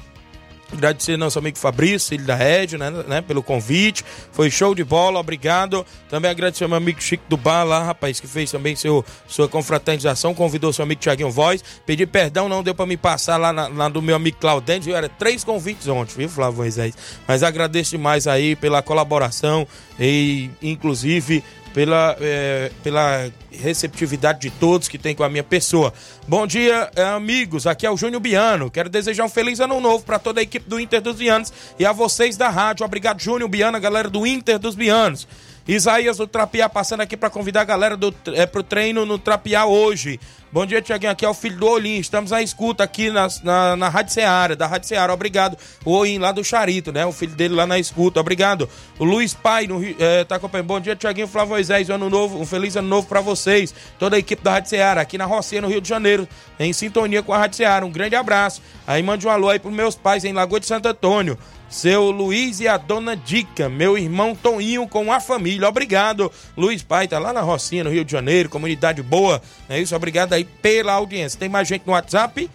Agradecer 0.74 1.17
nosso 1.17 1.38
amigo 1.38 1.57
Fabrício, 1.57 2.09
filho 2.09 2.26
da 2.26 2.36
Rede, 2.36 2.78
né, 2.78 2.89
né, 3.07 3.21
pelo 3.21 3.43
convite. 3.43 4.03
Foi 4.32 4.49
show 4.49 4.74
de 4.74 4.84
bola, 4.84 5.19
obrigado. 5.19 5.86
Também 6.09 6.32
agradecer 6.32 6.63
ao 6.63 6.69
meu 6.69 6.78
amigo 6.78 7.01
Chico 7.01 7.24
do 7.30 7.38
Bar 7.38 7.63
lá, 7.63 7.84
rapaz, 7.84 8.19
que 8.19 8.28
fez 8.28 8.51
também 8.51 8.76
seu, 8.76 9.05
sua 9.28 9.47
confraternização, 9.47 10.34
convidou 10.34 10.74
seu 10.74 10.84
amigo 10.84 10.99
Tiaguinho 10.99 11.30
Voz. 11.30 11.63
Pedi 11.86 12.05
perdão, 12.07 12.49
não 12.49 12.63
deu 12.63 12.74
para 12.74 12.88
me 12.88 12.97
passar 12.97 13.38
lá, 13.38 13.53
na, 13.53 13.67
lá 13.67 13.88
do 13.88 14.01
meu 14.01 14.15
amigo 14.15 14.38
Claudente, 14.39 14.86
viu? 14.86 14.95
Era 14.95 15.07
três 15.07 15.43
convites 15.43 15.88
ontem, 15.88 16.15
viu, 16.17 16.30
Flávio 16.30 16.57
Moisés? 16.57 16.95
Mas 17.28 17.43
agradeço 17.43 17.91
demais 17.91 18.26
aí 18.26 18.55
pela 18.55 18.82
colaboração 18.82 19.67
e, 19.99 20.49
inclusive, 20.61 21.43
pela, 21.74 22.15
é, 22.21 22.71
pela 22.84 23.30
receptividade 23.51 24.39
de 24.39 24.51
todos 24.51 24.88
que 24.88 24.97
tem 24.97 25.15
com 25.15 25.24
a 25.24 25.30
minha 25.30 25.43
pessoa. 25.43 25.93
Bom 26.28 26.45
dia, 26.45 26.89
é, 26.95 27.03
amigos. 27.03 27.65
Aqui 27.65 27.86
é 27.86 27.91
o 27.91 27.97
Júnior 27.97 28.21
Biano. 28.21 28.69
Quero 28.69 28.89
desejar 28.89 29.26
um 29.26 29.30
feliz 29.30 29.59
ano 29.59 29.80
novo 29.80 30.03
para 30.03 30.19
toda 30.19 30.39
a 30.39 30.43
equipe 30.43 30.69
do 30.69 30.80
Inter 30.80 31.01
dos 31.01 31.17
Bianos 31.17 31.51
e 31.80 31.86
a 31.86 31.91
vocês 31.91 32.38
da 32.38 32.49
rádio. 32.49 32.86
Obrigado, 32.86 33.19
Júnior 33.19 33.49
Biano, 33.49 33.78
a 33.78 33.80
galera 33.80 34.09
do 34.09 34.26
Inter 34.26 34.59
dos 34.59 34.76
Bianos. 34.76 35.28
Isaías 35.68 36.18
do 36.18 36.28
Trapiá 36.28 36.68
passando 36.68 37.01
aqui 37.01 37.16
para 37.16 37.30
convidar 37.30 37.61
a 37.61 37.66
galera 37.66 37.95
do, 37.95 38.14
é, 38.34 38.45
pro 38.45 38.61
treino 38.61 39.05
no 39.05 39.18
Trapiá 39.18 39.66
hoje. 39.66 40.20
Bom 40.51 40.68
dia, 40.68 40.82
Tiaguinho. 40.82 41.11
Aqui 41.11 41.26
é 41.26 41.30
o 41.30 41.34
filho 41.34 41.57
do 41.57 41.68
Olim. 41.68 41.97
Estamos 41.97 42.32
à 42.32 42.41
escuta 42.41 42.84
aqui 42.84 43.09
na, 43.09 43.28
na, 43.43 43.76
na 43.76 43.89
Rádio 43.89 44.14
Seara, 44.14 44.55
da 44.55 44.68
Rádio 44.68 44.88
Seara. 44.88 45.11
Obrigado. 45.11 45.57
O 45.84 45.91
Olim 45.93 46.20
lá 46.20 46.32
do 46.32 46.43
Charito, 46.43 46.91
né? 46.91 47.03
O 47.05 47.11
filho 47.11 47.34
dele 47.34 47.55
lá 47.55 47.66
na 47.66 47.80
escuta. 47.80 48.20
Obrigado. 48.20 48.70
O 48.99 49.03
Luiz 49.03 49.34
Pai 49.34 49.66
no, 49.66 49.82
é, 49.97 50.24
tá 50.26 50.36
acompanhando. 50.36 50.68
Bom 50.68 50.80
dia, 50.80 50.95
Tiaguinho 50.95 51.28
Flávio 51.28 51.51
Moisés. 51.53 51.89
Ano 51.89 52.07
novo, 52.07 52.39
um 52.39 52.45
feliz 52.45 52.76
ano 52.76 52.88
novo 52.88 53.07
para 53.07 53.20
vocês. 53.20 53.74
Toda 53.97 54.16
a 54.16 54.20
equipe 54.20 54.43
da 54.43 54.51
Rádio 54.51 54.70
Seara, 54.70 55.01
aqui 55.01 55.18
na 55.18 55.26
Rocinha, 55.26 55.61
no 55.61 55.70
Rio 55.70 55.82
de 55.82 55.89
Janeiro, 55.89 56.28
em 56.59 56.72
sintonia 56.72 57.24
com 57.24 57.34
a 57.34 57.38
Rádio 57.39 57.57
Seara. 57.57 57.84
Um 57.84 57.91
grande 57.91 58.16
abraço. 58.16 58.61
Aí 58.86 59.01
mande 59.01 59.26
um 59.26 59.32
alô 59.32 59.49
aí 59.49 59.57
pros 59.57 59.74
meus 59.74 59.95
pais 59.95 60.24
em 60.24 60.34
Lagoa 60.34 60.59
de 60.59 60.68
Santo 60.68 60.88
Antônio 60.88 61.36
seu 61.74 62.11
Luiz 62.11 62.59
e 62.59 62.67
a 62.67 62.78
dona 62.78 63.17
Dica, 63.17 63.67
meu 63.67 63.97
irmão 63.97 64.36
Toninho 64.36 64.88
com 64.88 65.11
a 65.11 65.19
família. 65.19 65.67
Obrigado, 65.67 66.32
Luiz 66.55 66.84
Pai, 66.84 67.07
tá 67.07 67.17
lá 67.17 67.34
na 67.34 67.41
Rocinha, 67.41 67.84
no 67.84 67.89
Rio 67.89 68.05
de 68.05 68.11
Janeiro, 68.11 68.47
comunidade 68.47 69.01
boa. 69.01 69.41
É 69.67 69.80
isso, 69.80 69.95
obrigado 69.95 70.34
aí 70.34 70.43
pela 70.43 70.93
audiência. 70.93 71.39
Tem 71.39 71.49
mais 71.49 71.67
gente 71.67 71.82
no 71.88 71.93
WhatsApp? 71.93 72.47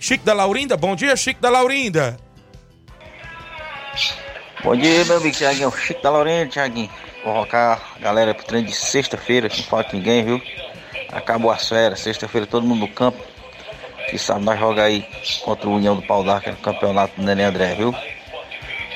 Chico 0.00 0.24
da 0.24 0.34
Laurinda, 0.34 0.76
bom 0.76 0.96
dia, 0.96 1.14
Chico 1.14 1.40
da 1.40 1.48
Laurinda. 1.48 2.16
Bom 4.64 4.74
dia, 4.74 5.04
meu 5.04 5.18
amigo 5.18 5.36
Tiaguinho. 5.36 5.70
Chico 5.70 6.02
da 6.02 6.10
Laurinda, 6.10 6.46
Tiaguinho. 6.48 6.90
Colocar 7.22 7.94
a 7.94 8.00
galera 8.00 8.34
pro 8.34 8.46
treino 8.46 8.66
de 8.66 8.74
sexta-feira, 8.74 9.48
não 9.48 9.62
falta 9.62 9.96
ninguém, 9.96 10.24
viu? 10.24 10.42
Acabou 11.12 11.52
as 11.52 11.68
férias, 11.68 12.00
sexta-feira 12.00 12.48
todo 12.48 12.66
mundo 12.66 12.80
no 12.80 12.88
campo. 12.88 13.22
Que 14.10 14.18
sabe, 14.18 14.44
nós 14.44 14.58
joga 14.58 14.82
aí 14.82 15.06
contra 15.44 15.68
o 15.68 15.76
União 15.76 15.94
do 15.94 16.02
Pau 16.02 16.24
d'Arca 16.24 16.52
campeonato 16.60 17.14
do 17.16 17.24
Nenê 17.24 17.44
André, 17.44 17.76
viu? 17.76 17.94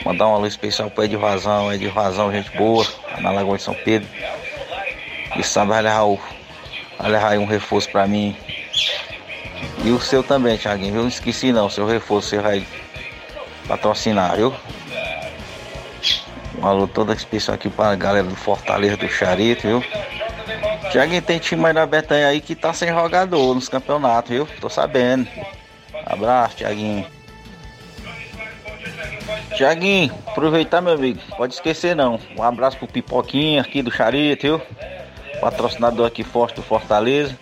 Mandar 0.04 0.28
um 0.28 0.34
alô 0.34 0.46
especial 0.46 0.90
pro 0.90 1.04
Ed 1.04 1.16
Vazão, 1.16 1.72
Ed 1.72 1.86
Vazão, 1.88 2.32
gente 2.32 2.50
boa, 2.56 2.86
na 3.20 3.30
Lagoa 3.30 3.56
de 3.56 3.62
São 3.62 3.74
Pedro. 3.74 4.08
E 5.36 5.42
sabe, 5.42 5.70
vai 5.70 5.82
levar, 5.82 6.04
o, 6.04 6.18
vai 6.98 7.10
levar 7.10 7.28
aí 7.32 7.38
um 7.38 7.46
reforço 7.46 7.88
pra 7.90 8.06
mim. 8.06 8.36
E 9.84 9.90
o 9.90 10.00
seu 10.00 10.22
também, 10.22 10.56
Thiaguinho, 10.56 10.92
viu? 10.92 11.02
Não 11.02 11.08
esqueci 11.08 11.52
não, 11.52 11.68
seu 11.68 11.86
reforço 11.86 12.30
você 12.30 12.38
vai 12.38 12.66
patrocinar, 13.68 14.36
viu? 14.36 14.54
Um 16.58 16.66
alô 16.66 16.86
todo 16.86 17.12
especial 17.12 17.54
aqui 17.54 17.68
pra 17.68 17.94
galera 17.94 18.26
do 18.26 18.36
Fortaleza 18.36 18.96
do 18.96 19.08
Charito, 19.08 19.66
viu? 19.66 19.84
Thiaguinho, 20.90 21.22
tem 21.22 21.38
time 21.38 21.64
aí 21.66 21.72
da 21.72 21.86
Betanha 21.86 22.26
aí 22.26 22.40
que 22.40 22.54
tá 22.54 22.72
sem 22.72 22.88
jogador 22.88 23.54
nos 23.54 23.68
campeonatos, 23.68 24.30
viu? 24.30 24.48
Tô 24.60 24.68
sabendo. 24.68 25.28
Abraço, 26.04 26.56
Thiaguinho. 26.56 27.06
Tiaguinho, 29.60 30.10
aproveitar, 30.26 30.80
meu 30.80 30.94
amigo. 30.94 31.20
Pode 31.36 31.52
esquecer 31.52 31.94
não. 31.94 32.18
Um 32.34 32.42
abraço 32.42 32.78
pro 32.78 32.86
Pipoquinha 32.88 33.60
aqui 33.60 33.82
do 33.82 33.90
Charito, 33.90 34.46
viu? 34.46 34.62
Patrocinador 35.38 36.06
aqui 36.06 36.24
forte 36.24 36.56
do 36.56 36.62
Fortaleza. 36.62 37.38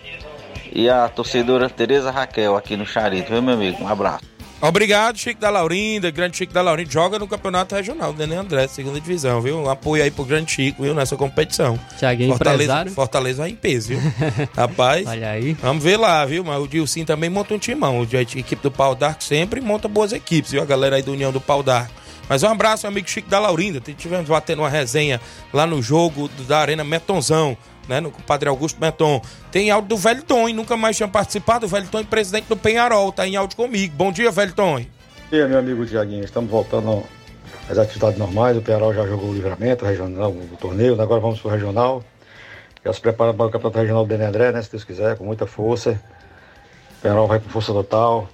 E 0.69 0.89
a 0.89 1.07
torcedora 1.07 1.69
Tereza 1.69 2.11
Raquel 2.11 2.57
aqui 2.57 2.75
no 2.75 2.85
Charito, 2.85 3.31
viu, 3.31 3.41
meu 3.41 3.53
amigo? 3.53 3.81
Um 3.81 3.87
abraço. 3.87 4.25
Obrigado, 4.61 5.17
Chico 5.17 5.39
da 5.39 5.49
Laurinda, 5.49 6.11
grande 6.11 6.35
Chico 6.35 6.51
da 6.51 6.61
Laurinda. 6.61 6.91
Joga 6.91 7.17
no 7.17 7.25
Campeonato 7.25 7.73
Regional 7.73 8.11
Nenê 8.11 8.35
André, 8.35 8.67
segunda 8.67 8.99
divisão, 8.99 9.39
viu? 9.39 9.57
Um 9.57 9.69
apoio 9.69 10.03
aí 10.03 10.11
pro 10.11 10.25
grande 10.25 10.51
Chico, 10.51 10.83
viu? 10.83 10.93
Nessa 10.93 11.15
competição. 11.15 11.79
Tiaguinho, 11.97 12.31
Fortaleza, 12.31 12.63
empresário. 12.63 12.91
Fortaleza 12.91 13.41
vai 13.43 13.51
em 13.51 13.55
peso, 13.55 13.95
viu? 13.95 13.99
Rapaz. 14.53 15.07
Olha 15.07 15.29
aí. 15.29 15.53
Vamos 15.53 15.81
ver 15.81 15.95
lá, 15.95 16.25
viu? 16.25 16.43
Mas 16.43 16.61
o 16.61 16.67
Dilcim 16.67 17.05
também 17.05 17.29
monta 17.29 17.53
um 17.53 17.57
timão. 17.57 18.01
A 18.01 18.21
equipe 18.21 18.61
do 18.61 18.69
Pau 18.69 18.93
d'Arco 18.93 19.23
sempre 19.23 19.61
monta 19.61 19.87
boas 19.87 20.11
equipes, 20.11 20.51
viu? 20.51 20.61
A 20.61 20.65
galera 20.65 20.97
aí 20.97 21.01
do 21.01 21.13
União 21.13 21.31
do 21.31 21.39
Pau 21.39 21.63
d'Arco. 21.63 21.98
Mas 22.29 22.43
um 22.43 22.47
abraço, 22.47 22.85
meu 22.85 22.91
amigo 22.91 23.09
Chico 23.09 23.27
da 23.27 23.39
Laurinda. 23.39 23.81
Tivemos 23.81 24.29
batendo 24.29 24.61
uma 24.61 24.69
resenha 24.69 25.19
lá 25.51 25.65
no 25.65 25.81
jogo 25.81 26.29
da 26.47 26.59
Arena 26.59 26.83
Metonzão, 26.83 27.57
né? 27.87 27.99
No 27.99 28.11
Padre 28.11 28.47
Augusto 28.47 28.79
Meton. 28.79 29.19
Tem 29.51 29.71
áudio 29.71 29.89
do 29.89 29.97
Velho 29.97 30.21
Tom, 30.21 30.47
nunca 30.49 30.77
mais 30.77 30.95
tinha 30.95 31.09
participado. 31.09 31.65
O 31.65 31.69
Velho 31.69 31.87
Tom, 31.87 32.05
presidente 32.05 32.45
do 32.45 32.55
Penharol, 32.55 33.11
tá 33.11 33.27
em 33.27 33.35
áudio 33.35 33.57
comigo. 33.57 33.95
Bom 33.97 34.11
dia, 34.11 34.29
Velho 34.29 34.53
Tom. 34.53 34.77
E 35.31 35.41
aí, 35.41 35.47
meu 35.47 35.57
amigo 35.57 35.83
Tiaguinho, 35.87 36.23
estamos 36.23 36.51
voltando 36.51 37.03
às 37.67 37.79
atividades 37.79 38.19
normais. 38.19 38.55
O 38.55 38.61
Penharol 38.61 38.93
já 38.93 39.07
jogou 39.07 39.31
o 39.31 39.33
livramento, 39.33 39.83
o 39.83 39.87
regional, 39.87 40.29
o 40.29 40.57
torneio, 40.57 40.95
né? 40.95 41.01
agora 41.01 41.19
vamos 41.19 41.39
para 41.39 41.49
o 41.49 41.51
regional. 41.51 42.03
Já 42.85 42.93
se 42.93 43.01
prepara 43.01 43.33
para 43.33 43.47
o 43.47 43.49
campeonato 43.49 43.79
regional 43.79 44.05
do 44.05 44.13
André, 44.13 44.51
né? 44.51 44.61
Se 44.61 44.69
Deus 44.69 44.83
quiser, 44.83 45.17
com 45.17 45.23
muita 45.23 45.47
força. 45.47 45.99
O 46.99 47.01
Penharol 47.01 47.27
vai 47.27 47.39
com 47.39 47.49
força 47.49 47.73
total. 47.73 48.29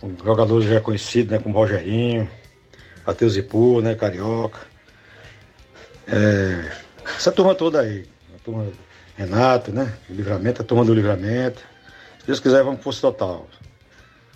Com 0.00 0.16
jogadores 0.24 0.66
já 0.66 0.80
conhecidos, 0.80 1.30
né? 1.30 1.38
Como 1.38 1.54
Rogerinho, 1.54 2.26
Matheus 3.08 3.36
Ipu, 3.38 3.80
né? 3.80 3.94
Carioca. 3.94 4.60
É, 6.06 6.70
Essa 7.16 7.32
turma 7.32 7.54
toda 7.54 7.80
aí. 7.80 8.06
A 8.36 8.38
turma 8.44 8.66
Renato, 9.16 9.72
né? 9.72 9.94
Livramento, 10.10 10.60
a 10.60 10.64
turma 10.64 10.84
do 10.84 10.92
livramento. 10.92 11.60
Se 12.20 12.26
Deus 12.26 12.38
quiser, 12.38 12.62
vamos 12.62 12.82
força 12.82 13.00
total 13.00 13.48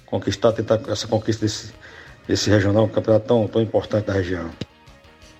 conquistar, 0.06 0.52
tentar 0.52 0.80
essa 0.88 1.06
conquista 1.06 1.44
desse, 1.44 1.72
desse 2.26 2.48
regional, 2.50 2.84
um 2.84 2.88
campeonato 2.88 3.26
tão, 3.26 3.46
tão 3.46 3.62
importante 3.62 4.06
da 4.06 4.14
região. 4.14 4.50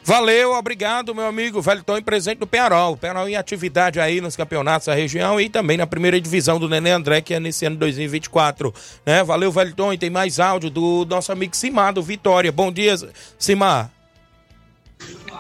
Valeu, 0.05 0.53
obrigado, 0.55 1.15
meu 1.15 1.27
amigo 1.27 1.63
Velho 1.63 1.85
Tom, 1.85 2.01
presente 2.03 2.39
do 2.39 2.47
Penarol. 2.47 2.97
Penarol 2.97 3.29
em 3.29 3.37
atividade 3.37 4.01
aí 4.01 4.21
nos 4.21 4.35
campeonatos 4.35 4.87
da 4.87 4.95
região 4.95 5.41
e 5.41 5.49
também 5.49 5.77
na 5.77 5.87
primeira 5.87 6.21
divisão 6.21 6.59
do 6.59 6.69
Nenê 6.69 6.91
André, 6.91 7.21
que 7.21 7.35
é 7.35 7.39
nesse 7.39 7.65
ano 7.67 7.77
2024. 7.77 8.75
Né? 9.07 9.23
Valeu, 9.23 9.53
Velho 9.53 9.73
Tom, 9.75 9.93
e 9.93 9.99
tem 9.99 10.11
mais 10.11 10.41
áudio 10.41 10.71
do 10.71 11.07
nosso 11.09 11.31
amigo 11.31 11.57
Simar, 11.57 11.93
do 11.93 12.03
Vitória. 12.03 12.51
Bom 12.51 12.73
dia, 12.73 12.97
Simar. 13.39 13.91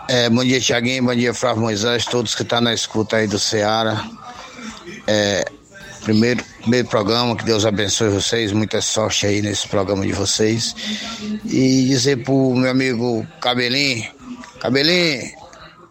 É, 0.08 0.30
bom 0.30 0.44
dia, 0.44 0.60
Tiaguinho, 0.60 1.04
bom 1.04 1.14
dia, 1.14 1.34
Flávio 1.34 1.62
Moisés, 1.62 2.04
todos 2.04 2.34
que 2.34 2.42
estão 2.42 2.60
na 2.60 2.72
escuta 2.72 3.16
aí 3.16 3.26
do 3.26 3.40
Ceará. 3.40 4.08
É, 5.08 5.44
primeiro, 6.04 6.44
primeiro 6.60 6.86
programa, 6.88 7.36
que 7.36 7.44
Deus 7.44 7.66
abençoe 7.66 8.10
vocês, 8.10 8.52
muita 8.52 8.80
sorte 8.80 9.26
aí 9.26 9.42
nesse 9.42 9.66
programa 9.66 10.06
de 10.06 10.12
vocês. 10.12 10.74
E 11.44 11.84
dizer 11.86 12.22
pro 12.22 12.54
meu 12.54 12.70
amigo 12.70 13.26
Cabelinho, 13.40 14.21
Cabelinho, 14.62 15.28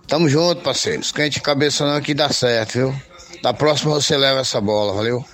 tamo 0.07 0.29
junto, 0.29 0.61
parceiros. 0.61 1.11
Quente 1.11 1.41
cabeça 1.41 1.85
não 1.85 1.99
que 1.99 2.13
dá 2.13 2.29
certo, 2.29 2.71
viu? 2.71 2.95
Da 3.43 3.53
próxima 3.53 3.93
você 3.93 4.15
leva 4.15 4.39
essa 4.39 4.61
bola, 4.61 4.93
valeu? 4.93 5.25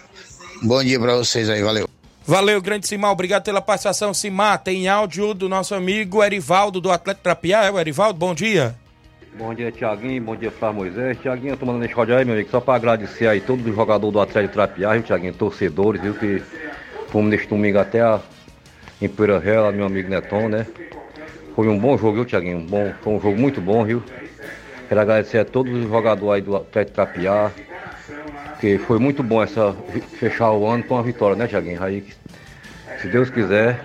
Bom 0.63 0.83
dia 0.83 0.99
pra 0.99 1.15
vocês 1.17 1.47
aí, 1.47 1.61
valeu. 1.61 1.87
Valeu, 2.25 2.59
grande 2.59 2.87
Simar, 2.87 3.11
obrigado 3.11 3.43
pela 3.43 3.61
participação, 3.61 4.11
Simar. 4.11 4.57
Tem 4.57 4.87
áudio 4.87 5.35
do 5.35 5.47
nosso 5.47 5.75
amigo 5.75 6.23
Erivaldo, 6.23 6.81
do 6.81 6.91
Atlético 6.91 7.25
Trapiá. 7.25 7.65
É 7.65 7.69
o 7.69 7.79
Erivaldo, 7.79 8.17
bom 8.17 8.33
dia. 8.33 8.73
Bom 9.37 9.53
dia, 9.53 9.71
Tiaguinho. 9.71 10.23
Bom 10.23 10.35
dia, 10.35 10.49
Flávio 10.49 10.79
Moisés. 10.79 11.19
Tiaguinho, 11.21 11.53
eu 11.53 11.57
tô 11.57 11.67
mandando 11.67 11.85
esse 11.85 11.93
rádio 11.93 12.17
aí, 12.17 12.25
meu 12.25 12.33
amigo, 12.33 12.49
só 12.49 12.59
pra 12.59 12.73
agradecer 12.73 13.27
aí 13.27 13.39
todos 13.39 13.63
os 13.67 13.75
jogadores 13.75 14.13
do 14.13 14.19
Atlético 14.19 14.55
Trapiá, 14.55 14.93
viu, 14.93 15.03
Tiaguinho? 15.03 15.33
Torcedores, 15.35 16.01
viu, 16.01 16.15
que 16.15 16.41
fomos 17.11 17.29
neste 17.29 17.47
domingo 17.47 17.77
até 17.77 18.01
a, 18.01 18.19
em 18.99 19.07
Poeira 19.07 19.71
meu 19.71 19.85
amigo 19.85 20.09
Neton, 20.09 20.49
né? 20.49 20.65
Foi 21.57 21.67
um 21.67 21.79
bom 21.79 21.97
jogo, 21.97 22.17
viu, 22.17 22.25
Tiaguinho? 22.25 22.59
Bom, 22.59 22.93
foi 23.01 23.13
um 23.13 23.19
jogo 23.19 23.35
muito 23.35 23.59
bom, 23.59 23.83
viu? 23.83 24.03
Quero 24.87 25.01
agradecer 25.01 25.39
a 25.39 25.43
todos 25.43 25.73
os 25.73 25.89
jogadores 25.89 26.35
aí 26.35 26.41
do 26.43 26.55
Atlético 26.55 26.93
Trapiá, 26.93 27.49
que 28.59 28.77
foi 28.77 28.99
muito 28.99 29.23
bom 29.23 29.41
essa, 29.41 29.75
fechar 30.19 30.51
o 30.51 30.67
ano 30.67 30.83
com 30.83 30.93
uma 30.93 31.01
vitória, 31.01 31.35
né, 31.35 31.47
Tiaguinho? 31.47 31.81
Aí, 31.81 32.05
se 33.01 33.07
Deus 33.07 33.31
quiser, 33.31 33.83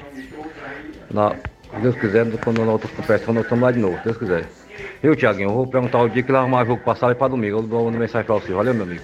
na, 1.11 1.31
se 1.31 1.81
Deus 1.81 1.97
quiser, 1.97 2.27
quando 2.45 2.63
na 2.63 2.73
outra 2.73 2.91
competição 2.91 3.33
nós 3.33 3.45
estamos 3.45 3.63
lá 3.65 3.73
de 3.73 3.79
novo, 3.79 3.97
se 3.97 4.05
Deus 4.05 4.19
quiser. 4.19 4.45
Eu, 5.03 5.17
Tiaguinho, 5.17 5.55
vou 5.55 5.67
perguntar 5.67 6.01
o 6.01 6.11
dia 6.11 6.23
que 6.23 6.31
ele 6.31 6.37
arrumar 6.37 6.67
jogo 6.67 6.83
passado 6.83 7.17
para 7.17 7.29
domingo. 7.29 7.57
Eu 7.57 7.63
dou 7.63 7.89
uma 7.89 7.99
mensagem 7.99 8.27
para 8.27 8.35
você. 8.35 8.53
Valeu, 8.53 8.75
meu 8.75 8.83
amigo. 8.83 9.03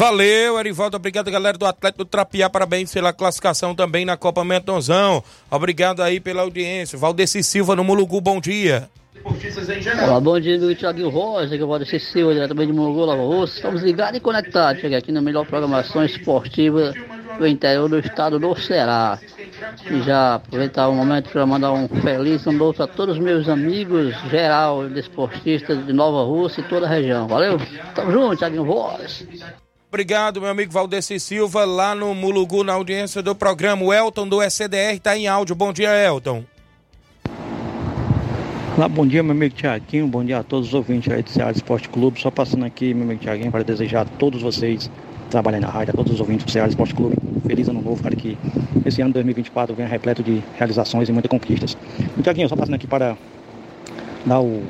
Valeu, 0.00 0.58
Erivaldo. 0.58 0.96
Obrigado, 0.96 1.30
galera 1.30 1.58
do 1.58 1.66
Atlético 1.66 2.04
do 2.04 2.08
Trapiá. 2.08 2.48
Parabéns 2.48 2.90
pela 2.90 3.12
classificação 3.12 3.74
também 3.74 4.06
na 4.06 4.16
Copa 4.16 4.42
Mentonzão. 4.42 5.22
Obrigado 5.50 6.02
aí 6.02 6.18
pela 6.18 6.40
audiência. 6.40 6.98
Valdeci 6.98 7.42
Silva 7.42 7.76
no 7.76 7.84
Mulugu, 7.84 8.18
bom 8.18 8.40
dia. 8.40 8.88
Olá, 10.02 10.18
bom 10.18 10.40
dia, 10.40 10.58
Thiago 10.74 11.06
Rosa, 11.10 11.54
que 11.54 11.62
eu 11.62 11.66
vou 11.66 11.78
descer 11.78 12.00
Silva, 12.00 12.32
diretamente 12.32 12.68
de 12.68 12.78
Mongo, 12.78 13.04
Lava 13.04 13.20
Roça. 13.20 13.56
Estamos 13.56 13.82
ligados 13.82 14.16
e 14.16 14.20
conectados. 14.20 14.80
Cheguei 14.80 14.96
aqui 14.96 15.12
na 15.12 15.20
melhor 15.20 15.44
programação 15.44 16.02
esportiva 16.02 16.94
do 17.38 17.46
interior 17.46 17.86
do 17.86 17.98
estado 17.98 18.38
do 18.38 18.58
Ceará. 18.58 19.18
E 19.84 20.00
já 20.00 20.36
aproveitar 20.36 20.88
o 20.88 20.94
momento 20.94 21.28
para 21.28 21.44
mandar 21.44 21.72
um 21.72 21.86
feliz 21.86 22.46
ano 22.46 22.56
novo 22.56 22.72
para 22.72 22.86
todos 22.86 23.18
os 23.18 23.22
meus 23.22 23.50
amigos, 23.50 24.14
geral, 24.30 24.88
desportistas 24.88 25.84
de 25.84 25.92
Nova 25.92 26.24
Rússia 26.24 26.62
e 26.62 26.64
toda 26.64 26.86
a 26.86 26.88
região. 26.88 27.28
Valeu? 27.28 27.60
Tamo 27.94 28.10
junto, 28.10 28.38
Thiago 28.38 28.64
Voz. 28.64 29.26
Obrigado, 29.92 30.40
meu 30.40 30.48
amigo 30.48 30.72
Valdeci 30.72 31.18
Silva, 31.18 31.64
lá 31.64 31.96
no 31.96 32.14
Mulugu, 32.14 32.62
na 32.62 32.74
audiência 32.74 33.20
do 33.20 33.34
programa. 33.34 33.82
O 33.82 33.92
Elton 33.92 34.28
do 34.28 34.40
SDR 34.40 34.94
está 34.94 35.16
em 35.16 35.26
áudio. 35.26 35.56
Bom 35.56 35.72
dia, 35.72 35.90
Elton. 35.90 36.44
Olá, 38.76 38.88
bom 38.88 39.04
dia, 39.04 39.20
meu 39.20 39.32
amigo 39.32 39.52
Tiaguinho. 39.52 40.06
Bom 40.06 40.24
dia 40.24 40.38
a 40.38 40.42
todos 40.44 40.68
os 40.68 40.74
ouvintes 40.74 41.12
aí 41.12 41.24
do 41.24 41.30
Ceará 41.30 41.50
Esporte 41.50 41.88
Clube. 41.88 42.20
Só 42.20 42.30
passando 42.30 42.64
aqui, 42.64 42.94
meu 42.94 43.02
amigo 43.02 43.20
Tiaguinho, 43.20 43.50
para 43.50 43.64
desejar 43.64 44.02
a 44.02 44.04
todos 44.04 44.40
vocês 44.40 44.86
que 44.86 45.28
trabalham 45.28 45.60
na 45.60 45.68
rádio, 45.68 45.92
a 45.92 45.96
todos 45.96 46.12
os 46.12 46.20
ouvintes 46.20 46.46
do 46.46 46.52
Ceará 46.52 46.68
Esporte 46.68 46.94
Clube, 46.94 47.16
feliz 47.44 47.68
ano 47.68 47.82
novo, 47.82 48.00
cara, 48.00 48.14
que 48.14 48.38
esse 48.86 49.02
ano 49.02 49.12
2024 49.12 49.74
venha 49.74 49.88
repleto 49.88 50.22
de 50.22 50.40
realizações 50.56 51.08
e 51.08 51.12
muitas 51.12 51.28
conquistas. 51.28 51.76
Tiaguinho, 52.22 52.48
só 52.48 52.54
passando 52.54 52.76
aqui 52.76 52.86
para 52.86 53.16
dar 54.24 54.40
o 54.40 54.62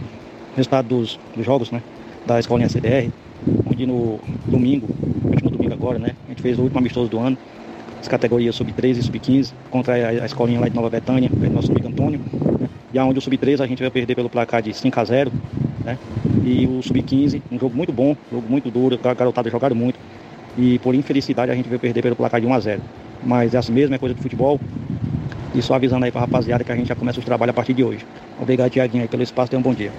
resultado 0.56 0.88
dos, 0.88 1.20
dos 1.36 1.44
jogos, 1.44 1.70
né, 1.70 1.82
da 2.24 2.40
Escolinha 2.40 2.70
CDR, 2.70 3.12
onde 3.66 3.86
no 3.86 4.18
domingo, 4.47 4.86
último 5.24 5.51
domingo 5.51 5.72
agora, 5.72 5.99
né, 5.99 6.14
a 6.26 6.30
gente 6.30 6.43
fez 6.43 6.59
o 6.59 6.62
último 6.62 6.78
amistoso 6.78 7.09
do 7.09 7.18
ano, 7.18 7.36
as 8.01 8.09
categorias 8.09 8.55
sub-13 8.55 8.99
e 8.99 9.03
sub-15, 9.03 9.53
contra 9.70 9.95
a, 9.95 10.26
escolinha 10.26 10.61
lá 10.61 10.68
de 10.68 10.74
Nova 10.74 10.88
Betânia, 10.88 11.30
o 11.32 11.51
nosso 11.51 11.70
amigo 11.70 11.88
Antônio, 11.88 12.20
e 12.93 12.99
aonde 12.99 13.18
o 13.18 13.22
sub-13 13.22 13.61
a 13.61 13.66
gente 13.66 13.80
vai 13.80 13.91
perder 13.91 14.14
pelo 14.14 14.28
placar 14.28 14.62
de 14.62 14.74
5 14.74 14.99
a 14.99 15.05
0 15.05 15.32
né? 15.84 15.99
E 16.45 16.66
o 16.66 16.82
sub-15, 16.82 17.41
um 17.51 17.59
jogo 17.59 17.76
muito 17.76 17.93
bom, 17.93 18.16
jogo 18.30 18.47
muito 18.49 18.70
duro, 18.70 18.99
a 19.03 19.14
garotada 19.14 19.51
jogaram 19.51 19.76
muito. 19.76 19.99
E 20.59 20.78
por 20.80 20.95
infelicidade 20.95 21.51
a 21.51 21.55
gente 21.55 21.68
veio 21.68 21.80
perder 21.80 22.03
pelo 22.03 22.16
placar 22.16 22.41
de 22.41 22.47
1 22.47 22.55
a 22.55 22.61
0 22.61 22.82
Mas 23.22 23.55
é 23.55 23.59
assim 23.59 23.72
mesmo, 23.72 23.95
é 23.95 23.99
coisa 23.99 24.14
do 24.14 24.22
futebol. 24.22 24.61
E 25.55 25.62
só 25.62 25.74
avisando 25.74 26.05
aí 26.05 26.12
pra 26.12 26.20
rapaziada 26.20 26.62
que 26.62 26.72
a 26.72 26.76
gente 26.76 26.88
já 26.88 26.95
começa 26.95 27.18
os 27.18 27.24
trabalhos 27.24 27.51
a 27.51 27.55
partir 27.55 27.74
de 27.74 27.82
hoje. 27.82 28.07
Obrigado, 28.41 28.70
Tiaguinho, 28.70 29.09
pelo 29.09 29.22
espaço, 29.22 29.51
tenha 29.51 29.61
um 29.61 29.62
bom 29.62 29.74
dia. 29.74 29.93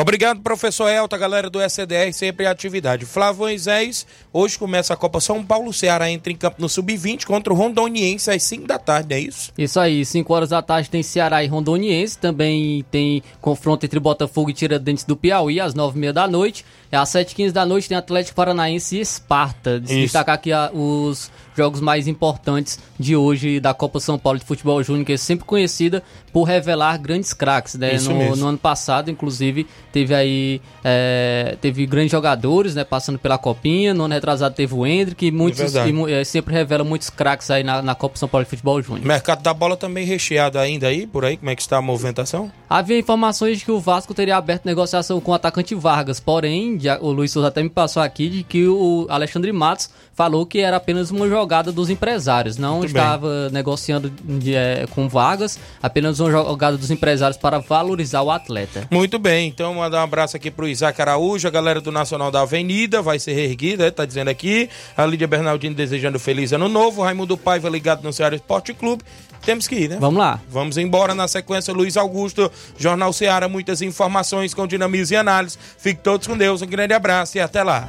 Obrigado, 0.00 0.40
professor 0.42 0.88
Elta, 0.88 1.18
galera 1.18 1.50
do 1.50 1.60
SDR, 1.60 2.12
sempre 2.12 2.46
em 2.46 2.48
atividade. 2.48 3.04
Flávio 3.04 3.40
Moisés, 3.40 4.06
hoje 4.32 4.56
começa 4.56 4.94
a 4.94 4.96
Copa 4.96 5.18
São 5.18 5.44
Paulo, 5.44 5.70
o 5.70 5.72
Ceará 5.72 6.08
entra 6.08 6.32
em 6.32 6.36
campo 6.36 6.62
no 6.62 6.68
Sub-20 6.68 7.24
contra 7.24 7.52
o 7.52 7.56
Rondoniense 7.56 8.30
às 8.30 8.44
5 8.44 8.64
da 8.64 8.78
tarde, 8.78 9.12
é 9.12 9.18
isso? 9.18 9.52
Isso 9.58 9.80
aí, 9.80 10.04
5 10.04 10.32
horas 10.32 10.50
da 10.50 10.62
tarde 10.62 10.88
tem 10.88 11.02
Ceará 11.02 11.42
e 11.42 11.48
Rondoniense, 11.48 12.16
também 12.16 12.84
tem 12.92 13.24
confronto 13.40 13.84
entre 13.84 13.98
Botafogo 13.98 14.50
e 14.50 14.52
Tiradentes 14.52 15.02
do 15.02 15.16
Piauí 15.16 15.58
às 15.58 15.74
9h30 15.74 16.12
da 16.12 16.28
noite. 16.28 16.64
Às 16.92 17.08
7h15 17.10 17.50
da 17.50 17.66
noite 17.66 17.88
tem 17.88 17.98
Atlético 17.98 18.36
Paranaense 18.36 18.98
e 18.98 19.00
Esparta. 19.00 19.80
Destacar 19.80 20.36
aqui 20.36 20.50
os 20.72 21.28
jogos 21.58 21.80
mais 21.80 22.08
importantes 22.08 22.78
de 22.98 23.14
hoje 23.14 23.60
da 23.60 23.74
Copa 23.74 24.00
São 24.00 24.18
Paulo 24.18 24.38
de 24.38 24.44
Futebol 24.44 24.82
Júnior, 24.82 25.04
que 25.04 25.12
é 25.12 25.16
sempre 25.16 25.44
conhecida 25.44 26.02
por 26.32 26.44
revelar 26.44 26.96
grandes 26.98 27.32
craques, 27.32 27.74
né? 27.74 27.98
No, 27.98 28.36
no 28.36 28.46
ano 28.46 28.58
passado, 28.58 29.10
inclusive, 29.10 29.66
teve 29.92 30.14
aí 30.14 30.60
é, 30.84 31.56
teve 31.60 31.84
grandes 31.84 32.12
jogadores, 32.12 32.74
né? 32.74 32.84
Passando 32.84 33.18
pela 33.18 33.36
Copinha. 33.36 33.92
No 33.92 34.04
ano 34.04 34.14
retrasado 34.14 34.54
teve 34.54 34.74
o 34.74 34.86
Hendrick, 34.86 35.26
e 35.26 35.30
muitos 35.30 35.58
verdade. 35.58 35.90
e 35.90 36.12
é, 36.12 36.24
sempre 36.24 36.54
revela 36.54 36.84
muitos 36.84 37.10
craques 37.10 37.50
aí 37.50 37.64
na, 37.64 37.82
na 37.82 37.94
Copa 37.94 38.16
São 38.16 38.28
Paulo 38.28 38.44
de 38.44 38.50
Futebol 38.50 38.80
Júnior. 38.80 39.04
Mercado 39.04 39.42
da 39.42 39.52
bola 39.52 39.76
também 39.76 40.06
recheado 40.06 40.58
ainda 40.58 40.86
aí, 40.86 41.06
por 41.06 41.24
aí, 41.24 41.36
como 41.36 41.50
é 41.50 41.56
que 41.56 41.62
está 41.62 41.78
a 41.78 41.82
movimentação? 41.82 42.50
Havia 42.70 42.98
informações 42.98 43.58
de 43.58 43.64
que 43.64 43.72
o 43.72 43.80
Vasco 43.80 44.14
teria 44.14 44.36
aberto 44.36 44.64
negociação 44.64 45.20
com 45.20 45.32
o 45.32 45.34
atacante 45.34 45.74
Vargas, 45.74 46.20
porém, 46.20 46.78
o 47.00 47.10
Luiz 47.10 47.32
Souza 47.32 47.48
até 47.48 47.62
me 47.62 47.70
passou 47.70 48.02
aqui 48.02 48.28
de 48.28 48.42
que 48.44 48.66
o 48.66 49.06
Alexandre 49.08 49.52
Matos 49.52 49.90
falou 50.14 50.44
que 50.44 50.58
era 50.58 50.76
apenas 50.76 51.10
uma 51.10 51.28
jogada 51.28 51.47
jogada 51.48 51.72
dos 51.72 51.88
empresários, 51.88 52.58
não 52.58 52.78
Muito 52.78 52.92
bem. 52.92 53.02
estava 53.02 53.48
negociando 53.48 54.10
de, 54.10 54.54
eh, 54.54 54.86
com 54.90 55.08
vagas, 55.08 55.58
apenas 55.82 56.20
uma 56.20 56.30
jogada 56.30 56.76
dos 56.76 56.90
empresários 56.90 57.38
para 57.38 57.58
valorizar 57.58 58.20
o 58.20 58.30
atleta. 58.30 58.86
Muito 58.90 59.18
bem, 59.18 59.48
então 59.48 59.72
mandar 59.72 60.00
um 60.00 60.04
abraço 60.04 60.36
aqui 60.36 60.50
pro 60.50 60.68
Isaac 60.68 61.00
Araújo, 61.00 61.48
a 61.48 61.50
galera 61.50 61.80
do 61.80 61.90
Nacional 61.90 62.30
da 62.30 62.42
Avenida, 62.42 63.00
vai 63.00 63.18
ser 63.18 63.32
reerguida, 63.32 63.84
né, 63.84 63.90
tá 63.90 64.04
dizendo 64.04 64.28
aqui. 64.28 64.68
A 64.94 65.06
Lídia 65.06 65.26
Bernardino 65.26 65.74
desejando 65.74 66.18
feliz 66.18 66.52
ano 66.52 66.68
novo, 66.68 67.02
Raimundo 67.02 67.38
Paiva 67.38 67.70
ligado 67.70 68.02
no 68.02 68.12
Ceará 68.12 68.36
Esporte 68.36 68.74
Clube. 68.74 69.02
Temos 69.46 69.66
que 69.66 69.76
ir, 69.76 69.88
né? 69.88 69.96
Vamos 69.98 70.18
lá. 70.18 70.38
Vamos 70.50 70.76
embora 70.76 71.14
na 71.14 71.26
sequência, 71.26 71.72
Luiz 71.72 71.96
Augusto, 71.96 72.52
Jornal 72.76 73.10
Ceará, 73.14 73.48
muitas 73.48 73.80
informações 73.80 74.52
com 74.52 74.66
dinamismo 74.66 75.14
e 75.14 75.16
análise. 75.16 75.56
Fique 75.78 76.02
todos 76.02 76.26
com 76.26 76.36
Deus, 76.36 76.60
um 76.60 76.66
grande 76.66 76.92
abraço 76.92 77.38
e 77.38 77.40
até 77.40 77.62
lá. 77.62 77.88